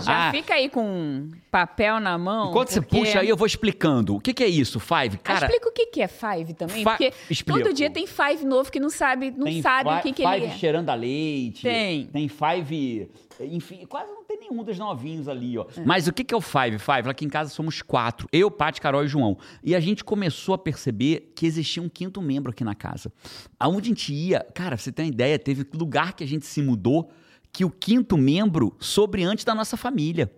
Já 0.00 0.28
Ah, 0.28 0.30
fica 0.30 0.54
aí 0.54 0.68
com 0.68 1.28
papel 1.50 1.98
na 2.00 2.16
mão. 2.16 2.50
Enquanto 2.50 2.68
você 2.70 2.80
porque- 2.80 2.98
puxa 2.98 3.20
aí, 3.20 3.28
eu 3.28 3.36
vou 3.36 3.46
explicando. 3.46 4.16
O 4.16 4.20
que, 4.20 4.32
que 4.32 4.44
é 4.44 4.48
isso, 4.48 4.78
Five? 4.78 5.16
Ah, 5.16 5.18
Cara, 5.22 5.46
Explica 5.46 5.68
o 5.68 5.72
que 5.72 5.86
que 5.86 6.00
é 6.02 6.08
Five 6.08 6.54
também, 6.54 6.84
Fa- 6.84 6.90
porque 6.92 7.12
Explico. 7.28 7.60
todo 7.60 7.74
dia 7.74 7.90
tem 7.90 8.06
Five 8.06 8.44
novo 8.44 8.70
que 8.70 8.78
não 8.78 8.90
sabe, 8.90 9.30
não 9.30 9.44
tem 9.44 9.60
sabe 9.62 9.90
o 9.90 10.00
que 10.00 10.12
que 10.12 10.22
Five 10.22 10.36
ele 10.36 10.46
é. 10.46 10.50
cheirando 10.56 10.88
a 10.90 10.94
leite. 10.94 11.62
Tem. 11.62 12.06
Tem 12.06 12.28
Five... 12.28 13.10
Enfim, 13.40 13.86
quase 13.88 14.10
não 14.10 14.24
tem 14.24 14.36
nenhum 14.40 14.64
dos 14.64 14.76
novinhos 14.80 15.28
ali, 15.28 15.56
ó. 15.56 15.62
É. 15.76 15.80
Mas 15.84 16.08
o 16.08 16.12
que, 16.12 16.24
que 16.24 16.34
é 16.34 16.36
o 16.36 16.40
Five? 16.40 16.76
Five, 16.80 17.08
aqui 17.08 17.24
em 17.24 17.28
casa 17.28 17.50
somos 17.50 17.80
quatro. 17.82 18.28
Eu, 18.32 18.50
Paty, 18.50 18.80
Carol 18.80 19.04
e 19.04 19.08
João. 19.08 19.38
E 19.62 19.76
a 19.76 19.80
gente 19.80 20.02
começou 20.02 20.54
a 20.56 20.58
perceber 20.58 21.32
que 21.36 21.46
existia 21.46 21.80
um 21.80 21.88
quinto 21.88 22.20
membro 22.20 22.50
aqui 22.50 22.64
na 22.64 22.74
casa. 22.74 23.12
Aonde 23.58 23.86
a 23.86 23.90
gente 23.90 24.12
ia... 24.12 24.44
Cara, 24.52 24.70
pra 24.70 24.78
você 24.78 24.90
tem 24.90 25.04
uma 25.06 25.12
ideia, 25.12 25.38
teve 25.38 25.64
lugar 25.72 26.14
que 26.14 26.24
a 26.24 26.26
gente 26.26 26.46
se 26.46 26.60
mudou 26.60 27.10
que 27.58 27.64
o 27.64 27.70
quinto 27.70 28.16
membro 28.16 28.72
sobre 28.78 29.24
antes 29.24 29.44
da 29.44 29.52
nossa 29.52 29.76
família. 29.76 30.30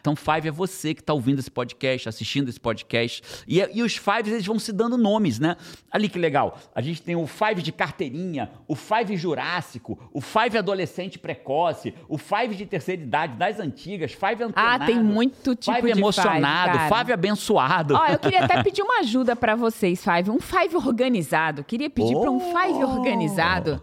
Então, 0.00 0.16
Five 0.16 0.48
é 0.48 0.50
você 0.50 0.94
que 0.94 1.00
está 1.00 1.12
ouvindo 1.12 1.38
esse 1.38 1.50
podcast, 1.50 2.08
assistindo 2.08 2.48
esse 2.48 2.58
podcast. 2.58 3.22
E, 3.46 3.60
e 3.74 3.82
os 3.82 3.94
Fives, 3.96 4.32
eles 4.32 4.46
vão 4.46 4.58
se 4.58 4.72
dando 4.72 4.96
nomes, 4.96 5.38
né? 5.38 5.54
Ali 5.90 6.08
que 6.08 6.18
legal. 6.18 6.58
A 6.74 6.80
gente 6.80 7.02
tem 7.02 7.14
o 7.14 7.26
Five 7.26 7.60
de 7.62 7.70
carteirinha, 7.70 8.50
o 8.66 8.74
Five 8.74 9.14
jurássico, 9.18 9.98
o 10.14 10.20
Five 10.22 10.56
adolescente 10.56 11.18
precoce, 11.18 11.94
o 12.08 12.16
Five 12.16 12.56
de 12.56 12.64
terceira 12.64 13.02
idade, 13.02 13.36
das 13.36 13.60
antigas, 13.60 14.12
Five 14.12 14.42
antenado. 14.42 14.82
Ah, 14.82 14.86
tem 14.86 14.98
muito 14.98 15.54
tipo 15.54 15.76
Five 15.76 15.92
de 15.92 15.98
emocionado, 15.98 16.72
Five, 16.72 16.88
cara. 16.88 16.98
Five 16.98 17.12
abençoado. 17.12 17.94
Ó, 17.94 18.06
eu 18.06 18.18
queria 18.18 18.44
até 18.46 18.60
pedir 18.64 18.80
uma 18.82 19.00
ajuda 19.00 19.36
pra 19.36 19.54
vocês, 19.54 20.02
Five. 20.02 20.30
Um 20.30 20.40
Five 20.40 20.74
organizado. 20.74 21.62
Queria 21.62 21.90
pedir 21.90 22.18
pra 22.18 22.30
um 22.30 22.40
Five 22.40 22.82
Oh! 22.82 22.88
organizado 22.98 23.80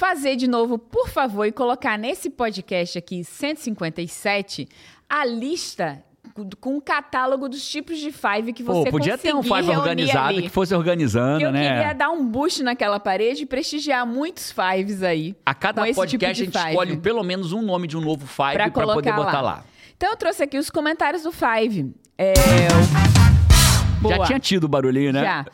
fazer 0.00 0.34
de 0.34 0.48
novo, 0.48 0.78
por 0.78 1.10
favor, 1.10 1.44
e 1.44 1.52
colocar 1.52 1.98
nesse 1.98 2.30
podcast 2.30 2.96
aqui, 2.96 3.22
157, 3.22 4.66
a 5.06 5.26
lista 5.26 6.02
com- 6.58 6.76
o 6.78 6.80
catálogo 6.80 7.50
dos 7.50 7.68
tipos 7.68 7.98
de 7.98 8.10
Five 8.10 8.54
que 8.54 8.64
Pô, 8.64 8.72
você 8.82 8.90
podia 8.90 9.18
ter 9.18 9.34
um 9.34 9.42
Five 9.42 9.68
organizado 9.70 10.28
ali. 10.28 10.42
que 10.42 10.48
fosse 10.48 10.74
organizando, 10.74 11.44
Eu 11.44 11.52
né? 11.52 11.68
queria 11.68 11.92
dar 11.92 12.10
um 12.10 12.24
boost 12.24 12.62
naquela 12.62 12.98
parede 12.98 13.42
e 13.42 13.46
prestigiar 13.46 14.06
muitos 14.06 14.50
Fives 14.50 15.02
aí. 15.02 15.36
A 15.44 15.52
cada 15.54 15.82
tipo 15.82 15.96
podcast 15.96 16.18
de 16.46 16.56
a 16.56 16.62
gente 16.62 16.68
escolhe 16.70 16.96
pelo 16.96 17.22
menos 17.22 17.52
um 17.52 17.60
nome 17.60 17.86
de 17.86 17.96
um 17.98 18.00
novo 18.00 18.26
Five 18.26 18.52
Pra 18.54 18.70
para 18.70 18.86
poder 18.86 19.12
botar 19.12 19.40
lá. 19.42 19.56
lá. 19.56 19.64
Então 19.98 20.08
eu 20.10 20.16
trouxe 20.16 20.42
aqui 20.42 20.56
os 20.56 20.70
comentários 20.70 21.24
do 21.24 21.30
Five. 21.32 21.94
É, 22.16 22.32
Já 24.08 24.24
tinha 24.24 24.38
tido 24.40 24.64
o 24.64 24.68
barulhinho, 24.68 25.12
né? 25.12 25.20
Já. 25.22 25.46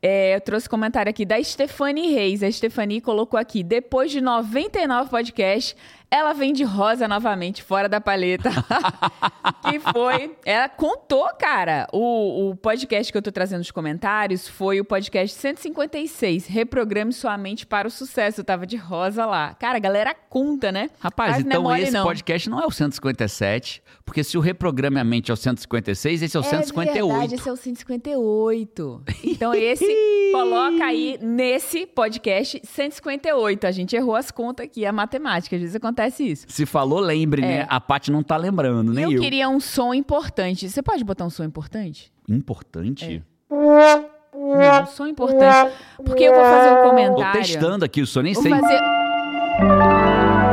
É, 0.00 0.36
eu 0.36 0.40
trouxe 0.40 0.68
comentário 0.68 1.10
aqui 1.10 1.24
da 1.24 1.42
Stephanie 1.42 2.14
Reis. 2.14 2.42
A 2.42 2.50
Stephanie 2.50 3.00
colocou 3.00 3.38
aqui: 3.38 3.62
depois 3.62 4.10
de 4.10 4.20
99 4.20 5.10
podcasts, 5.10 5.76
ela 6.10 6.32
vem 6.32 6.52
de 6.54 6.64
rosa 6.64 7.06
novamente, 7.06 7.62
fora 7.62 7.88
da 7.88 8.00
paleta. 8.00 8.50
que 9.70 9.78
foi. 9.78 10.36
Ela 10.44 10.68
contou, 10.68 11.28
cara. 11.38 11.86
O, 11.92 12.50
o 12.50 12.56
podcast 12.56 13.12
que 13.12 13.18
eu 13.18 13.22
tô 13.22 13.30
trazendo 13.30 13.58
nos 13.58 13.70
comentários 13.70 14.48
foi 14.48 14.80
o 14.80 14.84
podcast 14.84 15.36
156. 15.36 16.46
Reprograme 16.46 17.12
sua 17.12 17.36
mente 17.36 17.66
para 17.66 17.86
o 17.86 17.90
sucesso. 17.90 18.40
Eu 18.40 18.44
tava 18.44 18.66
de 18.66 18.76
rosa 18.76 19.26
lá. 19.26 19.54
Cara, 19.54 19.76
a 19.76 19.80
galera 19.80 20.14
conta, 20.14 20.72
né? 20.72 20.88
Rapaz, 20.98 21.30
Mas 21.32 21.44
é 21.44 21.48
então 21.48 21.62
mole, 21.62 21.82
esse 21.82 21.92
não. 21.92 22.04
podcast 22.04 22.48
não 22.48 22.60
é 22.60 22.66
o 22.66 22.70
157, 22.70 23.82
porque 24.04 24.24
se 24.24 24.38
o 24.38 24.40
reprograme 24.40 24.98
a 24.98 25.04
mente 25.04 25.30
é 25.30 25.34
o 25.34 25.36
156, 25.36 26.22
esse 26.22 26.36
é 26.36 26.40
o 26.40 26.42
158. 26.42 27.06
verdade, 27.06 27.34
esse 27.34 27.48
é 27.48 27.52
o 27.52 27.56
158. 27.56 29.02
Então 29.24 29.52
esse, 29.52 29.84
coloca 30.32 30.84
aí 30.84 31.18
nesse 31.20 31.86
podcast 31.86 32.60
158. 32.64 33.66
A 33.66 33.70
gente 33.70 33.94
errou 33.94 34.16
as 34.16 34.30
contas 34.30 34.64
aqui, 34.64 34.86
a 34.86 34.92
matemática. 34.92 35.54
Às 35.54 35.60
vezes 35.60 35.76
acontece 35.76 35.97
isso. 36.06 36.46
Se 36.48 36.64
falou, 36.64 37.00
lembre, 37.00 37.42
né? 37.42 37.66
A 37.68 37.80
Paty 37.80 38.10
não 38.12 38.22
tá 38.22 38.36
lembrando, 38.36 38.92
nem 38.92 39.04
eu, 39.04 39.12
eu. 39.12 39.20
queria 39.20 39.48
um 39.48 39.58
som 39.58 39.92
importante. 39.92 40.68
Você 40.68 40.82
pode 40.82 41.02
botar 41.02 41.24
um 41.24 41.30
som 41.30 41.44
importante? 41.44 42.12
Importante? 42.28 43.22
Não, 43.50 44.82
um 44.82 44.86
som 44.86 45.06
importante. 45.06 45.72
Porque 46.04 46.22
eu 46.24 46.34
vou 46.34 46.44
fazer 46.44 46.70
um 46.70 46.76
Tô 46.76 46.88
comentário. 46.90 47.40
testando 47.40 47.84
aqui, 47.84 48.00
eu 48.00 48.06
só 48.06 48.22
nem 48.22 48.34
Vou 48.34 48.42
sei. 48.42 48.52
fazer. 48.52 48.78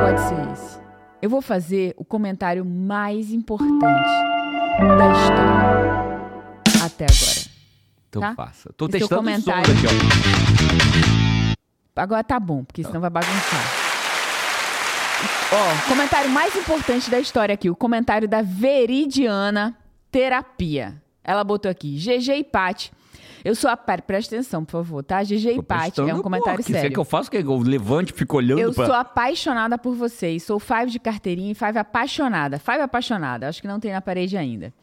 Pode 0.02 0.22
ser 0.22 0.52
esse. 0.54 0.80
Eu 1.22 1.30
vou 1.30 1.42
fazer 1.42 1.94
o 1.98 2.04
comentário 2.06 2.66
mais 2.66 3.32
importante 3.32 3.80
da 4.80 5.12
história. 5.12 6.06
Até 6.84 7.06
agora. 7.06 7.46
Então 8.10 8.22
tá? 8.22 8.36
faça. 8.36 8.72
Tô 8.78 8.86
Esse 8.88 8.96
é 8.96 9.06
o 9.06 9.08
testando 9.10 9.30
os 9.30 9.36
sons 9.36 9.46
comentário. 9.46 9.74
aqui, 9.78 9.88
ó. 11.98 12.02
Agora 12.02 12.24
tá 12.24 12.40
bom, 12.40 12.64
porque 12.64 12.84
senão 12.84 13.00
vai 13.02 13.10
bagunçar. 13.10 13.85
Ó, 15.52 15.90
comentário 15.90 16.30
mais 16.30 16.56
importante 16.56 17.10
da 17.10 17.20
história 17.20 17.54
aqui, 17.54 17.70
o 17.70 17.76
comentário 17.76 18.28
da 18.28 18.42
Veridiana 18.42 19.78
Terapia. 20.12 21.02
Ela 21.24 21.44
botou 21.44 21.70
aqui, 21.72 21.96
GG 21.98 22.32
e 22.40 22.44
Pati. 22.44 22.92
Eu 23.44 23.56
sou 23.56 23.70
a 23.70 23.78
Pati, 23.78 24.02
presta 24.04 24.36
atenção, 24.36 24.66
por 24.66 24.72
favor, 24.72 25.04
tá? 25.04 25.24
GG 25.24 25.58
e 25.58 25.62
Pati, 25.62 26.02
é 26.02 26.14
um 26.14 26.22
comentário 26.22 26.58
que 26.58 26.64
Você 26.66 26.74
sério. 26.74 26.90
quer 26.90 26.94
que 26.94 27.00
eu 27.00 27.06
faça 27.06 27.30
o 27.30 27.32
quê? 27.32 27.38
Eu 27.44 27.58
levante 27.60 28.12
e 28.12 28.16
fico 28.16 28.38
olhando 28.38 28.60
Eu 28.60 28.74
pra... 28.74 28.86
sou 28.88 28.96
apaixonada 28.96 29.78
por 29.78 29.96
vocês. 29.96 30.44
Sou 30.44 30.60
Five 30.60 30.88
de 30.92 31.00
carteirinha 31.00 31.52
e 31.52 31.56
Five 31.56 31.78
apaixonada. 31.78 32.60
Five 32.60 32.82
apaixonada. 32.82 33.48
Acho 33.48 33.62
que 33.62 33.68
não 33.68 33.80
tem 33.80 33.92
na 33.94 34.02
parede 34.02 34.36
ainda. 34.36 34.74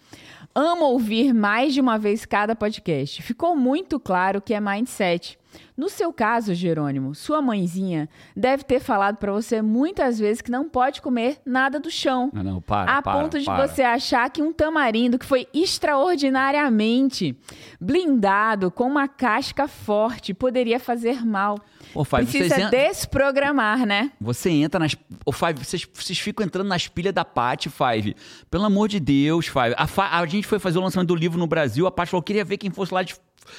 Amo 0.54 0.84
ouvir 0.84 1.32
mais 1.34 1.74
de 1.74 1.80
uma 1.80 1.98
vez 1.98 2.24
cada 2.24 2.54
podcast. 2.54 3.20
Ficou 3.22 3.56
muito 3.56 3.98
claro 3.98 4.40
que 4.40 4.54
é 4.54 4.60
mindset. 4.60 5.38
No 5.76 5.88
seu 5.88 6.12
caso, 6.12 6.54
Jerônimo, 6.54 7.14
sua 7.14 7.40
mãezinha 7.40 8.08
deve 8.36 8.62
ter 8.64 8.80
falado 8.80 9.16
pra 9.16 9.32
você 9.32 9.62
muitas 9.62 10.18
vezes 10.18 10.40
que 10.42 10.50
não 10.50 10.68
pode 10.68 11.00
comer 11.00 11.38
nada 11.44 11.80
do 11.80 11.90
chão. 11.90 12.30
Ah, 12.34 12.42
não, 12.42 12.60
para, 12.60 12.98
A 12.98 13.02
para, 13.02 13.20
ponto 13.20 13.38
de 13.38 13.44
para. 13.44 13.66
você 13.66 13.82
achar 13.82 14.28
que 14.30 14.42
um 14.42 14.52
tamarindo 14.52 15.18
que 15.18 15.26
foi 15.26 15.46
extraordinariamente 15.52 17.36
blindado 17.80 18.70
com 18.70 18.84
uma 18.84 19.08
casca 19.08 19.66
forte 19.66 20.34
poderia 20.34 20.78
fazer 20.78 21.24
mal. 21.24 21.58
Ô, 21.94 22.04
Five, 22.04 22.26
Precisa 22.26 22.68
desprogramar, 22.70 23.84
né? 23.86 24.12
Você 24.20 24.50
entra 24.50 24.78
nas. 24.78 24.96
Ô, 25.24 25.32
Five, 25.32 25.64
vocês, 25.64 25.86
vocês 25.92 26.18
ficam 26.18 26.44
entrando 26.44 26.68
nas 26.68 26.88
pilhas 26.88 27.12
da 27.12 27.24
Paty, 27.24 27.68
Five. 27.68 28.16
Pelo 28.50 28.64
amor 28.64 28.88
de 28.88 29.00
Deus, 29.00 29.46
Five. 29.46 29.74
A, 29.76 30.18
a 30.18 30.26
gente 30.26 30.46
foi 30.46 30.58
fazer 30.58 30.78
o 30.78 30.82
lançamento 30.82 31.08
do 31.08 31.14
livro 31.14 31.38
no 31.38 31.46
Brasil, 31.46 31.86
a 31.86 31.90
Paty 31.90 32.10
falou: 32.10 32.22
queria 32.22 32.44
ver 32.44 32.56
quem 32.56 32.70
fosse 32.70 32.94
lá 32.94 33.02
de, 33.02 33.14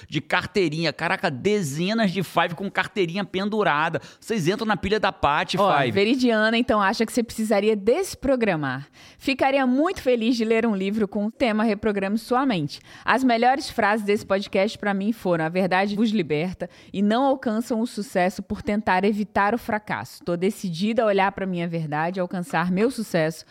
de 0.08 0.22
carteirinha. 0.22 0.94
Caraca, 0.94 1.30
dezenas 1.30 2.12
de 2.12 2.24
Five 2.24 2.56
com 2.56 2.70
carteirinha 2.70 3.26
pendurada. 3.26 4.02
Vocês 4.20 4.48
entram 4.48 4.66
na 4.66 4.78
pilha 4.78 5.00
da 5.00 5.12
Paty, 5.12 5.58
Ó, 5.58 5.78
Five. 5.78 5.92
Veridiana, 5.92 6.58
então, 6.58 6.82
acha 6.82 7.06
que 7.06 7.14
você 7.14 7.24
precisaria 7.24 7.76
desprogramar. 7.76 8.88
Ficaria 9.18 9.66
muito 9.66 10.02
feliz 10.02 10.36
de 10.36 10.46
ler 10.46 10.66
um 10.66 10.76
livro 10.76 11.08
com 11.08 11.26
o 11.26 11.32
tema 11.32 11.64
Reprograme 11.64 12.18
Sua 12.18 12.46
Mente. 12.46 12.80
As 13.04 13.24
melhores 13.24 13.70
frases 13.70 14.06
desse 14.06 14.26
podcast 14.26 14.78
para 14.78 14.94
mim 14.94 15.12
foram: 15.12 15.46
a 15.46 15.50
verdade 15.50 15.96
vos 15.96 16.12
liberta 16.12 16.70
e 16.92 17.02
não 17.02 17.26
alcançam 17.26 17.82
o 17.82 17.88
sucesso 17.88 18.42
por 18.42 18.62
tentar 18.62 19.04
evitar 19.04 19.54
o 19.54 19.58
fracasso. 19.58 20.16
Estou 20.16 20.38
decidida 20.38 21.04
a 21.04 21.06
olhar 21.06 21.32
para 21.32 21.46
minha 21.46 21.68
verdade 21.68 22.20
e 22.20 22.22
alcançar 22.22 22.72
meu 22.72 22.90
sucesso, 22.92 23.46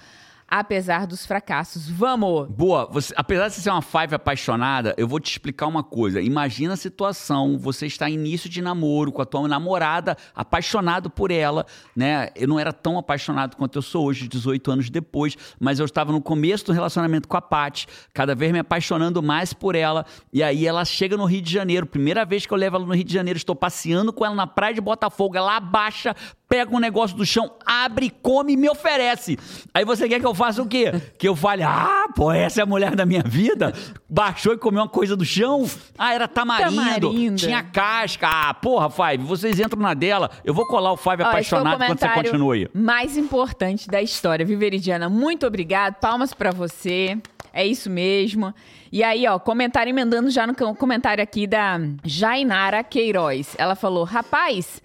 apesar 0.61 1.07
dos 1.07 1.25
fracassos. 1.25 1.89
Vamos! 1.89 2.49
Boa, 2.51 2.87
você- 2.91 3.15
apesar 3.17 3.49
de 3.49 3.55
você 3.55 3.63
ser 3.63 3.71
uma 3.71 3.81
Five 3.81 4.15
apaixonada, 4.15 4.95
eu 4.99 5.09
vou 5.09 5.19
te 5.19 5.31
explicar 5.31 5.67
uma 5.67 5.83
coisa. 5.83 6.21
Imagina 6.21 6.75
a 6.75 6.77
situação, 6.77 7.57
você 7.59 7.87
está 7.87 8.09
em 8.11 8.15
início 8.15 8.51
de 8.51 8.61
namoro 8.61 9.11
com 9.11 9.23
a 9.23 9.25
tua 9.25 9.49
namorada, 9.49 10.17
apaixonado 10.35 11.09
por 11.09 11.31
ela, 11.31 11.65
né? 11.97 12.29
Eu 12.37 12.47
não 12.49 12.59
era 12.61 12.73
tão 12.73 12.99
apaixonado 12.99 13.57
quanto 13.57 13.77
eu 13.79 13.83
sou 13.83 14.05
hoje, 14.07 14.29
18 14.29 14.71
anos 14.71 14.91
depois, 14.91 15.37
mas 15.59 15.79
eu 15.79 15.87
estava 15.87 16.13
no 16.13 16.21
começo 16.21 16.67
do 16.67 16.73
relacionamento 16.73 17.27
com 17.27 17.37
a 17.37 17.43
Paty, 17.43 17.87
cada 18.13 18.35
vez 18.35 18.53
me 18.53 18.59
apaixonando 18.59 19.23
mais 19.23 19.55
por 19.55 19.75
ela, 19.75 20.05
e 20.33 20.43
aí 20.43 20.67
ela 20.67 20.85
chega 20.85 21.17
no 21.17 21.25
Rio 21.25 21.41
de 21.41 21.51
Janeiro, 21.51 21.87
primeira 21.87 22.25
vez 22.27 22.45
que 22.45 22.53
eu 22.53 22.59
levo 22.59 22.77
ela 22.77 22.85
no 22.87 22.95
Rio 22.95 23.05
de 23.05 23.13
Janeiro, 23.15 23.39
estou 23.39 23.57
passeando 23.57 24.13
com 24.13 24.25
ela 24.27 24.35
na 24.35 24.47
praia 24.47 24.75
de 24.75 24.81
Botafogo, 24.83 25.37
ela 25.37 25.57
abaixa, 25.57 26.15
pega 26.53 26.77
um 26.77 26.79
negócio 26.79 27.17
do 27.17 27.25
chão, 27.25 27.51
abre, 27.65 28.11
come 28.11 28.53
e 28.53 28.57
me 28.59 28.69
oferece. 28.69 29.39
Aí 29.73 29.87
você 29.87 30.07
quer 30.07 30.21
que 30.21 30.27
eu 30.27 30.35
faça 30.35 30.61
o 30.61 30.67
quê? 30.67 30.93
Que 31.17 31.27
eu 31.27 31.35
fale, 31.35 31.63
ah, 31.63 32.05
pô, 32.15 32.31
essa 32.31 32.61
é 32.61 32.63
a 32.63 32.67
mulher 32.67 32.95
da 32.95 33.07
minha 33.07 33.23
vida? 33.23 33.73
Baixou 34.07 34.53
e 34.53 34.59
comeu 34.59 34.83
uma 34.83 34.89
coisa 34.89 35.17
do 35.17 35.25
chão? 35.25 35.65
Ah, 35.97 36.13
era 36.13 36.29
tamarindo, 36.29 36.77
Tamarindo. 36.77 37.37
tinha 37.37 37.63
casca. 37.63 38.29
Ah, 38.31 38.53
porra, 38.53 38.91
Five, 38.91 39.25
vocês 39.25 39.59
entram 39.59 39.81
na 39.81 39.95
dela. 39.95 40.31
Eu 40.45 40.53
vou 40.53 40.67
colar 40.67 40.93
o 40.93 40.97
Five 40.99 41.23
Ó, 41.23 41.25
o 41.25 41.29
apaixonado 41.29 41.79
quando 41.87 41.99
você 41.99 42.09
continua 42.11 42.55
aí. 42.55 42.69
Mais 42.75 43.17
importante 43.17 43.89
da 43.89 44.03
história, 44.03 44.45
viu, 44.45 44.59
Veridiana? 44.59 45.09
Muito 45.09 45.47
obrigado. 45.47 45.95
Palmas 45.95 46.35
pra 46.35 46.51
você. 46.51 47.17
É 47.55 47.67
isso 47.67 47.89
mesmo. 47.89 48.55
E 48.93 49.03
aí, 49.03 49.27
ó, 49.27 49.39
comentário 49.39 49.89
emendando 49.89 50.29
já 50.31 50.47
no 50.47 50.55
com- 50.55 50.75
comentário 50.75 51.25
aqui 51.25 51.47
da 51.47 51.81
Jainara 52.05 52.85
Queiroz. 52.85 53.55
Ela 53.59 53.75
falou: 53.75 54.05
Rapaz, 54.05 54.83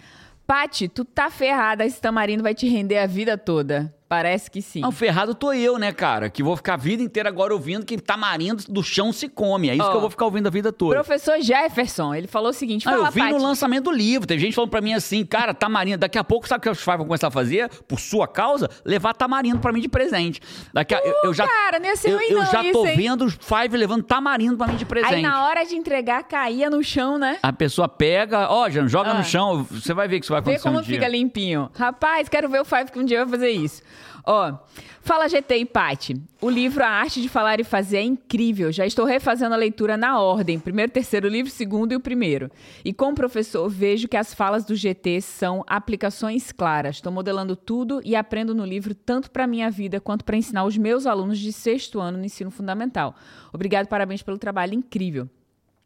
Pati, 0.47 0.87
tu 0.87 1.03
tá 1.03 1.29
ferrada, 1.29 1.85
esse 1.85 1.99
tamarindo 1.99 2.41
vai 2.41 2.55
te 2.55 2.69
render 2.69 2.99
a 2.99 3.05
vida 3.05 3.37
toda. 3.37 3.93
Parece 4.09 4.49
que 4.49 4.61
sim. 4.61 4.79
Não, 4.79 4.91
ferrado 4.91 5.35
tô 5.35 5.51
eu, 5.51 5.77
né, 5.77 5.91
cara? 5.91 6.29
Que 6.29 6.41
vou 6.41 6.55
ficar 6.55 6.75
a 6.75 6.77
vida 6.77 7.03
inteira 7.03 7.27
agora 7.27 7.53
ouvindo 7.53 7.85
que 7.85 7.97
tamarindo 7.97 8.63
do 8.69 8.81
chão 8.81 9.11
se 9.11 9.27
come. 9.27 9.67
É 9.69 9.73
isso 9.75 9.83
Ó, 9.83 9.89
que 9.91 9.97
eu 9.97 10.01
vou 10.01 10.09
ficar 10.09 10.23
ouvindo 10.25 10.47
a 10.47 10.49
vida 10.49 10.71
toda. 10.71 10.95
Professor 10.95 11.41
Jefferson, 11.41 12.15
ele 12.15 12.25
falou 12.27 12.51
o 12.51 12.53
seguinte: 12.53 12.87
Ah, 12.87 12.91
fala, 12.91 13.07
eu 13.07 13.11
vi 13.11 13.19
Paty. 13.19 13.33
no 13.33 13.43
lançamento 13.43 13.83
do 13.85 13.91
livro. 13.91 14.25
Tem 14.25 14.39
gente 14.39 14.53
falando 14.55 14.69
pra 14.69 14.79
mim 14.79 14.93
assim, 14.93 15.25
cara, 15.25 15.53
tamarindo. 15.53 15.97
Daqui 15.97 16.17
a 16.17 16.23
pouco, 16.23 16.47
sabe 16.47 16.59
o 16.59 16.61
que 16.61 16.69
os 16.69 16.81
pais 16.83 16.97
vão 16.97 17.05
começar 17.05 17.27
a 17.27 17.31
fazer? 17.31 17.69
Por 17.85 17.99
sua 17.99 18.27
causa, 18.29 18.69
levar 18.85 19.13
tamarindo 19.13 19.59
pra 19.59 19.73
mim 19.73 19.81
de 19.81 19.89
presente. 19.89 20.39
Daqui 20.73 20.95
a, 20.95 20.99
eu, 20.99 21.13
eu 21.25 21.33
já, 21.33 21.45
cara, 21.45 21.77
não 21.77 21.85
ia 21.87 21.95
ser 21.97 22.11
eu, 22.11 22.17
ruim 22.17 22.27
eu 22.29 22.37
não 22.39 22.45
já 22.45 22.63
isso, 22.63 22.71
tô 22.71 22.85
hein? 22.87 22.95
vendo 22.95 23.25
os 23.25 23.33
Five 23.41 23.75
levando 23.75 24.03
tamarindo 24.03 24.55
pra 24.55 24.67
mim 24.67 24.77
de 24.77 24.85
presente. 24.85 25.15
Aí 25.15 25.21
na 25.21 25.45
hora 25.47 25.65
de 25.65 25.75
entregar, 25.75 26.23
caía 26.23 26.69
no 26.69 26.81
chão, 26.81 27.17
né? 27.17 27.39
A 27.43 27.51
pessoa 27.51 27.89
pega, 27.89 28.49
ó, 28.49 28.69
Jano, 28.69 28.87
joga 28.87 29.11
Ah. 29.11 29.15
no 29.15 29.23
chão. 29.25 29.65
Você 29.69 29.93
vai 29.93 30.07
ver 30.07 30.19
que 30.19 30.25
isso 30.25 30.31
vai 30.31 30.41
Vê 30.41 30.51
acontecer 30.51 30.63
como 30.69 30.79
um 30.79 30.81
dia. 30.81 30.95
fica 30.95 31.07
limpinho. 31.09 31.69
Rapaz, 31.75 32.29
quero 32.29 32.47
ver 32.47 32.61
o 32.61 32.65
Five 32.65 32.89
que 32.89 32.99
um 32.99 33.03
dia 33.05 33.25
vai 33.25 33.31
fazer 33.37 33.49
isso. 33.49 33.81
Ó, 34.29 34.57
fala 35.01 35.29
GT 35.29 35.55
e 35.57 35.65
Pati. 35.65 36.21
O 36.41 36.49
livro 36.49 36.83
A 36.83 36.87
Arte 36.89 37.21
de 37.21 37.29
Falar 37.29 37.61
e 37.61 37.63
Fazer 37.63 37.97
é 37.99 38.03
incrível. 38.03 38.73
Já 38.73 38.85
estou 38.85 39.05
refazendo 39.05 39.53
a 39.53 39.57
leitura 39.57 39.95
na 39.95 40.19
ordem. 40.19 40.59
Primeiro, 40.59 40.91
terceiro 40.91 41.29
livro, 41.29 41.49
segundo 41.49 41.93
e 41.93 41.95
o 41.95 41.99
primeiro. 42.01 42.51
E 42.83 42.91
como 42.91 43.15
professor, 43.15 43.69
vejo 43.69 44.05
que 44.09 44.17
as 44.17 44.33
falas 44.33 44.65
do 44.65 44.75
GT 44.75 45.21
são 45.21 45.63
aplicações 45.65 46.51
claras. 46.51 46.97
Estou 46.97 47.09
modelando 47.11 47.55
tudo 47.55 48.01
e 48.03 48.17
aprendo 48.17 48.53
no 48.53 48.65
livro 48.65 48.93
tanto 48.93 49.31
para 49.31 49.47
minha 49.47 49.71
vida 49.71 50.01
quanto 50.01 50.25
para 50.25 50.35
ensinar 50.35 50.65
os 50.65 50.77
meus 50.77 51.05
alunos 51.05 51.39
de 51.39 51.53
sexto 51.53 52.01
ano 52.01 52.17
no 52.17 52.25
ensino 52.25 52.51
fundamental. 52.51 53.15
Obrigado, 53.53 53.87
parabéns 53.87 54.21
pelo 54.21 54.37
trabalho 54.37 54.73
incrível. 54.73 55.29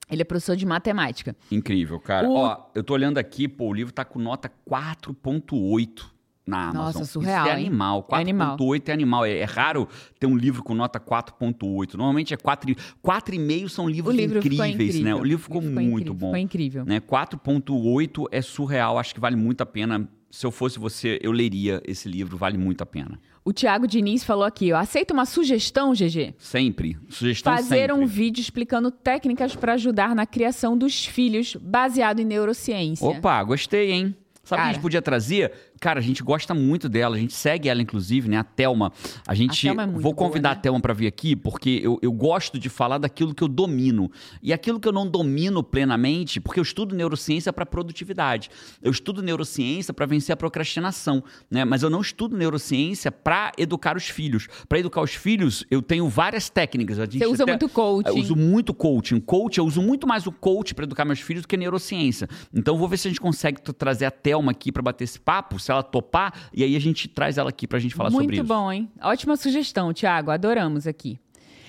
Ele 0.09 0.23
é 0.23 0.25
professor 0.25 0.55
de 0.55 0.65
matemática. 0.65 1.35
Incrível, 1.51 1.99
cara. 1.99 2.27
O- 2.27 2.33
Ó, 2.37 2.57
eu 2.73 2.83
tô 2.83 2.95
olhando 2.95 3.19
aqui, 3.19 3.47
pô, 3.47 3.67
o 3.67 3.73
livro 3.73 3.93
tá 3.93 4.03
com 4.03 4.17
nota 4.19 4.51
4.8 4.67 6.09
na 6.51 6.69
Amazon. 6.69 7.01
Nossa, 7.01 7.05
surreal, 7.05 7.45
Isso 7.45 7.49
é 7.49 7.53
animal. 7.53 8.07
É 8.11 8.15
animal. 8.15 8.57
4.8 8.57 8.89
é 8.89 8.91
animal. 8.91 9.25
É, 9.25 9.37
é 9.37 9.43
raro 9.45 9.87
ter 10.19 10.27
um 10.27 10.35
livro 10.35 10.61
com 10.61 10.75
nota 10.75 10.99
4.8. 10.99 11.95
Normalmente 11.95 12.33
é 12.33 12.37
4, 12.37 12.75
4,5 13.03 13.69
são 13.69 13.89
livros 13.89 14.13
livro 14.13 14.39
incríveis, 14.39 14.73
incrível. 14.73 15.03
né? 15.03 15.15
O 15.15 15.23
livro 15.23 15.43
ficou, 15.43 15.61
ficou 15.61 15.73
muito 15.81 15.91
incrível, 15.91 16.13
bom. 16.13 16.27
ficou 16.27 16.37
incrível. 16.37 16.85
Né? 16.85 16.99
4.8 16.99 18.25
é 18.31 18.41
surreal, 18.41 18.99
acho 18.99 19.13
que 19.13 19.19
vale 19.21 19.37
muito 19.37 19.61
a 19.61 19.65
pena. 19.65 20.07
Se 20.29 20.45
eu 20.45 20.51
fosse 20.51 20.77
você, 20.77 21.19
eu 21.21 21.31
leria 21.31 21.81
esse 21.85 22.07
livro, 22.07 22.37
vale 22.37 22.57
muito 22.57 22.81
a 22.81 22.85
pena. 22.85 23.19
O 23.43 23.51
Tiago 23.51 23.87
Diniz 23.87 24.23
falou 24.23 24.43
aqui, 24.43 24.71
ó. 24.71 24.77
Aceita 24.77 25.13
uma 25.13 25.25
sugestão, 25.25 25.93
GG? 25.93 26.35
Sempre. 26.37 26.97
Sugestão 27.09 27.53
Fazer 27.53 27.89
sempre. 27.89 27.93
um 27.93 28.05
vídeo 28.05 28.39
explicando 28.39 28.91
técnicas 28.91 29.55
para 29.55 29.73
ajudar 29.73 30.15
na 30.15 30.25
criação 30.25 30.77
dos 30.77 31.05
filhos, 31.05 31.55
baseado 31.55 32.19
em 32.19 32.25
neurociência. 32.25 33.05
Opa, 33.05 33.43
gostei, 33.43 33.91
hein? 33.91 34.15
Sabe 34.43 34.61
o 34.61 34.63
que 34.63 34.69
a 34.69 34.73
gente 34.73 34.81
podia 34.81 35.01
trazer? 35.01 35.51
Cara, 35.81 35.99
a 35.99 36.03
gente 36.03 36.21
gosta 36.21 36.53
muito 36.53 36.87
dela, 36.87 37.15
a 37.15 37.19
gente 37.19 37.33
segue 37.33 37.67
ela, 37.67 37.81
inclusive, 37.81 38.29
né? 38.29 38.37
A 38.37 38.43
Thelma. 38.43 38.93
A 39.27 39.33
gente. 39.33 39.63
Thelma 39.65 39.81
é 39.81 39.85
muito 39.87 40.03
vou 40.03 40.13
boa, 40.13 40.27
convidar 40.27 40.49
né? 40.49 40.55
a 40.55 40.59
Thelma 40.59 40.79
pra 40.79 40.93
vir 40.93 41.07
aqui, 41.07 41.35
porque 41.35 41.81
eu, 41.83 41.97
eu 42.03 42.11
gosto 42.11 42.59
de 42.59 42.69
falar 42.69 42.99
daquilo 42.99 43.33
que 43.33 43.43
eu 43.43 43.47
domino. 43.47 44.11
E 44.43 44.53
aquilo 44.53 44.79
que 44.79 44.87
eu 44.87 44.91
não 44.91 45.09
domino 45.09 45.63
plenamente, 45.63 46.39
porque 46.39 46.59
eu 46.59 46.61
estudo 46.63 46.93
neurociência 46.95 47.51
para 47.51 47.65
produtividade. 47.65 48.51
Eu 48.79 48.91
estudo 48.91 49.23
neurociência 49.23 49.91
para 49.91 50.05
vencer 50.05 50.31
a 50.33 50.37
procrastinação, 50.37 51.23
né? 51.49 51.65
Mas 51.65 51.81
eu 51.81 51.89
não 51.89 51.99
estudo 52.01 52.37
neurociência 52.37 53.11
para 53.11 53.51
educar 53.57 53.97
os 53.97 54.07
filhos. 54.07 54.47
Para 54.69 54.77
educar 54.77 55.01
os 55.01 55.15
filhos, 55.15 55.65
eu 55.71 55.81
tenho 55.81 56.07
várias 56.07 56.47
técnicas. 56.47 56.99
A 56.99 57.05
gente 57.05 57.17
Você 57.17 57.25
usa 57.25 57.41
até- 57.41 57.53
muito 57.53 57.67
coaching. 57.69 58.09
eu 58.09 58.15
uso 58.17 58.35
muito 58.35 58.71
coaching. 58.71 59.19
Coach, 59.19 59.57
eu 59.57 59.65
uso 59.65 59.81
muito 59.81 60.05
mais 60.05 60.27
o 60.27 60.31
coach 60.31 60.75
para 60.75 60.83
educar 60.85 61.05
meus 61.05 61.21
filhos 61.21 61.41
do 61.41 61.47
que 61.47 61.57
neurociência. 61.57 62.27
Então, 62.53 62.77
vou 62.77 62.87
ver 62.87 62.97
se 62.97 63.07
a 63.07 63.09
gente 63.09 63.19
consegue 63.19 63.59
trazer 63.73 64.05
a 64.05 64.11
Thelma 64.11 64.51
aqui 64.51 64.71
para 64.71 64.83
bater 64.83 65.05
esse 65.05 65.19
papo, 65.19 65.57
se 65.57 65.70
ela 65.71 65.83
topar, 65.83 66.33
e 66.53 66.63
aí 66.63 66.75
a 66.75 66.79
gente 66.79 67.07
traz 67.07 67.37
ela 67.37 67.49
aqui 67.49 67.67
pra 67.67 67.79
gente 67.79 67.95
falar 67.95 68.09
Muito 68.09 68.23
sobre 68.23 68.35
isso. 68.37 68.45
bom, 68.45 68.71
hein? 68.71 68.89
Ótima 69.01 69.35
sugestão, 69.35 69.93
Tiago. 69.93 70.31
Adoramos 70.31 70.85
aqui. 70.87 71.19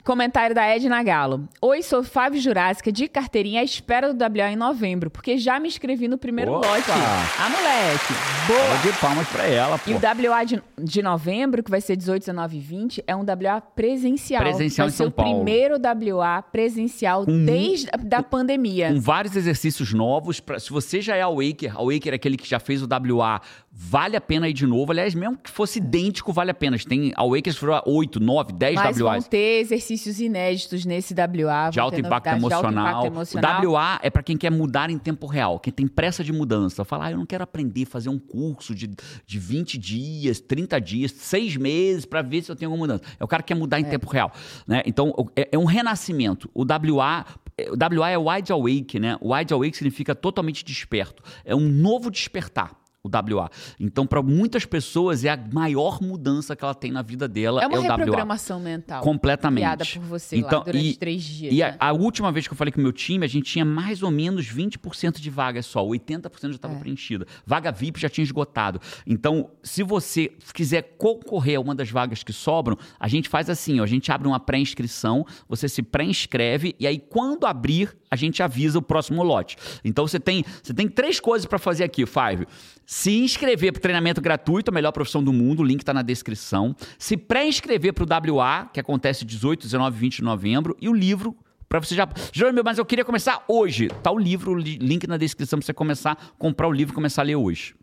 Comentário 0.05 0.53
da 0.53 0.65
Edna 0.67 1.01
Galo. 1.01 1.49
Oi, 1.61 1.81
sou 1.81 2.03
Fábio 2.03 2.41
Jurássica, 2.41 2.91
de 2.91 3.07
carteirinha 3.07 3.61
à 3.61 3.65
espera 3.65 4.13
do 4.13 4.21
WA 4.21 4.51
em 4.51 4.57
novembro, 4.57 5.09
porque 5.09 5.39
já 5.39 5.61
me 5.61 5.69
inscrevi 5.69 6.09
no 6.09 6.19
primeiro 6.19 6.55
Opa! 6.55 6.67
lote. 6.67 6.91
Ah, 6.91 7.49
moleque. 7.49 8.13
Boa. 8.49 8.79
De 8.83 9.01
palmas 9.01 9.29
pra 9.29 9.47
ela, 9.47 9.79
pô. 9.79 9.89
E 9.89 9.95
o 9.95 9.99
WA 10.29 10.43
de, 10.43 10.61
de 10.77 11.03
novembro, 11.03 11.63
que 11.63 11.71
vai 11.71 11.81
ser 11.81 11.95
18, 11.95 12.19
19 12.23 12.57
e 12.57 12.61
20, 12.61 13.05
é 13.07 13.15
um 13.15 13.21
WA 13.21 13.61
presencial. 13.61 14.43
Presencial 14.43 14.89
vai 14.89 14.89
em 14.89 14.91
ser 14.91 14.97
São 14.97 15.07
o 15.07 15.13
Paulo. 15.13 15.45
primeiro 15.45 15.77
WA 15.79 16.43
presencial 16.43 17.25
desde 17.25 17.89
a 17.93 17.97
da 17.97 18.25
pandemia. 18.25 18.89
Com 18.93 19.01
vários 19.01 19.37
exercícios 19.37 19.93
novos. 19.93 20.41
Pra, 20.41 20.59
se 20.59 20.71
você 20.71 21.01
já 21.01 21.15
é 21.15 21.23
Awaker, 21.23 21.77
Awaker 21.79 22.13
é 22.13 22.17
aquele 22.17 22.37
que 22.37 22.49
já 22.51 22.59
fez 22.59 22.83
o 22.83 22.89
WA, 22.89 23.41
vale 23.75 24.16
a 24.16 24.20
pena 24.20 24.49
ir 24.49 24.53
de 24.53 24.66
novo. 24.66 24.93
Aliás, 24.93 25.14
mesmo 25.14 25.39
que 25.39 25.51
fosse 25.51 25.79
idêntico, 25.79 26.33
vale 26.33 26.51
a 26.51 26.55
pena. 26.55 26.77
Tem 26.79 27.12
Awakers 27.16 27.57
foram 27.57 27.83
8, 27.87 28.20
9, 28.20 28.53
10 28.53 28.75
Mas 28.75 28.99
vão 28.99 29.07
WAs. 29.09 29.27
ter 29.27 29.61
exercícios 29.61 30.20
inéditos 30.20 30.85
nesse 30.85 31.14
WA. 31.14 31.70
De 31.70 31.77
vão 31.77 31.85
alto 31.85 31.99
impacto, 31.99 32.39
novidades 32.39 32.49
de 32.49 32.55
alto 32.55 32.66
emocional. 32.66 32.87
impacto 32.87 33.07
emocional. 33.07 33.64
O 33.64 33.73
WA 33.73 33.99
é 34.03 34.11
pra 34.11 34.23
quem 34.23 34.37
quer 34.37 34.51
mudar 34.51 34.91
em 34.91 34.99
tempo 34.99 35.27
real, 35.27 35.59
quem 35.59 35.73
tem 35.73 35.89
pressa 35.89 36.23
de 36.23 36.33
mudança. 36.33 36.85
Fala, 36.85 37.07
ah, 37.07 37.11
eu 37.12 37.16
não 37.16 37.27
quero 37.27 37.43
aprender 37.43 37.85
a 37.85 37.87
fazer 37.87 38.11
um 38.11 38.18
curso 38.18 38.75
de, 38.75 38.91
de 39.27 39.39
20 39.39 39.79
dias, 39.79 40.39
30 40.39 40.81
dias, 40.81 41.12
6 41.12 41.57
meses 41.57 42.05
pra 42.05 42.20
ver 42.20 42.43
se 42.43 42.53
eu 42.53 42.57
tenho 42.57 42.70
alguma 42.70 42.87
mudança. 42.87 43.03
É 43.18 43.25
o 43.25 43.29
cara 43.29 43.43
que 43.43 43.49
quer 43.49 43.59
mudar 43.59 43.81
em 43.81 43.85
tempo 43.85 44.09
real. 44.09 44.33
Né? 44.66 44.83
Então, 44.85 45.14
é, 45.35 45.49
é 45.53 45.59
um 45.59 45.64
renascimento. 45.64 46.51
O 46.55 46.62
WA. 46.62 47.25
é, 47.57 47.70
WA 47.70 48.11
é 48.11 48.18
Wide 48.18 48.53
Awake, 48.53 48.99
né? 48.99 49.16
Wide 49.23 49.53
Awake 49.55 49.77
significa 49.77 50.14
totalmente 50.14 50.64
desperto. 50.64 51.23
É 51.45 51.55
um 51.55 51.68
novo 51.68 52.11
despertar. 52.11 52.82
O 53.05 53.09
WA. 53.09 53.51
Então, 53.81 54.07
para 54.07 54.23
muitas 54.23 54.65
pessoas, 54.65 55.25
é 55.25 55.29
a 55.31 55.37
maior 55.53 56.01
mudança 56.01 56.55
que 56.55 56.63
ela 56.63 56.73
tem 56.75 56.93
na 56.93 57.03
vida 57.03 57.27
dela. 57.27 57.61
É 57.61 57.67
uma 57.67 57.79
o 57.79 57.83
WA. 57.83 57.97
reprogramação 57.97 58.61
mental. 58.61 59.03
Completamente. 59.03 59.63
Criada 59.63 59.85
por 59.85 60.03
você 60.05 60.37
Então, 60.37 60.61
lá 60.61 60.65
durante 60.67 60.87
e- 60.91 60.95
três 60.97 61.21
dias. 61.25 61.53
E 61.53 61.59
né? 61.59 61.77
a, 61.81 61.89
a 61.89 61.93
última 61.93 62.31
vez 62.31 62.47
que 62.47 62.53
eu 62.53 62.57
falei 62.57 62.71
com 62.71 62.79
o 62.79 62.83
meu 62.83 62.93
time, 62.93 63.25
a 63.25 63.29
gente 63.29 63.51
tinha 63.51 63.65
mais 63.65 64.05
ou 64.05 64.11
menos 64.13 64.47
20% 64.47 65.19
de 65.21 65.31
vagas 65.31 65.67
só. 65.67 65.85
80% 65.85 66.51
já 66.51 66.55
estava 66.55 66.75
É. 66.75 66.79
preenchida. 66.79 67.27
Vaga 67.45 67.73
VIP 67.73 67.99
já 67.99 68.09
tinha 68.09 68.23
esgotado. 68.23 68.81
Então, 69.05 69.51
se 69.65 69.83
você 69.83 70.31
quiser 70.55 70.95
concorrer 70.97 71.57
a 71.57 71.61
uma 71.61 71.75
das 71.75 71.91
vagas 71.91 72.23
que 72.23 72.33
sobram, 72.33 72.79
a 73.01 73.09
gente 73.09 73.29
faz 73.29 73.51
assim, 73.51 73.81
ó, 73.81 73.83
a 73.83 73.87
gente 73.89 74.13
abre 74.13 74.29
uma 74.29 74.39
pré-inscrição, 74.39 75.27
você 75.49 75.69
se 75.69 75.83
pré-inscreve 75.83 76.77
e 76.79 76.87
aí 76.87 77.01
quando 77.01 77.47
abrir, 77.47 77.97
a 78.13 78.17
gente 78.17 78.43
avisa 78.43 78.79
o 78.79 78.83
próximo 78.83 79.23
lote. 79.23 79.57
Então 79.83 80.07
você 80.07 80.21
tem, 80.21 80.45
você 80.63 80.75
tem 80.75 80.87
três 80.87 81.19
coisas 81.19 81.47
para 81.47 81.59
fazer 81.59 81.83
aqui, 81.83 82.05
Five. 82.05 82.47
Se 82.85 83.17
inscrever 83.19 83.73
para 83.73 83.81
treinamento 83.81 84.21
gratuito, 84.21 84.71
a 84.71 84.75
melhor 84.75 84.93
profissão 84.93 85.25
do 85.25 85.33
mundo, 85.33 85.61
o 85.61 85.65
link 85.65 85.81
está 85.81 85.95
na 85.95 86.03
descrição. 86.03 86.77
Se 86.99 87.17
pré-inscrever 87.17 87.95
para 87.95 88.05
o 88.05 88.35
WA, 88.37 88.69
que 88.71 88.79
acontece 88.79 89.25
18, 89.25 89.63
19 89.63 89.97
e 89.97 90.01
20 90.01 90.17
de 90.17 90.23
novembro, 90.23 90.77
e 90.81 90.89
o 90.89 90.93
livro 90.93 91.35
Pra 91.69 91.81
você 91.81 91.95
já. 91.95 92.07
Jerônimo, 92.35 92.61
mas 92.63 92.77
eu 92.77 92.85
queria 92.85 93.03
começar 93.03 93.43
hoje. 93.49 93.89
Tá 94.03 94.11
o 94.13 94.19
livro, 94.19 94.53
o 94.53 94.55
li- 94.55 94.77
link 94.77 95.07
na 95.07 95.17
descrição 95.17 95.59
pra 95.59 95.65
você 95.65 95.73
começar 95.73 96.19
comprar 96.39 96.69
o 96.69 96.71
livro 96.71 96.93
e 96.93 96.95
começar 96.95 97.23
a 97.23 97.25
ler 97.25 97.37
hoje. 97.37 97.75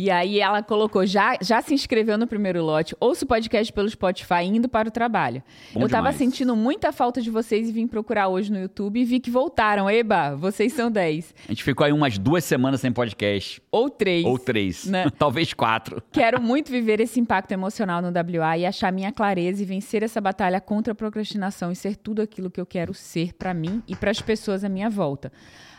E 0.00 0.10
aí 0.10 0.40
ela 0.40 0.62
colocou, 0.62 1.04
já, 1.04 1.36
já 1.42 1.60
se 1.60 1.74
inscreveu 1.74 2.16
no 2.16 2.26
primeiro 2.26 2.64
lote, 2.64 2.96
ouça 2.98 3.26
o 3.26 3.28
podcast 3.28 3.70
pelo 3.70 3.86
Spotify 3.86 4.44
indo 4.44 4.66
para 4.66 4.88
o 4.88 4.90
trabalho. 4.90 5.42
Bom 5.74 5.82
eu 5.82 5.90
tava 5.90 6.10
demais. 6.10 6.16
sentindo 6.16 6.56
muita 6.56 6.90
falta 6.90 7.20
de 7.20 7.28
vocês 7.28 7.68
e 7.68 7.72
vim 7.72 7.86
procurar 7.86 8.28
hoje 8.28 8.50
no 8.50 8.58
YouTube 8.58 8.98
e 8.98 9.04
vi 9.04 9.20
que 9.20 9.30
voltaram. 9.30 9.90
Eba, 9.90 10.34
vocês 10.36 10.72
são 10.72 10.90
10. 10.90 11.34
A 11.46 11.52
gente 11.52 11.62
ficou 11.62 11.84
aí 11.84 11.92
umas 11.92 12.16
duas 12.16 12.44
semanas 12.44 12.80
sem 12.80 12.90
podcast. 12.90 13.60
Ou 13.70 13.90
três. 13.90 14.24
Ou 14.24 14.38
três. 14.38 14.86
né? 14.86 15.04
Talvez 15.18 15.52
quatro. 15.52 16.02
Quero 16.10 16.40
muito 16.40 16.72
viver 16.72 16.98
esse 16.98 17.20
impacto 17.20 17.52
emocional 17.52 18.00
no 18.00 18.08
WA 18.08 18.56
e 18.56 18.64
achar 18.64 18.90
minha 18.90 19.12
clareza 19.12 19.62
e 19.62 19.66
vencer 19.66 20.02
essa 20.02 20.18
batalha 20.18 20.62
contra 20.62 20.94
a 20.94 20.96
procrastinação 20.96 21.70
e 21.70 21.76
ser 21.76 21.94
tudo 21.94 22.22
aquilo 22.22 22.50
que 22.50 22.58
eu 22.58 22.64
quero 22.64 22.94
ser 22.94 23.34
para 23.34 23.52
mim 23.52 23.82
e 23.86 23.94
para 23.94 24.10
as 24.10 24.22
pessoas 24.22 24.64
à 24.64 24.68
minha 24.70 24.88
volta. 24.88 25.30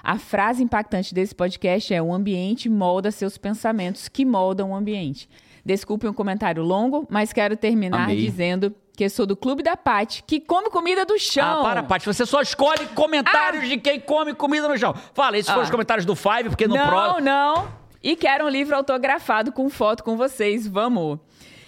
A 0.04 0.18
frase 0.18 0.64
impactante 0.64 1.14
desse 1.14 1.34
podcast 1.36 1.94
é: 1.94 2.02
o 2.02 2.14
ambiente 2.14 2.70
molda 2.70 3.12
seus 3.12 3.38
pensamentos, 3.38 4.08
que 4.08 4.26
moldam 4.26 4.72
o 4.72 4.76
ambiente. 4.76 5.30
Desculpe 5.64 6.08
um 6.08 6.14
comentário 6.14 6.64
longo, 6.64 7.06
mas 7.10 7.32
quero 7.32 7.56
terminar 7.56 8.06
Amei. 8.06 8.18
dizendo 8.18 8.74
que 8.98 9.08
sou 9.10 9.26
do 9.26 9.36
Clube 9.36 9.62
da 9.64 9.78
Pati, 9.78 10.24
que 10.24 10.40
come 10.40 10.70
comida 10.70 11.06
do 11.06 11.18
chão. 11.20 11.62
Ah, 11.62 11.64
para, 11.64 11.84
Paty. 11.84 12.06
Você 12.06 12.26
só 12.26 12.42
escolhe 12.42 12.88
comentários 12.96 13.68
de 13.70 13.78
quem 13.78 14.00
come 14.00 14.34
comida 14.34 14.68
no 14.68 14.78
chão. 14.78 14.94
Fala, 15.14 15.38
esses 15.38 15.48
foram 15.50 15.62
Ah. 15.62 15.66
os 15.66 15.70
comentários 15.72 16.06
do 16.06 16.16
Five, 16.16 16.50
porque 16.50 16.68
no 16.68 16.76
não, 16.76 16.88
próximo. 16.88 17.22
não. 17.22 17.68
E 18.04 18.16
quero 18.16 18.46
um 18.46 18.50
livro 18.50 18.76
autografado 18.76 19.52
com 19.52 19.70
foto 19.70 20.04
com 20.04 20.18
vocês. 20.18 20.68
Vamos. 20.68 21.20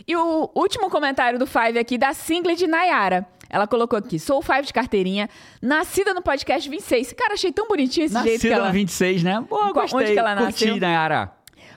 E 0.07 0.15
o 0.17 0.49
último 0.55 0.89
comentário 0.89 1.37
do 1.39 1.45
Five 1.45 1.77
aqui 1.79 1.97
da 1.97 2.13
Singlet 2.13 2.57
de 2.57 2.67
Nayara. 2.67 3.27
Ela 3.53 3.67
colocou 3.67 3.97
aqui: 3.99 4.17
sou 4.17 4.39
o 4.39 4.41
Five 4.41 4.63
de 4.63 4.73
carteirinha, 4.73 5.29
nascida 5.61 6.11
no 6.13 6.23
podcast 6.23 6.67
26. 6.67 7.13
Cara, 7.13 7.35
achei 7.35 7.51
tão 7.51 7.67
bonitinho 7.67 8.05
esse 8.05 8.13
jeito 8.15 8.25
que 8.25 8.31
Nascida 8.33 8.55
ela. 8.55 8.67
no 8.67 8.73
26, 8.73 9.21
né? 9.23 9.45
Pô, 9.47 9.55
Qual- 9.57 9.73
gostei. 9.73 9.99
onde 9.99 10.11
que 10.13 10.19
ela 10.19 10.35
Curti, 10.35 10.65
nasceu? 10.65 10.77
Nayara. 10.81 11.31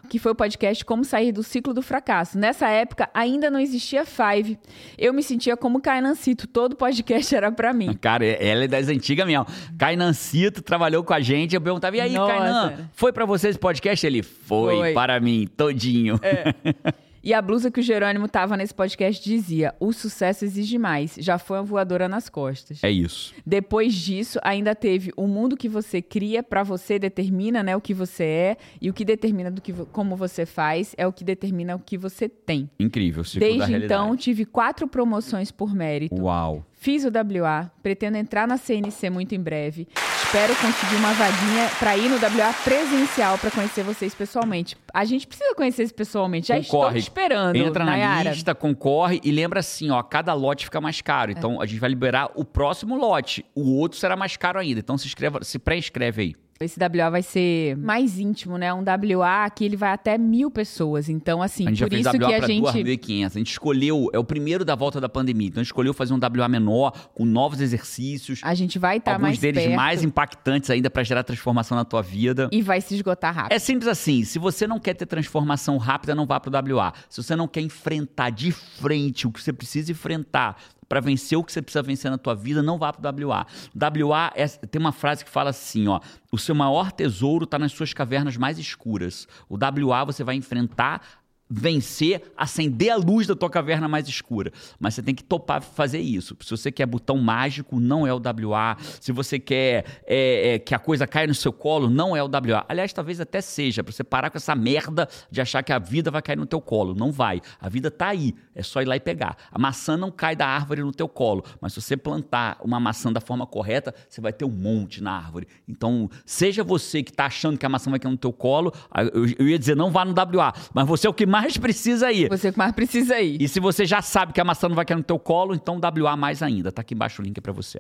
Que 0.09 0.21
foi 0.21 0.31
o 0.31 0.35
podcast 0.37 0.85
Como 0.85 1.05
Sair 1.05 1.33
do 1.33 1.43
Ciclo 1.43 1.75
do 1.75 1.83
Fracasso. 1.83 2.39
Nessa 2.39 2.69
época 2.69 3.11
ainda 3.13 3.51
não 3.51 3.59
existia 3.59 4.05
Five. 4.07 4.57
Eu 4.97 5.13
me 5.13 5.21
sentia 5.21 5.57
como 5.57 5.81
Cainancito, 5.81 6.47
todo 6.47 6.77
podcast 6.77 7.35
era 7.35 7.51
pra 7.51 7.73
mim. 7.73 7.93
Cara, 8.01 8.25
ela 8.25 8.65
é 8.65 8.69
das 8.69 8.87
antigas 8.89 9.27
mesmo. 9.27 9.45
Cainancito 9.77 10.63
trabalhou 10.63 11.03
com 11.03 11.13
a 11.13 11.21
gente. 11.21 11.57
Eu 11.57 11.61
perguntava, 11.61 11.97
e 11.97 12.01
aí, 12.01 12.13
Nossa. 12.13 12.33
Kainan, 12.33 12.89
foi 12.93 13.13
pra 13.13 13.25
você 13.27 13.49
esse 13.49 13.59
podcast? 13.59 14.07
Ele, 14.07 14.23
foi, 14.23 14.77
Foi. 14.77 14.93
para 14.93 15.19
mim, 15.19 15.49
todinho. 15.57 16.21
E 17.27 17.35
a 17.35 17.43
blusa 17.43 17.73
que 17.73 17.81
o 17.81 17.83
Jerônimo 17.83 18.29
tava 18.29 18.57
nesse 18.57 18.73
podcast 18.73 19.29
dizia: 19.29 19.75
o 19.81 19.93
sucesso 19.93 20.45
exige 20.45 20.79
mais. 20.79 21.17
Já 21.19 21.39
foi 21.39 21.59
uma 21.59 21.65
voadora 21.65 22.09
nas 22.09 22.29
costas. 22.29 22.85
É 22.85 22.89
isso. 22.89 23.35
Depois 23.45 23.93
disso, 23.95 24.39
ainda 24.45 24.77
teve 24.77 25.11
o 25.17 25.27
mundo 25.27 25.57
que 25.57 25.69
você 25.69 26.01
cria 26.01 26.41
para 26.41 26.63
você 26.63 27.01
determina, 27.01 27.65
né, 27.65 27.75
o 27.75 27.81
que 27.81 27.93
você 27.93 28.23
é 28.23 28.57
e 28.81 28.89
o 28.89 28.95
que 28.95 29.05
determina 29.05 29.51
do 29.51 29.61
que 29.61 29.73
como 29.91 30.15
você 30.15 30.47
faz 30.47 30.95
é 30.97 31.05
o 31.05 31.13
que 31.13 31.25
determina 31.25 31.75
o 31.75 31.81
que 31.81 31.99
você 31.99 32.29
tem. 32.29 32.71
Incrível, 32.79 33.25
ciclo 33.25 33.41
Desde 33.41 33.59
da 33.59 33.67
realidade. 33.67 33.93
então, 34.01 34.17
tive 34.17 34.45
quatro 34.45 34.87
promoções 34.87 35.51
por 35.51 35.75
mérito. 35.75 36.15
Uau. 36.23 36.65
Fiz 36.87 37.05
o 37.05 37.09
WA, 37.09 37.69
pretendo 37.83 38.17
entrar 38.17 38.47
na 38.47 38.57
CNC 38.57 39.11
muito 39.11 39.35
em 39.35 39.41
breve. 39.41 39.89
Espero 40.23 40.55
conseguir 40.55 40.95
uma 40.95 41.13
vaguinha 41.15 41.69
para 41.81 41.97
ir 41.97 42.09
no 42.09 42.15
WA 42.15 42.53
presencial 42.63 43.37
para 43.39 43.51
conhecer 43.51 43.83
vocês 43.83 44.15
pessoalmente. 44.15 44.77
A 44.95 45.05
gente 45.05 45.27
precisa 45.27 45.53
conhecer 45.57 45.93
pessoalmente. 45.93 46.47
Já 46.47 46.55
Concorre. 46.63 47.01
estou 47.01 47.13
esperando, 47.13 47.57
Entra 47.57 47.85
na 47.85 47.91
Nayara. 47.91 48.31
lista, 48.31 48.55
concorre 48.55 49.21
e 49.25 49.33
lembra 49.33 49.59
assim, 49.59 49.91
ó, 49.91 50.01
cada 50.01 50.33
lote 50.33 50.67
fica 50.67 50.81
mais 50.81 51.01
caro. 51.01 51.33
Então 51.33 51.61
a 51.61 51.67
gente 51.67 51.81
vai 51.81 51.91
liberar 51.91 52.31
o 52.37 52.45
próximo 52.45 52.97
lote. 52.97 53.45
O 53.53 53.79
outro 53.79 53.99
será 53.99 54.15
mais 54.15 54.37
caro 54.37 54.61
ainda. 54.61 54.79
Então 54.79 54.97
se 54.97 55.09
inscreva, 55.09 55.43
se 55.43 55.59
pré-inscreve 55.59 56.23
aí. 56.23 56.46
Esse 56.59 56.79
WA 56.81 57.11
vai 57.11 57.23
ser 57.23 57.77
mais 57.77 58.19
íntimo, 58.19 58.57
né? 58.57 58.73
Um 58.73 58.83
WA 58.83 59.49
que 59.51 59.65
ele 59.65 59.77
vai 59.77 59.91
até 59.93 60.17
mil 60.17 60.51
pessoas. 60.51 61.09
Então, 61.09 61.43
assim, 61.43 61.67
A 61.67 61.71
gente 61.71 61.79
já 61.79 61.87
por 61.87 61.91
fez 61.91 62.07
isso 62.07 62.17
WA 62.17 62.29
que 62.29 62.35
a 62.35 62.47
gente. 62.47 62.63
2.500. 62.65 63.27
A 63.27 63.39
gente 63.39 63.51
escolheu, 63.51 64.09
é 64.13 64.19
o 64.19 64.25
primeiro 64.25 64.65
da 64.65 64.75
volta 64.75 65.01
da 65.01 65.09
pandemia. 65.09 65.49
Então 65.49 65.61
a 65.61 65.63
gente 65.63 65.69
escolheu 65.69 65.93
fazer 65.93 66.15
um 66.15 66.19
WA 66.19 66.49
menor, 66.49 66.93
com 67.15 67.25
novos 67.25 67.61
exercícios. 67.61 68.41
A 68.43 68.55
gente 68.55 68.79
vai 68.79 68.97
estar 68.97 69.13
alguns 69.13 69.23
mais 69.23 69.39
deles 69.39 69.63
perto 69.65 69.77
mais 69.77 70.03
impactantes 70.03 70.71
ainda 70.71 70.89
para 70.89 71.03
gerar 71.03 71.23
transformação 71.23 71.77
na 71.77 71.85
tua 71.85 72.03
vida. 72.03 72.49
e 72.51 72.63
vai 72.63 72.81
se 72.81 72.95
esgotar 72.95 73.35
rápido. 73.35 73.53
É 73.53 73.59
simples 73.59 73.89
assim, 73.89 74.25
se 74.25 74.39
você 74.39 74.67
não 74.67 74.81
quer 74.81 74.95
ter 74.95 75.07
transformação 75.07 75.77
rápida, 75.77 76.15
não 76.15 76.27
vá 76.27 76.41
pro 76.41 76.51
WA. 76.51 76.93
Se 77.09 77.23
você 77.23 77.37
não 77.37 77.47
quer 77.47 77.61
enfrentar 77.61 78.31
de 78.31 78.51
frente 78.51 79.27
o 79.27 79.31
que 79.31 79.43
você 79.43 79.53
precisa 79.53 79.93
enfrentar 79.93 80.57
para 80.89 81.01
vencer 81.01 81.37
o 81.39 81.45
que 81.45 81.53
você 81.53 81.61
precisa 81.63 81.83
vencer 81.83 82.11
na 82.11 82.19
tua 82.19 82.35
vida, 82.35 82.63
não 82.63 82.79
vá 82.79 82.93
pro 82.93 83.03
WA. 83.03 83.47
WA 83.75 84.33
é- 84.35 84.47
tem 84.47 84.81
uma 84.81 84.93
frase 84.93 85.25
que 85.25 85.31
fala 85.31 85.51
assim, 85.51 85.89
ó, 85.89 86.01
o 86.31 86.39
seu 86.39 86.55
maior 86.55 86.93
tesouro 86.93 87.45
está 87.45 87.59
nas 87.59 87.73
suas 87.73 87.93
cavernas 87.93 88.37
mais 88.37 88.59
escuras. 88.59 89.27
O 89.49 89.57
WA 89.57 90.05
você 90.05 90.23
vai 90.23 90.37
enfrentar 90.37 91.03
vencer, 91.49 92.23
acender 92.37 92.91
a 92.91 92.97
luz 92.97 93.27
da 93.27 93.37
tua 93.37 93.49
caverna 93.49 93.87
mais 93.87 94.09
escura. 94.09 94.53
Mas 94.79 94.95
você 94.95 95.03
tem 95.03 95.15
que 95.15 95.23
topar 95.23 95.63
fazer 95.63 96.01
isso. 96.01 96.37
Se 96.41 96.51
você 96.51 96.73
quer 96.73 96.87
botão 96.87 97.17
mágico, 97.19 97.79
não 97.79 98.07
é 98.07 98.13
o 98.13 98.17
WA. 98.17 98.77
Se 99.01 99.13
você 99.13 99.39
quer 99.39 99.85
é, 100.07 100.55
é, 100.55 100.59
que 100.59 100.75
a 100.75 100.79
coisa 100.79 101.07
caia 101.07 101.27
no 101.27 101.35
seu 101.35 101.53
colo, 101.53 101.89
não 101.89 102.17
é 102.17 102.23
o 102.23 102.27
WA. 102.27 102.65
Aliás, 102.69 102.93
talvez 102.93 103.21
até 103.21 103.41
seja, 103.41 103.85
pra 103.85 103.93
você 103.93 104.03
parar 104.03 104.31
com 104.31 104.39
essa 104.39 104.55
merda 104.55 105.09
de 105.31 105.41
achar 105.41 105.63
que 105.63 105.73
a 105.73 105.79
vida 105.79 106.11
vai 106.11 106.21
cair 106.21 106.37
no 106.37 106.47
teu 106.47 106.61
colo. 106.61 106.95
Não 106.95 107.13
vai. 107.13 107.41
A 107.61 107.69
vida 107.69 107.91
tá 107.91 108.09
aí. 108.09 108.35
É 108.55 108.63
só 108.63 108.83
ir 108.83 108.87
lá 108.87 108.97
e 108.97 109.01
pegar. 109.01 109.37
A 109.51 109.59
maçã 109.59 109.97
não 109.97 110.11
cai 110.11 110.35
da 110.35 110.47
árvore 110.47 110.83
no 110.83 110.93
teu 110.93 111.09
colo. 111.09 111.45
Mas 111.61 111.73
se 111.75 111.81
você 111.81 111.97
plantar 111.97 112.59
uma 112.63 112.81
maçã 112.81 113.13
da 113.13 113.21
forma 113.21 113.47
correta, 113.47 113.95
você 114.09 114.21
vai 114.21 114.33
ter 114.33 114.45
um 114.45 114.51
monte 114.51 115.03
na 115.03 115.13
árvore. 115.13 115.47
Então, 115.69 116.11
seja 116.25 116.65
você 116.65 117.03
que 117.03 117.13
tá 117.13 117.27
achando 117.27 117.57
que 117.57 117.65
a 117.65 117.69
maçã 117.69 117.91
vai 117.91 118.01
cair 118.01 118.11
no 118.11 118.17
teu 118.17 118.33
colo, 118.33 118.73
eu, 119.13 119.27
eu 119.39 119.49
ia 119.49 119.59
dizer, 119.59 119.77
não 119.77 119.91
vá 119.91 120.05
no 120.05 120.13
WA. 120.13 120.53
Mas 120.75 120.87
você 120.87 121.07
é 121.07 121.11
o 121.11 121.15
que 121.15 121.27
mais 121.27 121.36
precisa 121.61 122.13
ir. 122.13 122.29
Você 122.29 122.53
que 122.53 122.59
mais 122.59 122.73
precisa 122.73 123.21
ir. 123.21 123.41
E 123.41 123.49
se 123.49 123.61
você 123.61 123.85
já 123.85 124.03
sabe 124.03 124.33
que 124.33 124.41
a 124.41 124.45
maçã 124.45 124.69
não 124.69 124.77
vai 124.77 124.85
cair 124.85 124.97
no 124.97 125.03
teu 125.03 125.19
colo, 125.19 125.55
então 125.55 125.79
WA 125.79 126.17
mais 126.17 126.43
ainda. 126.43 126.71
Tá 126.73 126.83
aqui 126.83 126.95
embaixo 126.95 127.23
o 127.23 127.25
link 127.25 127.41
pra 127.41 127.53
você. 127.53 127.79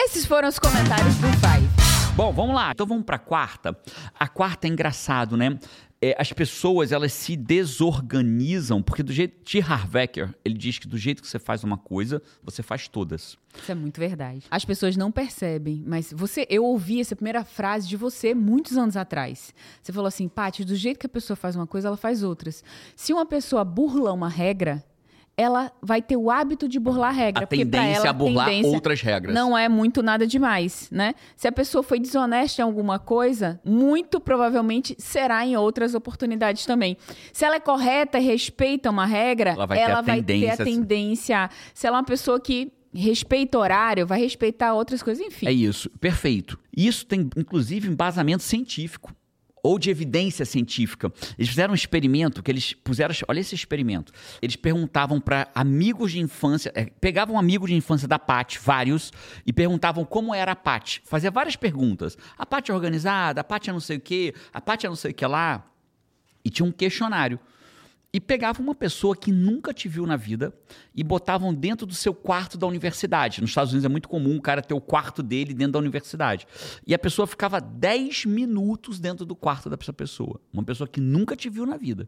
Esses 0.00 0.26
foram 0.26 0.48
os 0.48 0.58
comentários 0.58 1.16
do 1.16 1.28
Five. 1.28 1.68
Bom, 2.14 2.32
vamos 2.32 2.54
lá. 2.54 2.72
Então 2.72 2.86
vamos 2.86 3.04
pra 3.04 3.18
quarta. 3.18 3.76
A 4.18 4.28
quarta 4.28 4.66
é 4.66 4.70
engraçado, 4.70 5.36
né? 5.36 5.58
É, 6.04 6.16
as 6.18 6.32
pessoas, 6.32 6.90
elas 6.90 7.12
se 7.12 7.36
desorganizam, 7.36 8.82
porque 8.82 9.04
do 9.04 9.12
jeito... 9.12 9.40
T. 9.44 9.60
Harvecker, 9.60 10.34
ele 10.44 10.58
diz 10.58 10.78
que 10.78 10.88
do 10.88 10.98
jeito 10.98 11.22
que 11.22 11.28
você 11.28 11.38
faz 11.38 11.62
uma 11.62 11.78
coisa, 11.78 12.20
você 12.42 12.60
faz 12.60 12.88
todas. 12.88 13.38
Isso 13.56 13.70
é 13.70 13.74
muito 13.74 14.00
verdade. 14.00 14.42
As 14.50 14.64
pessoas 14.64 14.96
não 14.96 15.12
percebem, 15.12 15.84
mas 15.86 16.12
você, 16.12 16.44
eu 16.50 16.64
ouvi 16.64 17.00
essa 17.00 17.14
primeira 17.14 17.44
frase 17.44 17.86
de 17.86 17.96
você 17.96 18.34
muitos 18.34 18.76
anos 18.76 18.96
atrás. 18.96 19.54
Você 19.80 19.92
falou 19.92 20.08
assim, 20.08 20.26
Paty, 20.26 20.64
do 20.64 20.74
jeito 20.74 20.98
que 20.98 21.06
a 21.06 21.08
pessoa 21.08 21.36
faz 21.36 21.54
uma 21.54 21.66
coisa, 21.68 21.86
ela 21.86 21.96
faz 21.96 22.24
outras. 22.24 22.64
Se 22.96 23.12
uma 23.12 23.24
pessoa 23.24 23.64
burla 23.64 24.12
uma 24.12 24.28
regra, 24.28 24.84
ela 25.36 25.72
vai 25.82 26.02
ter 26.02 26.16
o 26.16 26.30
hábito 26.30 26.68
de 26.68 26.78
burlar 26.78 27.08
a 27.10 27.12
regra. 27.12 27.44
A 27.44 27.46
tendência 27.46 28.00
ela, 28.02 28.10
a 28.10 28.12
burlar 28.12 28.46
tendência 28.46 28.70
outras 28.70 29.00
regras. 29.00 29.34
Não 29.34 29.56
é 29.56 29.68
muito 29.68 30.02
nada 30.02 30.26
demais, 30.26 30.88
né? 30.90 31.14
Se 31.36 31.48
a 31.48 31.52
pessoa 31.52 31.82
foi 31.82 31.98
desonesta 31.98 32.60
em 32.60 32.64
alguma 32.64 32.98
coisa, 32.98 33.60
muito 33.64 34.20
provavelmente 34.20 34.94
será 34.98 35.44
em 35.46 35.56
outras 35.56 35.94
oportunidades 35.94 36.66
também. 36.66 36.96
Se 37.32 37.44
ela 37.44 37.56
é 37.56 37.60
correta 37.60 38.18
e 38.18 38.22
respeita 38.24 38.90
uma 38.90 39.06
regra, 39.06 39.50
Ela 39.50 39.66
vai 39.66 39.78
ter 39.78 39.90
a 39.90 40.00
vai 40.00 40.22
ter 40.22 40.50
a- 40.50 40.56
tendência. 40.56 41.50
Se 41.74 41.86
ela 41.86 41.96
é 41.96 42.00
uma 42.00 42.04
pessoa 42.06 42.38
que 42.38 42.72
respeita 42.94 43.58
horário, 43.58 44.06
vai 44.06 44.20
respeitar 44.20 44.74
outras 44.74 45.02
coisas, 45.02 45.24
enfim. 45.26 45.46
É 45.46 45.52
isso, 45.52 45.88
perfeito. 45.98 46.58
Isso 46.76 47.06
tem, 47.06 47.28
inclusive, 47.38 47.88
embasamento 47.88 48.42
científico 48.42 49.14
ou 49.62 49.78
de 49.78 49.90
evidência 49.90 50.44
científica. 50.44 51.12
Eles 51.38 51.48
fizeram 51.48 51.72
um 51.72 51.74
experimento 51.74 52.42
que 52.42 52.50
eles 52.50 52.74
puseram. 52.74 53.14
Olha 53.28 53.40
esse 53.40 53.54
experimento. 53.54 54.12
Eles 54.40 54.56
perguntavam 54.56 55.20
para 55.20 55.48
amigos 55.54 56.12
de 56.12 56.20
infância, 56.20 56.72
é, 56.74 56.86
pegavam 56.86 57.36
um 57.36 57.38
de 57.68 57.74
infância 57.74 58.08
da 58.08 58.18
Paty, 58.18 58.58
vários, 58.58 59.12
e 59.46 59.52
perguntavam 59.52 60.04
como 60.04 60.34
era 60.34 60.52
a 60.52 60.56
Paty. 60.56 61.02
Fazia 61.04 61.30
várias 61.30 61.54
perguntas. 61.54 62.16
A 62.36 62.44
Paty 62.44 62.70
é 62.70 62.74
organizada, 62.74 63.40
a 63.40 63.44
Paty 63.44 63.70
é 63.70 63.72
não 63.72 63.80
sei 63.80 63.98
o 63.98 64.00
quê, 64.00 64.34
a 64.52 64.60
Paty 64.60 64.86
é 64.86 64.88
não 64.88 64.96
sei 64.96 65.12
o 65.12 65.14
que 65.14 65.26
lá. 65.26 65.64
E 66.44 66.50
tinha 66.50 66.66
um 66.66 66.72
questionário. 66.72 67.38
E 68.14 68.20
pegavam 68.20 68.62
uma 68.62 68.74
pessoa 68.74 69.16
que 69.16 69.32
nunca 69.32 69.72
te 69.72 69.88
viu 69.88 70.04
na 70.06 70.16
vida 70.16 70.52
e 70.94 71.02
botavam 71.02 71.54
dentro 71.54 71.86
do 71.86 71.94
seu 71.94 72.12
quarto 72.12 72.58
da 72.58 72.66
universidade. 72.66 73.40
Nos 73.40 73.50
Estados 73.50 73.72
Unidos 73.72 73.86
é 73.86 73.88
muito 73.88 74.06
comum 74.06 74.36
o 74.36 74.42
cara 74.42 74.60
ter 74.60 74.74
o 74.74 74.80
quarto 74.82 75.22
dele 75.22 75.54
dentro 75.54 75.72
da 75.72 75.78
universidade. 75.78 76.46
E 76.86 76.92
a 76.92 76.98
pessoa 76.98 77.26
ficava 77.26 77.58
10 77.58 78.26
minutos 78.26 79.00
dentro 79.00 79.24
do 79.24 79.34
quarto 79.34 79.70
dessa 79.70 79.94
pessoa. 79.94 80.38
Uma 80.52 80.62
pessoa 80.62 80.86
que 80.86 81.00
nunca 81.00 81.34
te 81.34 81.48
viu 81.48 81.64
na 81.64 81.78
vida. 81.78 82.06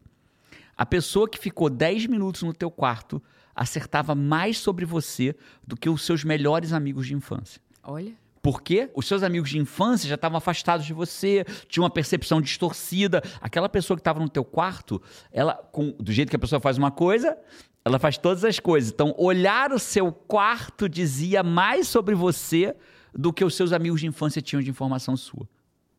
A 0.77 0.85
pessoa 0.85 1.27
que 1.27 1.39
ficou 1.39 1.71
10 1.71 2.05
minutos 2.05 2.43
no 2.43 2.53
teu 2.53 2.69
quarto 2.69 3.19
acertava 3.55 4.13
mais 4.13 4.59
sobre 4.59 4.85
você 4.85 5.35
do 5.65 5.75
que 5.75 5.89
os 5.89 6.05
seus 6.05 6.23
melhores 6.23 6.71
amigos 6.71 7.07
de 7.07 7.15
infância. 7.15 7.59
Olha. 7.81 8.13
Porque 8.45 8.91
os 8.93 9.07
seus 9.07 9.23
amigos 9.23 9.49
de 9.49 9.57
infância 9.57 10.07
já 10.07 10.13
estavam 10.13 10.37
afastados 10.37 10.85
de 10.85 10.93
você, 10.93 11.43
tinha 11.67 11.81
uma 11.81 11.89
percepção 11.89 12.39
distorcida. 12.39 13.23
Aquela 13.41 13.67
pessoa 13.67 13.97
que 13.97 14.01
estava 14.01 14.19
no 14.19 14.29
teu 14.29 14.45
quarto, 14.45 15.01
ela, 15.31 15.55
com- 15.55 15.95
do 15.99 16.11
jeito 16.11 16.29
que 16.29 16.35
a 16.35 16.39
pessoa 16.39 16.59
faz 16.59 16.77
uma 16.77 16.91
coisa, 16.91 17.35
ela 17.83 17.97
faz 17.97 18.19
todas 18.19 18.45
as 18.45 18.59
coisas. 18.59 18.91
Então, 18.91 19.15
olhar 19.17 19.71
o 19.71 19.79
seu 19.79 20.11
quarto 20.11 20.87
dizia 20.87 21.41
mais 21.41 21.87
sobre 21.87 22.13
você 22.13 22.75
do 23.15 23.33
que 23.33 23.43
os 23.43 23.55
seus 23.55 23.73
amigos 23.73 24.01
de 24.01 24.05
infância 24.05 24.43
tinham 24.43 24.61
de 24.61 24.69
informação 24.69 25.17
sua. 25.17 25.49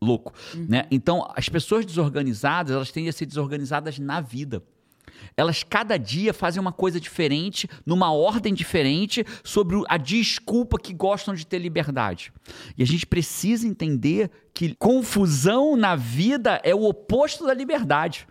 Louco, 0.01 0.31
né? 0.69 0.85
Então, 0.89 1.27
as 1.35 1.49
pessoas 1.49 1.85
desorganizadas, 1.85 2.73
elas 2.73 2.91
tendem 2.93 3.09
a 3.09 3.13
ser 3.13 3.25
desorganizadas 3.25 3.99
na 3.99 4.21
vida. 4.21 4.63
Elas 5.35 5.63
cada 5.63 5.97
dia 5.97 6.33
fazem 6.33 6.59
uma 6.59 6.71
coisa 6.71 6.99
diferente, 6.99 7.69
numa 7.85 8.11
ordem 8.11 8.53
diferente, 8.53 9.25
sobre 9.43 9.81
a 9.87 9.97
desculpa 9.97 10.79
que 10.79 10.93
gostam 10.93 11.33
de 11.33 11.45
ter 11.45 11.59
liberdade. 11.59 12.31
E 12.77 12.83
a 12.83 12.85
gente 12.85 13.05
precisa 13.05 13.67
entender 13.67 14.31
que 14.53 14.75
confusão 14.75 15.77
na 15.77 15.95
vida 15.95 16.59
é 16.63 16.73
o 16.73 16.83
oposto 16.83 17.45
da 17.45 17.53
liberdade. 17.53 18.27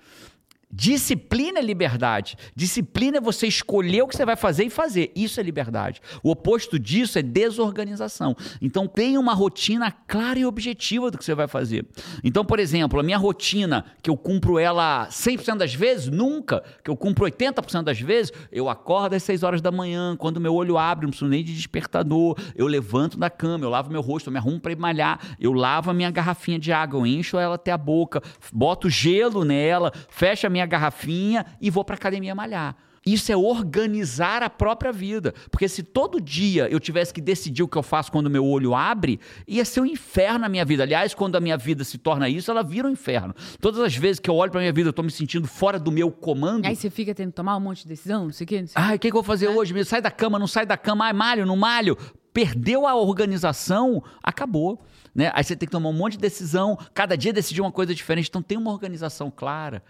Disciplina 0.71 1.61
é 1.61 1.63
liberdade. 1.63 2.37
Disciplina 2.55 3.19
é 3.19 3.21
você 3.21 3.47
escolher 3.47 4.03
o 4.03 4.09
que 4.09 4.17
você 4.17 4.25
vai 4.25 4.35
fazer 4.35 4.65
e 4.65 4.71
fazer. 4.71 5.13
Isso 5.15 5.39
é 5.39 5.43
liberdade. 5.43 6.01
O 6.25 6.31
oposto 6.31 6.79
disso 6.79 7.19
é 7.19 7.23
desorganização. 7.23 8.37
Então, 8.61 8.89
tenha 8.89 9.19
uma 9.21 9.33
rotina 9.33 9.93
clara 9.93 10.39
e 10.39 10.45
objetiva 10.45 11.11
do 11.11 11.17
que 11.17 11.25
você 11.25 11.35
vai 11.35 11.47
fazer. 11.47 11.87
Então, 12.23 12.45
por 12.45 12.59
exemplo, 12.59 12.99
a 12.99 13.03
minha 13.03 13.17
rotina, 13.17 13.85
que 14.03 14.11
eu 14.11 14.17
cumpro 14.17 14.59
ela 14.59 15.07
100% 15.09 15.57
das 15.57 15.73
vezes, 15.73 16.09
nunca, 16.09 16.63
que 16.83 16.91
eu 16.91 16.97
cumpro 16.97 17.25
80% 17.25 17.85
das 17.85 18.01
vezes, 18.01 18.33
eu 18.51 18.69
acordo 18.69 19.15
às 19.15 19.23
6 19.23 19.45
horas 19.45 19.61
da 19.63 19.71
manhã, 19.71 20.17
quando 20.17 20.41
meu 20.41 20.55
olho 20.55 20.77
abre, 20.77 21.07
não 21.07 21.11
preciso 21.11 21.31
nem 21.31 21.45
de 21.45 21.55
despertador, 21.55 22.37
eu 22.57 22.67
levanto 22.67 23.17
da 23.17 23.31
cama, 23.31 23.65
eu 23.65 23.71
lavo 23.71 23.91
meu 23.91 24.01
rosto, 24.01 24.29
eu 24.29 24.33
me 24.33 24.39
arrumo 24.39 24.61
para 24.61 24.73
ir 24.73 24.79
malhar, 24.79 25.21
eu 25.41 25.53
lavo 25.53 25.91
a 25.91 25.95
minha 25.95 26.11
garrafinha 26.11 26.59
de 26.59 26.73
água, 26.73 26.99
eu 26.99 27.07
encho 27.07 27.39
ela 27.39 27.55
até 27.55 27.71
a 27.71 27.79
boca, 27.79 28.21
boto 28.53 28.91
gelo 28.91 29.45
nela, 29.45 29.93
fecho 30.09 30.47
a 30.47 30.51
minha 30.57 30.67
garrafinha 30.67 31.45
e 31.61 31.71
vou 31.71 31.85
para 31.85 31.95
academia 31.95 32.35
malhar. 32.35 32.77
Isso 33.07 33.31
é 33.31 33.37
organizar 33.37 34.43
a 34.43 34.51
própria 34.51 34.91
vida. 34.91 35.33
Porque 35.49 35.69
se 35.69 35.85
todo 35.85 36.21
dia 36.21 36.69
eu 36.69 36.81
tivesse 36.81 37.15
que 37.15 37.21
decidir 37.21 37.63
o 37.63 37.69
que 37.69 37.79
eu 37.79 37.83
faço 37.83 38.11
quando 38.11 38.29
meu 38.29 38.45
olho 38.45 38.75
abre, 38.75 39.21
ia 39.47 39.65
ser 39.65 39.81
um 39.81 39.87
inferno 39.87 40.41
na 40.41 40.49
minha 40.49 40.65
vida. 40.65 40.83
Aliás, 40.83 41.15
quando 41.15 41.37
a 41.37 41.41
minha 41.41 41.57
vida 41.57 41.85
se 41.85 41.99
torna 41.99 42.29
isso, 42.29 42.51
ela 42.51 42.65
vira 42.65 42.89
um 42.89 42.91
inferno. 42.91 43.33
Todas 43.61 43.81
as 43.81 43.95
vezes 43.95 44.19
que 44.19 44.29
eu 44.29 44.35
olho 44.35 44.51
para 44.51 44.61
minha 44.61 44.73
vida, 44.73 44.89
eu 44.89 44.93
tô 44.93 45.05
me 45.05 45.11
sentindo 45.13 45.47
fora 45.47 45.79
do 45.79 45.93
meu 45.93 46.11
comando. 46.11 46.67
Aí 46.67 46.75
você 46.75 46.91
fica 46.91 47.15
tendo 47.15 47.29
que 47.29 47.37
tomar 47.37 47.57
um 47.57 47.61
monte 47.61 47.83
de 47.83 47.89
decisão, 47.89 48.25
não 48.25 48.33
sei 48.33 48.45
o 48.45 48.49
quê, 48.49 48.61
não 48.61 48.67
sei. 48.67 48.83
Ai, 48.83 48.97
o 48.97 48.99
que, 48.99 49.09
que 49.09 49.17
eu 49.17 49.23
vou 49.23 49.23
fazer 49.23 49.47
hoje? 49.47 49.73
mesmo? 49.73 49.89
Sai 49.89 50.03
da 50.03 50.11
cama, 50.11 50.37
não 50.37 50.49
sai 50.49 50.67
da 50.67 50.77
cama. 50.77 51.05
Ai, 51.05 51.13
malho, 51.13 51.47
não 51.47 51.57
malho. 51.57 51.97
Perdeu 52.33 52.89
a 52.89 52.97
organização, 52.97 54.03
acabou. 54.21 54.85
Né? 55.15 55.31
Aí 55.33 55.45
você 55.45 55.55
tem 55.55 55.69
que 55.69 55.73
tomar 55.73 55.91
um 55.91 55.93
monte 55.93 56.15
de 56.15 56.19
decisão, 56.19 56.77
cada 56.93 57.17
dia 57.17 57.33
decidir 57.33 57.61
uma 57.61 57.73
coisa 57.73 57.95
diferente. 57.95 58.29
Então 58.29 58.43
tem 58.43 58.59
uma 58.59 58.73
organização 58.73 59.31
clara. 59.31 59.81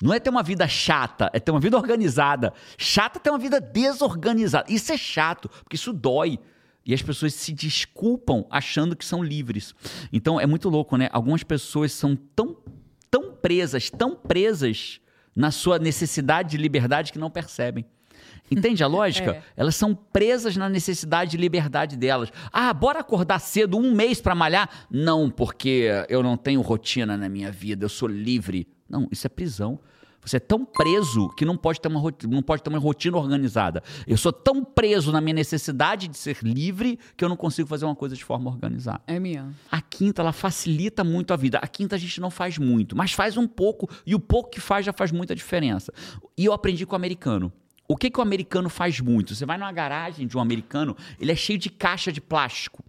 Não 0.00 0.14
é 0.14 0.20
ter 0.20 0.30
uma 0.30 0.42
vida 0.42 0.66
chata, 0.68 1.28
é 1.32 1.40
ter 1.40 1.50
uma 1.50 1.60
vida 1.60 1.76
organizada. 1.76 2.52
Chata 2.76 3.18
é 3.18 3.20
ter 3.20 3.30
uma 3.30 3.38
vida 3.38 3.60
desorganizada. 3.60 4.70
Isso 4.72 4.92
é 4.92 4.96
chato, 4.96 5.48
porque 5.48 5.76
isso 5.76 5.92
dói. 5.92 6.38
E 6.86 6.94
as 6.94 7.02
pessoas 7.02 7.34
se 7.34 7.52
desculpam 7.52 8.46
achando 8.48 8.96
que 8.96 9.04
são 9.04 9.22
livres. 9.22 9.74
Então 10.12 10.40
é 10.40 10.46
muito 10.46 10.68
louco, 10.68 10.96
né? 10.96 11.08
Algumas 11.12 11.42
pessoas 11.42 11.92
são 11.92 12.16
tão, 12.16 12.56
tão 13.10 13.32
presas, 13.32 13.90
tão 13.90 14.14
presas 14.14 15.00
na 15.34 15.50
sua 15.50 15.78
necessidade 15.78 16.50
de 16.52 16.56
liberdade 16.56 17.12
que 17.12 17.18
não 17.18 17.30
percebem. 17.30 17.84
Entende 18.50 18.82
a 18.82 18.86
lógica? 18.88 19.32
É. 19.32 19.42
Elas 19.56 19.76
são 19.76 19.94
presas 19.94 20.56
na 20.56 20.68
necessidade 20.68 21.32
de 21.32 21.36
liberdade 21.36 21.96
delas. 21.96 22.32
Ah, 22.52 22.72
bora 22.72 23.00
acordar 23.00 23.40
cedo 23.40 23.76
um 23.76 23.92
mês 23.92 24.20
para 24.20 24.34
malhar? 24.34 24.86
Não, 24.90 25.28
porque 25.28 25.88
eu 26.08 26.22
não 26.22 26.36
tenho 26.36 26.60
rotina 26.60 27.16
na 27.16 27.28
minha 27.28 27.50
vida, 27.50 27.84
eu 27.84 27.88
sou 27.88 28.08
livre. 28.08 28.66
Não, 28.88 29.08
isso 29.10 29.26
é 29.26 29.30
prisão. 29.30 29.78
Você 30.20 30.36
é 30.36 30.40
tão 30.40 30.64
preso 30.64 31.28
que 31.30 31.44
não 31.44 31.56
pode, 31.56 31.80
ter 31.80 31.88
uma, 31.88 32.02
não 32.28 32.42
pode 32.42 32.62
ter 32.62 32.68
uma 32.68 32.78
rotina 32.78 33.16
organizada. 33.16 33.82
Eu 34.06 34.16
sou 34.16 34.32
tão 34.32 34.64
preso 34.64 35.10
na 35.12 35.20
minha 35.20 35.34
necessidade 35.34 36.08
de 36.08 36.16
ser 36.16 36.38
livre 36.42 36.98
que 37.16 37.24
eu 37.24 37.28
não 37.28 37.36
consigo 37.36 37.68
fazer 37.68 37.84
uma 37.84 37.94
coisa 37.94 38.14
de 38.14 38.24
forma 38.24 38.50
organizada. 38.50 39.00
É 39.06 39.18
minha. 39.18 39.54
A 39.70 39.80
quinta, 39.80 40.20
ela 40.20 40.32
facilita 40.32 41.02
muito 41.02 41.32
a 41.32 41.36
vida. 41.36 41.58
A 41.58 41.66
quinta 41.66 41.96
a 41.96 41.98
gente 41.98 42.20
não 42.20 42.30
faz 42.30 42.58
muito, 42.58 42.96
mas 42.96 43.12
faz 43.12 43.36
um 43.36 43.46
pouco, 43.46 43.88
e 44.04 44.14
o 44.14 44.20
pouco 44.20 44.50
que 44.50 44.60
faz 44.60 44.84
já 44.84 44.92
faz 44.92 45.12
muita 45.12 45.34
diferença. 45.34 45.92
E 46.36 46.44
eu 46.44 46.52
aprendi 46.52 46.84
com 46.84 46.92
o 46.92 46.96
americano. 46.96 47.52
O 47.86 47.96
que, 47.96 48.10
que 48.10 48.18
o 48.18 48.22
americano 48.22 48.68
faz 48.68 49.00
muito? 49.00 49.34
Você 49.34 49.46
vai 49.46 49.56
numa 49.56 49.72
garagem 49.72 50.26
de 50.26 50.36
um 50.36 50.40
americano, 50.40 50.94
ele 51.18 51.32
é 51.32 51.36
cheio 51.36 51.58
de 51.58 51.70
caixa 51.70 52.12
de 52.12 52.20
plástico. 52.20 52.84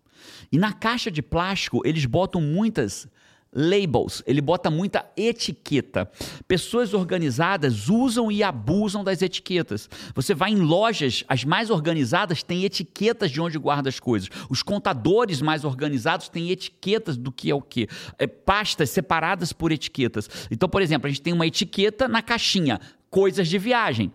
E 0.52 0.58
na 0.58 0.74
caixa 0.74 1.10
de 1.10 1.22
plástico, 1.22 1.82
eles 1.86 2.06
botam 2.06 2.42
muitas 2.42 3.08
labels, 3.54 4.22
ele 4.28 4.42
bota 4.42 4.70
muita 4.70 5.06
etiqueta. 5.18 6.10
Pessoas 6.48 6.94
organizadas 6.94 7.90
usam 7.90 8.32
e 8.32 8.44
abusam 8.44 9.04
das 9.04 9.22
etiquetas. 9.22 9.90
Você 10.14 10.34
vai 10.34 10.52
em 10.52 10.60
lojas, 10.60 11.24
as 11.28 11.44
mais 11.44 11.70
organizadas 11.70 12.44
têm 12.44 12.64
etiquetas 12.64 13.32
de 13.32 13.42
onde 13.42 13.58
guarda 13.58 13.90
as 13.90 14.00
coisas. 14.00 14.30
Os 14.50 14.62
contadores 14.62 15.42
mais 15.42 15.64
organizados 15.64 16.30
têm 16.30 16.52
etiquetas 16.52 17.18
do 17.18 17.32
que 17.32 17.50
é 17.50 17.56
o 17.56 17.62
que. 17.62 17.88
É, 18.18 18.28
pastas 18.28 18.90
separadas 18.92 19.52
por 19.52 19.72
etiquetas. 19.72 20.30
Então, 20.52 20.70
por 20.70 20.82
exemplo, 20.82 21.08
a 21.08 21.10
gente 21.10 21.22
tem 21.22 21.34
uma 21.34 21.48
etiqueta 21.48 22.08
na 22.08 22.22
caixinha, 22.22 22.80
coisas 23.10 23.48
de 23.48 23.58
viagem. 23.58 24.12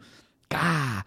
Cá, 0.49 1.05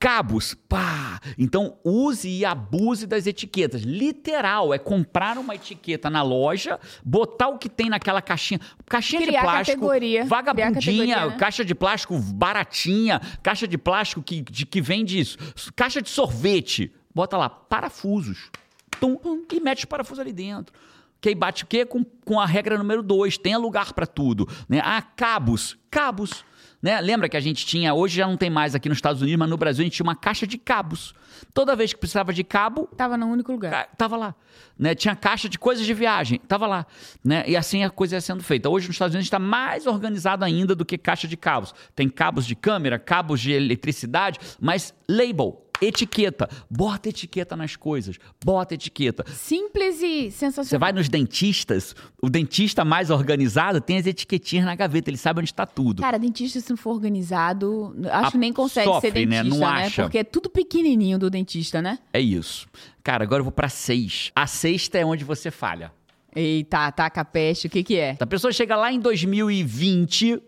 cabos, 0.00 0.54
pá. 0.54 1.20
Então 1.38 1.76
use 1.84 2.26
e 2.26 2.42
abuse 2.42 3.06
das 3.06 3.26
etiquetas. 3.26 3.82
Literal, 3.82 4.72
é 4.72 4.78
comprar 4.78 5.36
uma 5.36 5.54
etiqueta 5.54 6.08
na 6.08 6.22
loja, 6.22 6.80
botar 7.04 7.48
o 7.48 7.58
que 7.58 7.68
tem 7.68 7.90
naquela 7.90 8.22
caixinha. 8.22 8.58
Caixinha 8.86 9.20
Criar 9.20 9.40
de 9.40 9.44
plástico, 9.44 9.80
categoria. 9.80 10.24
Vagabundinha, 10.24 10.72
categoria, 10.72 11.26
né? 11.26 11.36
caixa 11.36 11.62
de 11.62 11.74
plástico 11.74 12.18
baratinha, 12.18 13.20
caixa 13.42 13.68
de 13.68 13.76
plástico 13.76 14.22
que, 14.22 14.40
de, 14.40 14.64
que 14.64 14.80
vende 14.80 15.20
isso, 15.20 15.36
caixa 15.76 16.00
de 16.00 16.08
sorvete. 16.08 16.90
Bota 17.14 17.36
lá, 17.36 17.50
parafusos. 17.50 18.50
Tum, 18.98 19.16
tum, 19.16 19.44
e 19.52 19.60
mete 19.60 19.80
os 19.80 19.84
parafusos 19.84 20.20
ali 20.20 20.32
dentro. 20.32 20.72
Que 21.20 21.28
aí 21.28 21.34
bate 21.34 21.64
o 21.64 21.66
quê? 21.66 21.84
Com, 21.84 22.02
com 22.24 22.40
a 22.40 22.46
regra 22.46 22.78
número 22.78 23.02
dois, 23.02 23.36
tenha 23.36 23.58
lugar 23.58 23.92
para 23.92 24.06
tudo. 24.06 24.48
Né? 24.66 24.80
Ah, 24.82 25.02
cabos, 25.02 25.76
cabos. 25.90 26.42
Né? 26.82 27.00
Lembra 27.00 27.28
que 27.28 27.36
a 27.36 27.40
gente 27.40 27.66
tinha, 27.66 27.92
hoje 27.92 28.16
já 28.16 28.26
não 28.26 28.36
tem 28.36 28.48
mais 28.48 28.74
aqui 28.74 28.88
nos 28.88 28.98
Estados 28.98 29.20
Unidos, 29.20 29.38
mas 29.38 29.50
no 29.50 29.56
Brasil 29.56 29.82
a 29.82 29.84
gente 29.84 29.94
tinha 29.94 30.04
uma 30.04 30.16
caixa 30.16 30.46
de 30.46 30.56
cabos. 30.56 31.14
Toda 31.52 31.76
vez 31.76 31.92
que 31.92 31.98
precisava 31.98 32.32
de 32.32 32.42
cabo, 32.42 32.86
Tava 32.96 33.16
no 33.16 33.26
único 33.26 33.52
lugar. 33.52 33.88
Tava 33.96 34.16
lá. 34.16 34.34
Né? 34.78 34.94
Tinha 34.94 35.14
caixa 35.14 35.48
de 35.48 35.58
coisas 35.58 35.84
de 35.84 35.92
viagem, 35.92 36.38
tava 36.38 36.66
lá. 36.66 36.86
Né? 37.24 37.44
E 37.46 37.56
assim 37.56 37.84
a 37.84 37.90
coisa 37.90 38.16
ia 38.16 38.20
sendo 38.20 38.42
feita. 38.42 38.68
Hoje 38.68 38.86
nos 38.86 38.94
Estados 38.94 39.14
Unidos 39.14 39.26
está 39.26 39.38
mais 39.38 39.86
organizado 39.86 40.44
ainda 40.44 40.74
do 40.74 40.84
que 40.84 40.96
caixa 40.96 41.28
de 41.28 41.36
cabos. 41.36 41.74
Tem 41.94 42.08
cabos 42.08 42.46
de 42.46 42.54
câmera, 42.54 42.98
cabos 42.98 43.40
de 43.40 43.52
eletricidade, 43.52 44.38
mas 44.60 44.94
label, 45.08 45.69
etiqueta. 45.80 46.48
Bota 46.70 47.08
etiqueta 47.08 47.56
nas 47.56 47.76
coisas. 47.76 48.16
Bota 48.44 48.74
etiqueta. 48.74 49.24
Simples 49.32 50.02
e 50.02 50.30
sensacional. 50.30 50.64
Você 50.68 50.78
vai 50.78 50.92
nos 50.92 51.08
dentistas, 51.08 51.94
o 52.22 52.28
dentista 52.28 52.84
mais 52.84 53.10
organizado 53.10 53.80
tem 53.80 53.98
as 53.98 54.06
etiquetinhas 54.06 54.64
na 54.64 54.74
gaveta, 54.74 55.10
ele 55.10 55.16
sabe 55.16 55.40
onde 55.40 55.50
está 55.50 55.64
tudo. 55.66 56.02
Cara, 56.02 56.18
dentista, 56.18 56.60
se 56.60 56.70
não 56.70 56.76
for 56.76 56.90
organizado, 56.90 57.94
acho 58.10 58.32
que 58.32 58.38
nem 58.38 58.52
consegue 58.52 58.86
sofre, 58.86 59.10
ser 59.10 59.26
né? 59.26 59.42
dentista, 59.42 59.58
Não 59.60 59.72
né? 59.72 59.84
acha. 59.86 60.02
Porque 60.02 60.18
é 60.18 60.24
tudo 60.24 60.50
pequenininho 60.50 61.18
do 61.18 61.30
dentista, 61.30 61.80
né? 61.80 61.98
É 62.12 62.20
isso. 62.20 62.66
Cara, 63.02 63.24
agora 63.24 63.40
eu 63.40 63.44
vou 63.44 63.52
para 63.52 63.68
seis. 63.68 64.30
A 64.34 64.46
sexta 64.46 64.98
é 64.98 65.04
onde 65.04 65.24
você 65.24 65.50
falha. 65.50 65.92
Eita, 66.34 66.86
ataca 66.86 67.22
a 67.22 67.24
peste, 67.24 67.66
o 67.66 67.70
que 67.70 67.82
que 67.82 67.96
é? 67.96 68.16
A 68.20 68.26
pessoa 68.26 68.52
chega 68.52 68.76
lá 68.76 68.92
em 68.92 69.00
2020 69.00 70.40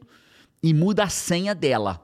e 0.63 0.73
muda 0.75 1.05
a 1.05 1.09
senha 1.09 1.55
dela. 1.55 2.01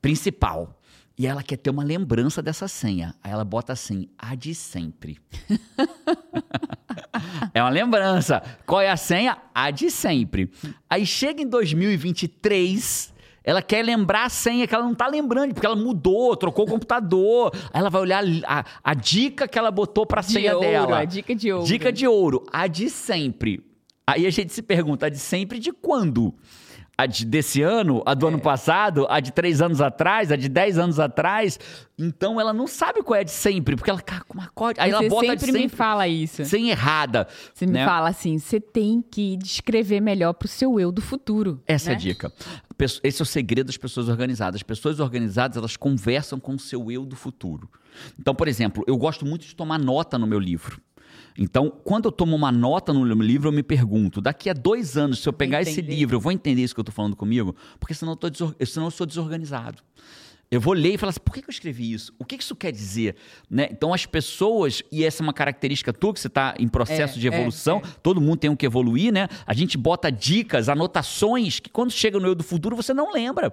Principal. 0.00 0.78
E 1.22 1.26
ela 1.28 1.40
quer 1.40 1.56
ter 1.56 1.70
uma 1.70 1.84
lembrança 1.84 2.42
dessa 2.42 2.66
senha. 2.66 3.14
Aí 3.22 3.30
ela 3.30 3.44
bota 3.44 3.72
assim, 3.72 4.08
a 4.18 4.34
de 4.34 4.56
sempre. 4.56 5.20
é 7.54 7.62
uma 7.62 7.70
lembrança. 7.70 8.42
Qual 8.66 8.80
é 8.80 8.90
a 8.90 8.96
senha? 8.96 9.38
A 9.54 9.70
de 9.70 9.88
sempre. 9.88 10.50
Aí 10.90 11.06
chega 11.06 11.40
em 11.40 11.46
2023, 11.46 13.14
ela 13.44 13.62
quer 13.62 13.84
lembrar 13.84 14.24
a 14.24 14.28
senha 14.28 14.66
que 14.66 14.74
ela 14.74 14.82
não 14.82 14.96
tá 14.96 15.06
lembrando, 15.06 15.54
porque 15.54 15.64
ela 15.64 15.76
mudou, 15.76 16.36
trocou 16.36 16.64
o 16.64 16.68
computador. 16.68 17.52
Aí 17.72 17.80
ela 17.80 17.88
vai 17.88 18.02
olhar 18.02 18.24
a, 18.44 18.64
a 18.82 18.92
dica 18.92 19.46
que 19.46 19.56
ela 19.56 19.70
botou 19.70 20.04
pra 20.04 20.22
De 20.22 20.32
senha 20.32 20.56
ouro, 20.56 20.68
dela. 20.68 20.98
a 20.98 21.04
dica 21.04 21.36
de 21.36 21.52
ouro. 21.52 21.64
Dica 21.64 21.92
de 21.92 22.04
ouro, 22.04 22.44
a 22.52 22.66
de 22.66 22.90
sempre. 22.90 23.64
Aí 24.04 24.26
a 24.26 24.30
gente 24.30 24.52
se 24.52 24.60
pergunta, 24.60 25.06
a 25.06 25.08
de 25.08 25.20
sempre 25.20 25.60
de 25.60 25.70
quando? 25.70 26.34
A 26.96 27.06
de 27.06 27.24
desse 27.24 27.62
ano, 27.62 28.02
a 28.04 28.12
do 28.12 28.26
É. 28.26 28.28
ano 28.28 28.38
passado, 28.38 29.06
a 29.08 29.18
de 29.18 29.32
três 29.32 29.62
anos 29.62 29.80
atrás, 29.80 30.30
a 30.30 30.36
de 30.36 30.46
dez 30.48 30.78
anos 30.78 31.00
atrás. 31.00 31.58
Então 31.98 32.38
ela 32.38 32.52
não 32.52 32.66
sabe 32.66 33.02
qual 33.02 33.16
é 33.16 33.20
a 33.20 33.24
de 33.24 33.30
sempre, 33.30 33.76
porque 33.76 33.90
ela, 33.90 34.00
cara, 34.00 34.22
como 34.28 34.42
acorde. 34.42 34.78
Aí 34.78 34.90
Você 34.90 34.96
ela 34.96 35.08
bota 35.08 35.32
a 35.32 35.34
de 35.34 35.40
sempre 35.40 35.52
me 35.52 35.58
sempre 35.64 35.76
fala 35.76 36.06
isso. 36.06 36.44
sem 36.44 36.68
errada. 36.68 37.26
Você 37.54 37.66
me 37.66 37.72
né? 37.72 37.84
fala 37.86 38.10
assim, 38.10 38.38
você 38.38 38.60
tem 38.60 39.02
que 39.10 39.36
descrever 39.38 40.00
melhor 40.00 40.34
pro 40.34 40.46
seu 40.46 40.78
eu 40.78 40.92
do 40.92 41.00
futuro. 41.00 41.62
Essa 41.66 41.90
é 41.90 41.92
né? 41.92 41.96
a 41.96 41.98
dica. 41.98 42.32
Pesso- 42.76 43.00
Esse 43.02 43.22
é 43.22 43.24
o 43.24 43.26
segredo 43.26 43.68
das 43.68 43.76
pessoas 43.78 44.08
organizadas. 44.08 44.56
As 44.56 44.62
pessoas 44.62 45.00
organizadas, 45.00 45.56
elas 45.56 45.76
conversam 45.78 46.38
com 46.38 46.54
o 46.54 46.58
seu 46.58 46.90
eu 46.90 47.06
do 47.06 47.16
futuro. 47.16 47.68
Então, 48.20 48.34
por 48.34 48.48
exemplo, 48.48 48.84
eu 48.86 48.96
gosto 48.98 49.24
muito 49.24 49.46
de 49.46 49.56
tomar 49.56 49.78
nota 49.78 50.18
no 50.18 50.26
meu 50.26 50.38
livro. 50.38 50.78
Então, 51.38 51.70
quando 51.84 52.06
eu 52.06 52.12
tomo 52.12 52.36
uma 52.36 52.52
nota 52.52 52.92
no 52.92 53.04
meu 53.04 53.16
livro, 53.16 53.48
eu 53.48 53.52
me 53.52 53.62
pergunto: 53.62 54.20
daqui 54.20 54.50
a 54.50 54.52
dois 54.52 54.96
anos, 54.96 55.20
se 55.22 55.28
eu 55.28 55.32
pegar 55.32 55.62
esse 55.62 55.80
livro, 55.80 56.16
eu 56.16 56.20
vou 56.20 56.32
entender 56.32 56.62
isso 56.62 56.74
que 56.74 56.80
eu 56.80 56.82
estou 56.82 56.94
falando 56.94 57.16
comigo? 57.16 57.54
Porque 57.80 57.94
senão 57.94 58.12
eu, 58.12 58.16
tô 58.16 58.28
desor- 58.28 58.54
senão 58.66 58.86
eu 58.86 58.90
sou 58.90 59.06
desorganizado. 59.06 59.82
Eu 60.50 60.60
vou 60.60 60.74
ler 60.74 60.92
e 60.92 60.98
falar 60.98 61.08
assim, 61.10 61.20
por 61.24 61.32
que 61.32 61.40
eu 61.40 61.44
escrevi 61.48 61.90
isso? 61.94 62.12
O 62.18 62.26
que 62.26 62.36
isso 62.36 62.54
quer 62.54 62.70
dizer? 62.70 63.16
Né? 63.48 63.68
Então, 63.70 63.94
as 63.94 64.04
pessoas, 64.04 64.82
e 64.92 65.02
essa 65.02 65.22
é 65.22 65.24
uma 65.24 65.32
característica 65.32 65.94
tua, 65.94 66.12
que 66.12 66.20
você 66.20 66.26
está 66.26 66.54
em 66.58 66.68
processo 66.68 67.16
É, 67.16 67.20
de 67.22 67.26
é, 67.26 67.34
evolução, 67.34 67.78
é. 67.78 67.88
todo 68.02 68.20
mundo 68.20 68.36
tem 68.36 68.50
um 68.50 68.56
que 68.56 68.66
evoluir, 68.66 69.10
né? 69.10 69.28
A 69.46 69.54
gente 69.54 69.78
bota 69.78 70.12
dicas, 70.12 70.68
anotações, 70.68 71.58
que 71.58 71.70
quando 71.70 71.90
chega 71.90 72.20
no 72.20 72.26
eu 72.28 72.34
do 72.34 72.44
futuro, 72.44 72.76
você 72.76 72.92
não 72.92 73.10
lembra. 73.10 73.50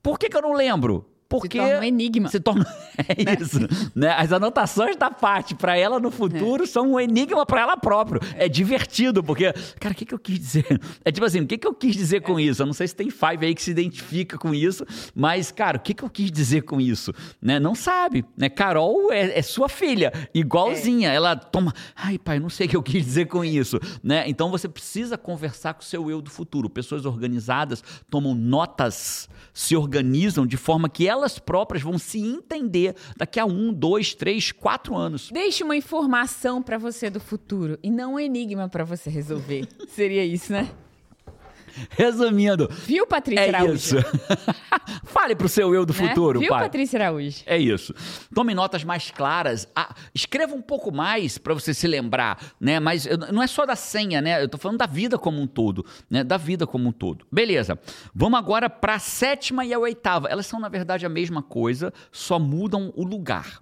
Por 0.00 0.16
que, 0.16 0.28
que 0.28 0.36
eu 0.36 0.42
não 0.42 0.52
lembro? 0.52 1.04
Porque 1.28 1.58
torna 1.58 1.80
um 1.80 1.82
enigma. 1.82 2.28
Se 2.30 2.40
torna 2.40 2.66
é 2.96 3.42
isso, 3.42 3.60
né? 3.94 4.12
As 4.16 4.32
anotações 4.32 4.96
da 4.96 5.10
parte 5.10 5.54
para 5.54 5.76
ela 5.76 6.00
no 6.00 6.10
futuro 6.10 6.66
são 6.66 6.92
um 6.92 7.00
enigma 7.00 7.44
para 7.44 7.60
ela 7.60 7.76
própria. 7.76 8.20
É 8.34 8.48
divertido 8.48 9.22
porque, 9.22 9.52
cara, 9.78 9.92
o 9.92 9.94
que, 9.94 10.06
que 10.06 10.14
eu 10.14 10.18
quis 10.18 10.38
dizer? 10.38 10.64
É 11.04 11.12
tipo 11.12 11.24
assim, 11.24 11.40
o 11.40 11.46
que, 11.46 11.56
que 11.56 11.66
eu 11.66 11.74
quis 11.74 11.94
dizer 11.94 12.20
com 12.22 12.38
isso? 12.38 12.62
Eu 12.62 12.66
não 12.66 12.72
sei 12.72 12.86
se 12.86 12.94
tem 12.94 13.10
Five 13.10 13.46
aí 13.46 13.54
que 13.54 13.62
se 13.62 13.70
identifica 13.70 14.36
com 14.36 14.54
isso, 14.54 14.84
mas 15.14 15.50
cara, 15.50 15.76
o 15.76 15.80
que, 15.80 15.94
que 15.94 16.02
eu 16.02 16.10
quis 16.10 16.30
dizer 16.30 16.62
com 16.62 16.80
isso? 16.80 17.12
Né? 17.40 17.58
Não 17.58 17.74
sabe, 17.74 18.24
né? 18.36 18.48
Carol 18.48 19.12
é, 19.12 19.38
é 19.38 19.42
sua 19.42 19.68
filha, 19.68 20.12
igualzinha. 20.34 21.10
Ela 21.10 21.36
toma, 21.36 21.74
ai 21.94 22.18
pai, 22.18 22.38
não 22.38 22.48
sei 22.48 22.66
o 22.66 22.70
que 22.70 22.76
eu 22.76 22.82
quis 22.82 23.04
dizer 23.04 23.26
com 23.26 23.44
isso, 23.44 23.78
né? 24.02 24.24
Então 24.28 24.50
você 24.50 24.68
precisa 24.68 25.16
conversar 25.16 25.74
com 25.74 25.82
o 25.82 25.84
seu 25.84 26.10
eu 26.10 26.20
do 26.20 26.30
futuro. 26.30 26.68
Pessoas 26.68 27.04
organizadas 27.06 27.82
tomam 28.10 28.34
notas, 28.34 29.28
se 29.52 29.76
organizam 29.76 30.46
de 30.46 30.56
forma 30.56 30.88
que 30.88 31.06
elas 31.18 31.38
próprias 31.38 31.82
vão 31.82 31.98
se 31.98 32.18
entender 32.18 32.94
daqui 33.16 33.38
a 33.38 33.44
um, 33.44 33.72
dois, 33.72 34.14
três, 34.14 34.50
quatro 34.52 34.96
anos. 34.96 35.30
Deixe 35.32 35.62
uma 35.62 35.76
informação 35.76 36.62
pra 36.62 36.78
você 36.78 37.10
do 37.10 37.20
futuro 37.20 37.78
e 37.82 37.90
não 37.90 38.14
um 38.14 38.20
enigma 38.20 38.68
pra 38.68 38.84
você 38.84 39.10
resolver. 39.10 39.66
Seria 39.88 40.24
isso, 40.24 40.52
né? 40.52 40.70
Resumindo, 41.90 42.68
Viu, 42.86 43.06
Patrícia 43.06 43.42
é 43.44 43.48
Araújo? 43.48 43.72
isso. 43.74 43.96
Fale 45.04 45.34
pro 45.34 45.48
seu 45.48 45.74
eu 45.74 45.84
do 45.84 45.92
Né? 45.94 46.08
futuro, 46.08 46.40
Viu, 46.40 46.48
pai. 46.50 46.62
Patrícia 46.64 46.98
Araújo? 46.98 47.42
É 47.46 47.56
isso. 47.58 47.94
Tome 48.34 48.54
notas 48.54 48.84
mais 48.84 49.10
claras. 49.10 49.68
Ah, 49.74 49.94
escreva 50.14 50.54
um 50.54 50.62
pouco 50.62 50.92
mais 50.92 51.38
para 51.38 51.54
você 51.54 51.72
se 51.74 51.86
lembrar, 51.86 52.38
né? 52.60 52.78
Mas 52.80 53.06
não 53.32 53.42
é 53.42 53.46
só 53.46 53.64
da 53.66 53.76
senha, 53.76 54.20
né? 54.20 54.42
Eu 54.42 54.48
tô 54.48 54.58
falando 54.58 54.78
da 54.78 54.86
vida 54.86 55.18
como 55.18 55.40
um 55.40 55.46
todo, 55.46 55.84
né? 56.10 56.22
Da 56.24 56.36
vida 56.36 56.66
como 56.66 56.88
um 56.88 56.92
todo. 56.92 57.26
Beleza. 57.30 57.78
Vamos 58.14 58.38
agora 58.38 58.68
para 58.70 58.94
a 58.94 58.98
sétima 58.98 59.64
e 59.64 59.72
a 59.72 59.78
oitava. 59.78 60.28
Elas 60.28 60.46
são 60.46 60.60
na 60.60 60.68
verdade 60.68 61.04
a 61.06 61.08
mesma 61.08 61.42
coisa, 61.42 61.92
só 62.12 62.38
mudam 62.38 62.92
o 62.96 63.04
lugar. 63.04 63.58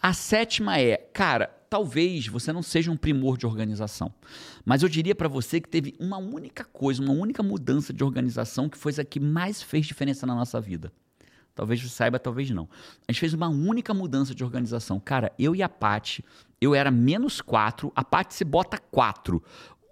A 0.00 0.12
sétima 0.12 0.78
é, 0.78 0.96
cara, 1.12 1.50
talvez 1.74 2.28
você 2.28 2.52
não 2.52 2.62
seja 2.62 2.88
um 2.92 2.96
primor 2.96 3.36
de 3.36 3.44
organização. 3.44 4.14
Mas 4.64 4.84
eu 4.84 4.88
diria 4.88 5.12
para 5.12 5.26
você 5.26 5.60
que 5.60 5.68
teve 5.68 5.92
uma 5.98 6.18
única 6.18 6.62
coisa, 6.62 7.02
uma 7.02 7.12
única 7.12 7.42
mudança 7.42 7.92
de 7.92 8.04
organização 8.04 8.68
que 8.68 8.78
foi 8.78 8.92
a 8.96 9.04
que 9.04 9.18
mais 9.18 9.60
fez 9.60 9.84
diferença 9.84 10.24
na 10.24 10.36
nossa 10.36 10.60
vida. 10.60 10.92
Talvez 11.52 11.82
você 11.82 11.88
saiba, 11.88 12.16
talvez 12.20 12.48
não. 12.50 12.68
A 13.08 13.10
gente 13.10 13.18
fez 13.18 13.34
uma 13.34 13.48
única 13.48 13.92
mudança 13.92 14.32
de 14.32 14.44
organização. 14.44 15.00
Cara, 15.00 15.32
eu 15.36 15.52
e 15.52 15.64
a 15.64 15.68
Paty, 15.68 16.24
eu 16.60 16.76
era 16.76 16.92
menos 16.92 17.40
quatro, 17.40 17.90
a 17.96 18.04
Paty 18.04 18.34
se 18.34 18.44
bota 18.44 18.78
quatro 18.78 19.42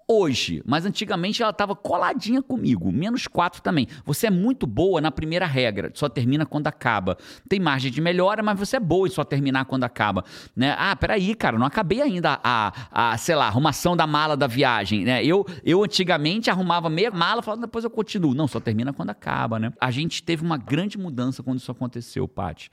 hoje, 0.07 0.61
mas 0.65 0.85
antigamente 0.85 1.41
ela 1.41 1.51
estava 1.51 1.75
coladinha 1.75 2.41
comigo, 2.41 2.91
menos 2.91 3.27
quatro 3.27 3.61
também. 3.61 3.87
Você 4.05 4.27
é 4.27 4.29
muito 4.29 4.65
boa 4.65 5.01
na 5.01 5.11
primeira 5.11 5.45
regra, 5.45 5.91
só 5.93 6.09
termina 6.09 6.45
quando 6.45 6.67
acaba. 6.67 7.17
Tem 7.47 7.59
margem 7.59 7.91
de 7.91 8.01
melhora, 8.01 8.43
mas 8.43 8.57
você 8.57 8.77
é 8.77 8.79
boa 8.79 9.07
em 9.07 9.11
só 9.11 9.23
terminar 9.23 9.65
quando 9.65 9.83
acaba. 9.83 10.23
Né? 10.55 10.75
Ah, 10.77 10.95
peraí, 10.95 11.35
cara, 11.35 11.57
não 11.57 11.65
acabei 11.65 12.01
ainda 12.01 12.39
a, 12.43 12.73
a, 12.91 13.17
sei 13.17 13.35
lá, 13.35 13.47
arrumação 13.47 13.95
da 13.95 14.07
mala 14.07 14.35
da 14.35 14.47
viagem. 14.47 15.03
Né? 15.03 15.23
Eu, 15.25 15.45
eu 15.63 15.83
antigamente 15.83 16.49
arrumava 16.49 16.89
meia 16.89 17.11
mala, 17.11 17.41
falava, 17.41 17.61
depois 17.61 17.83
eu 17.83 17.89
continuo. 17.89 18.33
Não, 18.33 18.47
só 18.47 18.59
termina 18.59 18.93
quando 18.93 19.09
acaba, 19.09 19.59
né? 19.59 19.71
A 19.79 19.91
gente 19.91 20.23
teve 20.23 20.43
uma 20.43 20.57
grande 20.57 20.97
mudança 20.97 21.43
quando 21.43 21.59
isso 21.59 21.71
aconteceu, 21.71 22.27
Paty 22.27 22.69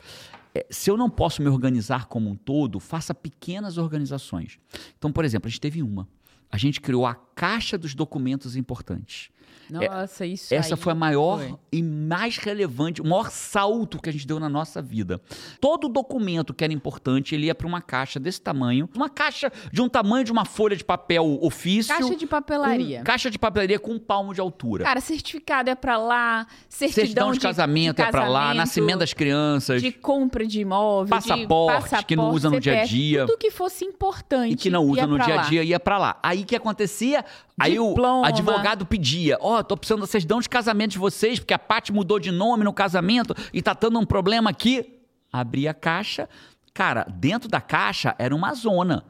é, 0.55 0.67
se 0.71 0.91
eu 0.91 0.97
não 0.97 1.09
posso 1.09 1.43
me 1.43 1.49
organizar 1.49 2.07
como 2.07 2.29
um 2.29 2.35
todo, 2.35 2.81
faça 2.81 3.15
pequenas 3.15 3.79
organizações. 3.79 4.59
Então, 4.99 5.13
por 5.13 5.25
exemplo, 5.25 5.47
a 5.47 5.51
gente 5.51 5.61
teve 5.61 5.83
uma 5.83 6.09
a 6.51 6.57
gente 6.57 6.81
criou 6.81 7.07
a 7.07 7.15
caixa 7.15 7.79
dos 7.79 7.95
documentos 7.95 8.57
importantes. 8.57 9.31
Nossa, 9.73 10.27
isso 10.27 10.55
Essa 10.55 10.75
aí 10.75 10.81
foi 10.81 10.93
a 10.93 10.95
maior 10.95 11.39
foi. 11.39 11.55
e 11.73 11.83
mais 11.83 12.37
relevante, 12.39 13.01
o 13.01 13.05
maior 13.07 13.31
salto 13.31 14.01
que 14.01 14.09
a 14.09 14.13
gente 14.13 14.27
deu 14.27 14.41
na 14.41 14.49
nossa 14.49 14.81
vida. 14.83 15.21
Todo 15.61 15.89
documento 15.89 16.53
que 16.55 16.65
era 16.65 16.73
importante, 16.73 17.35
ele 17.35 17.47
ia 17.47 17.55
para 17.55 17.67
uma 17.67 17.81
caixa 17.81 18.19
desse 18.19 18.41
tamanho, 18.41 18.89
uma 18.95 19.09
caixa 19.09 19.53
de 19.73 19.81
um 19.81 19.89
tamanho 19.89 20.25
de 20.25 20.33
uma 20.33 20.45
folha 20.45 20.77
de 20.77 20.85
papel 20.85 21.39
ofício. 21.43 21.95
Caixa 21.95 22.17
de 22.17 22.27
papelaria. 22.27 22.99
com- 22.99 23.05
caixa 23.05 23.31
de 23.31 23.39
papelaria 23.39 23.79
com 23.79 23.93
um 23.93 23.99
palmo 23.99 24.35
de 24.35 24.41
altura. 24.41 24.85
Cara, 24.85 25.01
certificado 25.01 25.71
é 25.71 25.75
pra 25.75 25.97
lá, 25.99 26.47
certidão, 26.69 27.05
Certidão 27.05 27.33
de, 27.33 27.41
casamento 27.41 27.97
de 27.97 28.03
é 28.03 28.11
para 28.11 28.29
lá, 28.29 28.55
nascimento 28.55 28.99
das 29.01 29.13
crianças. 29.13 29.81
de 29.83 29.93
compra 29.93 30.47
de 30.47 30.61
imóvel, 30.61 31.05
de 31.05 31.11
Passaporte, 31.11 32.05
que 32.07 32.17
não 32.17 32.31
usa 32.31 32.51
no 32.51 32.61
dia 32.61 32.73
a 32.73 32.77
CPF, 32.77 32.95
dia. 32.95 33.27
Tudo 33.27 33.39
que 33.39 33.51
fosse 33.51 33.85
importante. 33.85 34.53
e 34.53 34.57
que 34.57 34.71
não 34.71 34.85
usa 34.85 35.07
no 35.07 35.19
dia 35.19 35.41
a 35.41 35.43
dia 35.45 35.63
ia 35.63 35.81
pra 35.81 35.99
lá. 35.99 36.19
Aí 36.23 36.43
o 36.43 36.47
que 36.47 36.57
acontecia? 36.57 37.25
Aí 37.61 37.73
Diploma. 37.73 38.23
o 38.23 38.25
advogado 38.25 38.87
pedia: 38.87 39.37
Ó, 39.39 39.63
tô 39.63 39.77
precisando 39.77 40.01
da 40.01 40.07
certidão 40.07 40.41
de 40.41 40.49
casamento 40.49 40.93
de 40.93 40.99
vocês, 40.99 41.39
porque 41.39 41.53
a 41.53 41.59
Paty 41.59 41.93
mudou 41.93 42.19
de 42.19 42.31
nome 42.31 42.65
no 42.65 42.73
casamento 42.73 43.35
e 43.53 43.61
tá 43.61 43.75
dando 43.75 43.99
um 43.99 44.07
problema 44.07 44.49
aqui. 44.49 44.99
Abria 45.31 45.73
a 45.73 45.75
caixa. 45.75 46.27
Cara, 46.73 47.07
dentro 47.09 47.51
da 47.51 47.61
caixa 47.61 48.15
era 48.19 48.35
uma 48.35 48.55
zona. 48.55 49.05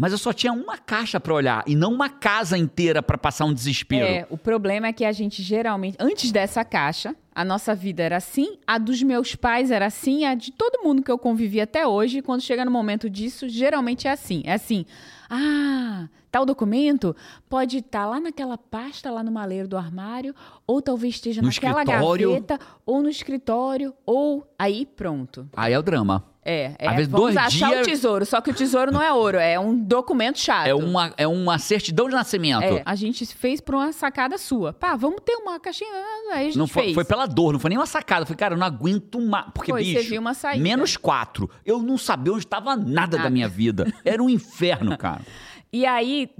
Mas 0.00 0.12
eu 0.12 0.18
só 0.18 0.32
tinha 0.32 0.52
uma 0.52 0.78
caixa 0.78 1.18
pra 1.18 1.34
olhar 1.34 1.64
e 1.66 1.74
não 1.74 1.92
uma 1.92 2.08
casa 2.08 2.56
inteira 2.56 3.02
pra 3.02 3.18
passar 3.18 3.46
um 3.46 3.52
desespero. 3.52 4.06
É, 4.06 4.24
o 4.30 4.38
problema 4.38 4.86
é 4.86 4.92
que 4.92 5.04
a 5.04 5.10
gente 5.10 5.42
geralmente, 5.42 5.96
antes 5.98 6.30
dessa 6.30 6.64
caixa, 6.64 7.16
a 7.34 7.44
nossa 7.44 7.74
vida 7.74 8.00
era 8.04 8.16
assim, 8.16 8.58
a 8.64 8.78
dos 8.78 9.02
meus 9.02 9.34
pais 9.34 9.72
era 9.72 9.86
assim, 9.86 10.24
a 10.24 10.36
de 10.36 10.52
todo 10.52 10.84
mundo 10.84 11.02
que 11.02 11.10
eu 11.10 11.18
convivi 11.18 11.60
até 11.60 11.84
hoje, 11.84 12.22
quando 12.22 12.42
chega 12.42 12.64
no 12.64 12.70
momento 12.70 13.10
disso, 13.10 13.48
geralmente 13.48 14.06
é 14.06 14.12
assim. 14.12 14.40
É 14.44 14.52
assim, 14.52 14.86
ah, 15.28 16.08
tal 16.30 16.46
documento 16.46 17.14
pode 17.48 17.78
estar 17.78 18.06
lá 18.06 18.20
naquela 18.20 18.56
pasta, 18.56 19.10
lá 19.10 19.24
no 19.24 19.32
maleiro 19.32 19.66
do 19.66 19.76
armário, 19.76 20.32
ou 20.64 20.80
talvez 20.80 21.14
esteja 21.16 21.42
No 21.42 21.48
naquela 21.48 21.82
escritório. 21.82 22.28
gaveta, 22.28 22.58
ou 22.86 23.02
no 23.02 23.08
escritório, 23.08 23.92
ou 24.06 24.46
aí 24.56 24.86
pronto. 24.86 25.48
Aí 25.56 25.72
é 25.72 25.78
o 25.78 25.82
drama. 25.82 26.24
É, 26.50 26.74
é 26.78 26.88
Às 26.88 26.96
vezes, 26.96 27.10
vamos 27.12 27.34
dois 27.34 27.36
achar 27.36 27.68
dias- 27.68 27.86
o 27.86 27.90
tesouro, 27.90 28.24
só 28.24 28.40
que 28.40 28.50
o 28.50 28.54
tesouro 28.54 28.90
não 28.90 29.02
é 29.02 29.12
ouro, 29.12 29.36
é 29.36 29.60
um 29.60 29.76
documento 29.76 30.38
chato. 30.38 30.66
É 30.66 30.74
uma, 30.74 31.12
é 31.18 31.28
uma 31.28 31.58
certidão 31.58 32.08
de 32.08 32.14
nascimento. 32.14 32.62
É, 32.64 32.82
a 32.86 32.94
gente 32.94 33.26
fez 33.26 33.60
por 33.60 33.74
uma 33.74 33.92
sacada 33.92 34.38
sua. 34.38 34.72
Pá, 34.72 34.96
vamos 34.96 35.20
ter 35.24 35.34
uma 35.36 35.60
caixinha. 35.60 35.90
Aí 36.32 36.40
a 36.40 36.44
gente 36.44 36.56
Não 36.56 36.66
foi, 36.66 36.84
fez. 36.84 36.94
foi 36.94 37.04
pela 37.04 37.26
dor, 37.26 37.52
não 37.52 37.60
foi 37.60 37.68
nem 37.68 37.78
uma 37.78 37.84
sacada. 37.84 38.24
Foi, 38.24 38.34
cara, 38.34 38.54
eu 38.54 38.58
não 38.58 38.66
aguento 38.66 39.20
mais. 39.20 39.44
Porque, 39.52 39.70
Foi, 39.70 39.82
bicho, 39.82 40.00
você 40.02 40.08
viu 40.08 40.20
uma 40.22 40.32
saída. 40.32 40.62
menos 40.62 40.96
quatro. 40.96 41.50
Eu 41.66 41.82
não 41.82 41.98
sabia 41.98 42.32
onde 42.32 42.44
estava 42.44 42.74
nada, 42.74 43.12
da 43.12 43.18
Nada. 43.18 43.30
minha 43.30 43.48
vida. 43.48 43.86
Era 44.04 44.22
um 44.22 44.30
inferno, 44.30 44.96
cara. 44.96 45.20
E 45.70 45.84
aí, 45.84 46.30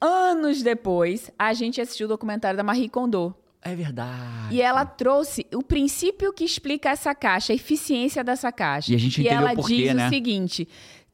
anos 0.00 0.62
depois, 0.62 1.30
a 1.38 1.52
gente 1.52 1.80
assistiu 1.80 2.06
o 2.06 2.08
documentário 2.08 2.56
da 2.56 2.64
Marie 2.64 2.88
Kondo. 2.88 3.34
É 3.66 3.74
verdade. 3.74 4.54
E 4.54 4.62
ela 4.62 4.86
trouxe 4.86 5.44
o 5.52 5.60
princípio 5.60 6.32
que 6.32 6.44
explica 6.44 6.90
essa 6.90 7.12
caixa, 7.12 7.52
a 7.52 7.56
eficiência 7.56 8.22
dessa 8.22 8.52
caixa. 8.52 8.92
E 8.92 8.94
a 8.94 8.98
gente 8.98 9.18
e 9.18 9.26
entendeu 9.26 9.38
ela 9.40 9.54
diz 9.54 9.92
né? 9.92 10.06
o 10.06 10.08
seguinte: 10.08 10.68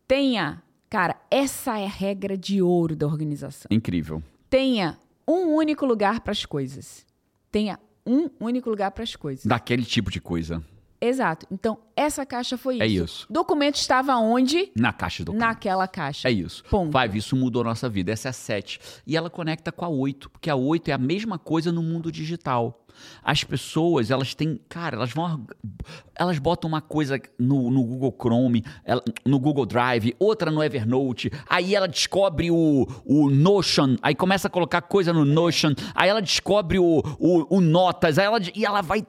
tenha, 0.07 0.63
cara, 0.91 1.17
essa 1.31 1.79
é 1.79 1.87
a 1.87 1.89
regra 1.89 2.37
de 2.37 2.61
ouro 2.61 2.95
da 2.95 3.07
organização. 3.07 3.69
Incrível. 3.71 4.23
Tenha 4.51 4.99
um 5.27 5.55
único 5.55 5.87
lugar 5.87 6.21
para 6.21 6.33
as 6.33 6.45
coisas. 6.45 7.07
Tenha 7.51 7.79
um 8.07 8.29
único 8.39 8.69
lugar 8.69 8.91
para 8.91 9.03
as 9.05 9.17
coisas. 9.17 9.47
Daquele 9.47 9.85
tipo 9.85 10.11
de 10.11 10.21
coisa. 10.21 10.63
Exato. 11.05 11.47
Então, 11.51 11.79
essa 11.97 12.25
caixa 12.25 12.57
foi 12.57 12.75
isso. 12.77 12.83
É 12.85 12.87
isso. 12.87 13.27
O 13.29 13.33
documento 13.33 13.75
estava 13.75 14.15
onde? 14.17 14.71
Na 14.77 14.93
caixa 14.93 15.25
do 15.25 15.33
Naquela 15.33 15.89
caixa. 15.89 16.29
É 16.29 16.31
isso. 16.31 16.63
Ponto. 16.71 16.97
Five, 16.97 17.19
isso 17.19 17.35
mudou 17.35 17.63
a 17.63 17.65
nossa 17.65 17.89
vida. 17.89 18.13
Essa 18.13 18.29
é 18.29 18.31
a 18.31 18.33
7. 18.33 18.79
E 19.05 19.17
ela 19.17 19.29
conecta 19.29 19.73
com 19.73 19.85
a 19.85 19.89
8, 19.89 20.31
porque 20.31 20.49
a 20.49 20.55
8 20.55 20.89
é 20.91 20.93
a 20.93 20.99
mesma 20.99 21.41
coisa 21.41 21.73
no 21.73 21.83
mundo 21.83 22.13
digital. 22.13 22.79
As 23.23 23.43
pessoas, 23.43 24.11
elas 24.13 24.33
têm. 24.35 24.61
Cara, 24.69 24.97
elas 24.97 25.11
vão. 25.13 25.45
Elas 26.15 26.39
botam 26.39 26.69
uma 26.69 26.81
coisa 26.81 27.21
no, 27.37 27.69
no 27.71 27.83
Google 27.83 28.15
Chrome, 28.21 28.63
ela- 28.85 29.03
no 29.27 29.41
Google 29.41 29.67
Drive, 29.67 30.15
outra 30.21 30.51
no 30.53 30.63
Evernote. 30.63 31.33
Aí 31.49 31.75
ela 31.75 31.89
descobre 31.89 32.51
o, 32.51 32.87
o 33.05 33.29
Notion, 33.31 33.97
aí 34.03 34.15
começa 34.15 34.47
a 34.47 34.51
colocar 34.51 34.83
coisa 34.83 35.13
no 35.13 35.25
Notion. 35.25 35.73
Aí 35.97 36.09
ela 36.09 36.21
descobre 36.23 36.79
o, 36.79 37.03
o, 37.19 37.57
o 37.57 37.61
Notas, 37.61 38.19
aí 38.19 38.27
ela, 38.27 38.39
e 38.55 38.65
ela 38.65 38.83
vai 38.83 39.05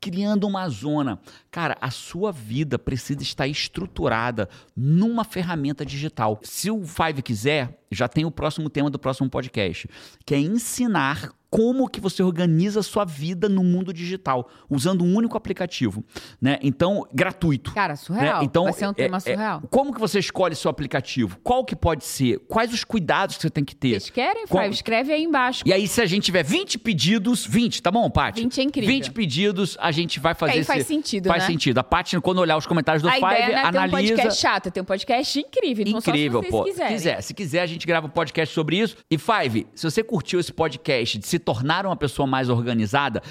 criando 0.00 0.46
uma 0.46 0.68
zona. 0.68 1.20
Cara, 1.50 1.76
a 1.80 1.90
sua 1.90 2.32
vida 2.32 2.78
precisa 2.78 3.22
estar 3.22 3.46
estruturada 3.46 4.48
numa 4.74 5.24
ferramenta 5.24 5.84
digital. 5.84 6.40
Se 6.42 6.70
o 6.70 6.84
Five 6.84 7.22
quiser, 7.22 7.78
já 7.90 8.08
tem 8.08 8.24
o 8.24 8.30
próximo 8.30 8.70
tema 8.70 8.88
do 8.88 8.98
próximo 8.98 9.28
podcast, 9.28 9.88
que 10.24 10.34
é 10.34 10.38
ensinar 10.38 11.32
como 11.50 11.88
que 11.88 12.00
você 12.00 12.22
organiza 12.22 12.80
a 12.80 12.82
sua 12.82 13.04
vida 13.04 13.48
no 13.48 13.64
mundo 13.64 13.92
digital, 13.92 14.48
usando 14.68 15.02
um 15.04 15.14
único 15.16 15.36
aplicativo, 15.36 16.04
né? 16.40 16.58
Então, 16.62 17.06
gratuito. 17.12 17.72
Cara, 17.74 17.96
surreal. 17.96 18.38
né? 18.38 18.44
Então, 18.44 18.64
Vai 18.64 18.72
ser 18.72 18.86
um 18.86 18.90
é- 18.90 18.94
tema 18.94 19.16
é- 19.16 19.20
surreal. 19.20 19.62
como 19.70 19.92
que 19.92 19.98
você 20.00 20.18
escolhe 20.20 20.54
seu 20.54 20.70
aplicativo? 20.70 21.38
Qual 21.42 21.64
que 21.64 21.74
pode 21.74 22.04
ser? 22.04 22.38
Quais 22.48 22.72
os 22.72 22.84
cuidados 22.84 23.36
que 23.36 23.42
você 23.42 23.50
tem 23.50 23.64
que 23.64 23.74
ter? 23.74 24.00
Vocês 24.00 24.10
querem, 24.10 24.46
Qual- 24.46 24.62
Five? 24.62 24.74
Escreve 24.76 25.12
aí 25.12 25.22
embaixo. 25.24 25.64
E 25.66 25.72
aí, 25.72 25.88
se 25.88 26.00
a 26.00 26.06
gente 26.06 26.24
tiver 26.24 26.44
20 26.44 26.78
pedidos, 26.78 27.44
20, 27.44 27.82
tá 27.82 27.90
bom, 27.90 28.08
Paty? 28.08 28.42
20 28.42 28.60
é 28.60 28.64
incrível. 28.64 28.94
20 28.94 29.10
pedidos, 29.10 29.76
a 29.80 29.90
gente 29.90 30.20
vai 30.20 30.34
fazer 30.34 30.52
aí 30.52 30.58
esse... 30.60 30.66
faz 30.68 30.86
sentido, 30.86 31.26
Faz 31.28 31.42
né? 31.42 31.46
sentido. 31.48 31.78
A 31.78 31.82
Paty, 31.84 32.20
quando 32.20 32.38
olhar 32.38 32.56
os 32.56 32.66
comentários 32.66 33.02
do 33.02 33.08
a 33.08 33.12
Five, 33.12 33.24
ideia 33.26 33.40
não 33.48 33.58
é 33.58 33.60
ter 33.62 33.64
um 33.64 33.68
analisa... 33.82 34.14
podcast 34.14 34.40
chato, 34.40 34.66
é 34.68 34.70
ter 34.70 34.80
um 34.80 34.84
podcast 34.84 35.40
incrível. 35.40 35.84
Então 35.86 35.98
Incrível, 35.98 36.40
só 36.40 36.44
se 36.46 36.50
pô. 36.50 36.58
vocês 36.62 36.74
quiserem. 36.74 36.94
quiser, 36.96 37.20
se 37.22 37.34
quiser, 37.34 37.62
a 37.62 37.66
gente 37.66 37.86
grava 37.86 38.06
um 38.06 38.10
podcast 38.10 38.54
sobre 38.54 38.78
isso. 38.78 38.96
E 39.10 39.18
Five, 39.18 39.66
se 39.74 39.90
você 39.90 40.02
curtiu 40.04 40.38
esse 40.38 40.52
podcast 40.52 41.18
de 41.18 41.26
se 41.26 41.39
tornar 41.40 41.86
uma 41.86 41.96
pessoa 41.96 42.26
mais 42.26 42.48
organizada, 42.48 43.22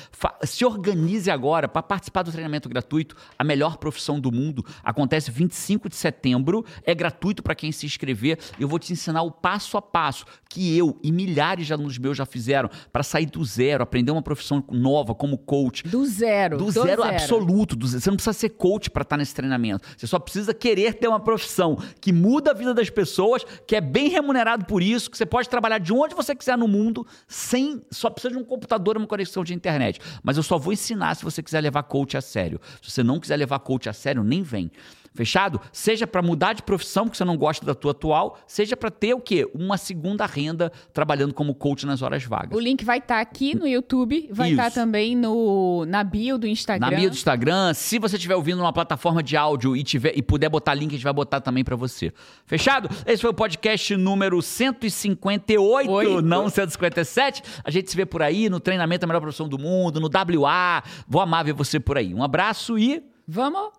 se 0.44 0.66
organize 0.66 1.30
agora 1.32 1.68
para 1.68 1.82
participar 1.82 2.24
do 2.24 2.32
treinamento 2.32 2.68
gratuito. 2.68 3.16
A 3.38 3.44
melhor 3.44 3.78
profissão 3.78 4.20
do 4.20 4.32
mundo 4.32 4.66
acontece 4.84 5.32
25 5.32 5.90
de 5.90 5.96
setembro. 5.96 6.66
É 6.84 6.94
gratuito 6.94 7.42
para 7.42 7.56
quem 7.56 7.72
se 7.72 7.86
inscrever. 7.86 8.40
Eu 8.60 8.68
vou 8.68 8.80
te 8.80 8.92
ensinar 8.92 9.22
o 9.22 9.32
passo 9.32 9.78
a 9.78 9.82
passo 9.82 10.26
que 10.50 10.76
eu 10.76 10.98
e 11.04 11.12
milhares 11.12 11.68
de 11.68 11.74
alunos 11.74 11.98
meus 11.98 12.18
já 12.18 12.26
fizeram 12.26 12.70
para 12.92 13.04
sair 13.04 13.28
do 13.28 13.46
zero, 13.46 13.84
aprender 13.84 14.12
uma 14.12 14.22
profissão 14.22 14.64
nova 14.72 15.14
como 15.14 15.38
coach. 15.38 15.88
Do 15.88 16.06
zero. 16.06 16.58
Do 16.58 16.72
zero, 16.72 17.04
absoluto. 17.04 17.76
do 17.76 17.88
zero. 17.88 18.02
Você 18.02 18.10
não 18.10 18.18
precisa 18.18 18.34
ser 18.34 18.50
coach 18.50 18.90
para 18.90 19.04
estar 19.04 19.18
nesse 19.18 19.36
treinamento. 19.36 19.88
Você 19.96 20.08
só 20.08 20.18
precisa 20.18 20.54
querer 20.54 20.96
ter 20.96 21.08
uma 21.08 21.20
profissão 21.20 21.78
que 22.02 22.12
muda 22.12 22.52
a 22.52 22.54
vida 22.54 22.74
das 22.74 22.90
pessoas, 22.90 23.46
que 23.68 23.76
é 23.76 23.82
bem 23.82 24.10
remunerado 24.10 24.66
por 24.66 24.82
isso, 24.82 25.12
que 25.12 25.18
você 25.18 25.26
pode 25.26 25.48
trabalhar 25.48 25.78
de 25.78 25.94
onde 25.94 26.16
você 26.16 26.36
quiser 26.36 26.58
no 26.58 26.68
mundo, 26.68 27.06
sem. 27.28 27.82
Só 28.00 28.10
precisa 28.10 28.34
de 28.34 28.40
um 28.40 28.46
computador 28.46 28.96
e 28.96 29.00
uma 29.00 29.08
conexão 29.08 29.44
de 29.44 29.54
internet. 29.54 30.00
Mas 30.24 30.38
eu 30.38 30.44
só 30.44 30.58
vou 30.58 30.72
ensinar 30.72 31.16
se 31.16 31.24
você 31.24 31.44
quiser 31.44 31.60
levar 31.60 31.84
coach 31.84 32.16
a 32.16 32.22
sério. 32.22 32.62
Se 32.82 32.92
você 32.92 33.04
não 33.04 33.20
quiser 33.20 33.36
levar 33.36 33.60
coach 33.60 33.90
a 33.90 33.94
sério, 33.94 34.24
nem 34.24 34.42
vem. 34.42 34.72
Fechado? 35.20 35.60
Seja 35.74 36.08
para 36.08 36.22
mudar 36.22 36.54
de 36.54 36.64
profissão, 36.64 37.04
porque 37.04 37.18
você 37.18 37.26
não 37.26 37.36
gosta 37.36 37.66
da 37.66 37.76
tua 37.76 37.92
atual, 37.92 38.40
seja 38.48 38.78
para 38.78 38.90
ter 38.90 39.14
o 39.14 39.20
quê? 39.20 39.46
Uma 39.54 39.78
segunda 39.78 40.26
renda 40.26 40.72
trabalhando 40.94 41.34
como 41.34 41.54
coach 41.54 41.86
nas 41.86 42.02
horas 42.02 42.24
vagas. 42.24 42.58
O 42.58 42.62
link 42.62 42.86
vai 42.86 43.00
estar 43.00 43.20
aqui 43.20 43.54
no 43.54 43.68
YouTube, 43.68 44.30
vai 44.32 44.52
estar 44.52 44.72
também 44.72 45.18
no, 45.18 45.84
na 45.86 46.06
bio 46.06 46.38
do 46.38 46.48
Instagram. 46.48 46.90
Na 46.90 46.96
bio 46.96 47.10
do 47.10 47.16
Instagram, 47.18 47.74
se 47.74 48.00
você 48.00 48.16
estiver 48.16 48.34
ouvindo 48.34 48.60
numa 48.60 48.72
plataforma 48.72 49.22
de 49.22 49.36
áudio 49.36 49.76
e, 49.76 49.84
tiver, 49.84 50.18
e 50.18 50.22
puder 50.22 50.48
botar 50.48 50.74
link, 50.74 50.92
a 50.92 50.96
gente 50.96 51.04
vai 51.04 51.12
botar 51.12 51.42
também 51.42 51.66
pra 51.66 51.76
você. 51.76 52.14
Fechado? 52.46 52.90
Esse 53.06 53.22
foi 53.22 53.32
o 53.32 53.34
podcast 53.34 53.98
número 53.98 54.42
158, 54.42 55.92
Oito. 55.92 56.22
não 56.22 56.48
157. 56.48 57.44
A 57.62 57.70
gente 57.70 57.92
se 57.92 57.98
vê 57.98 58.06
por 58.06 58.22
aí 58.22 58.50
no 58.50 58.62
treinamento 58.62 59.02
da 59.02 59.08
melhor 59.08 59.20
profissão 59.20 59.50
do 59.50 59.60
mundo, 59.60 60.00
no 60.00 60.08
WA. 60.08 60.82
Vou 61.10 61.22
amar 61.22 61.44
ver 61.44 61.52
você 61.52 61.78
por 61.78 61.98
aí. 61.98 62.14
Um 62.14 62.24
abraço 62.24 62.80
e 62.80 63.04
Vamos? 63.32 63.70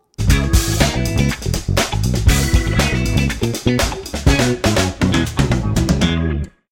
thank 3.62 4.04
you 4.04 4.09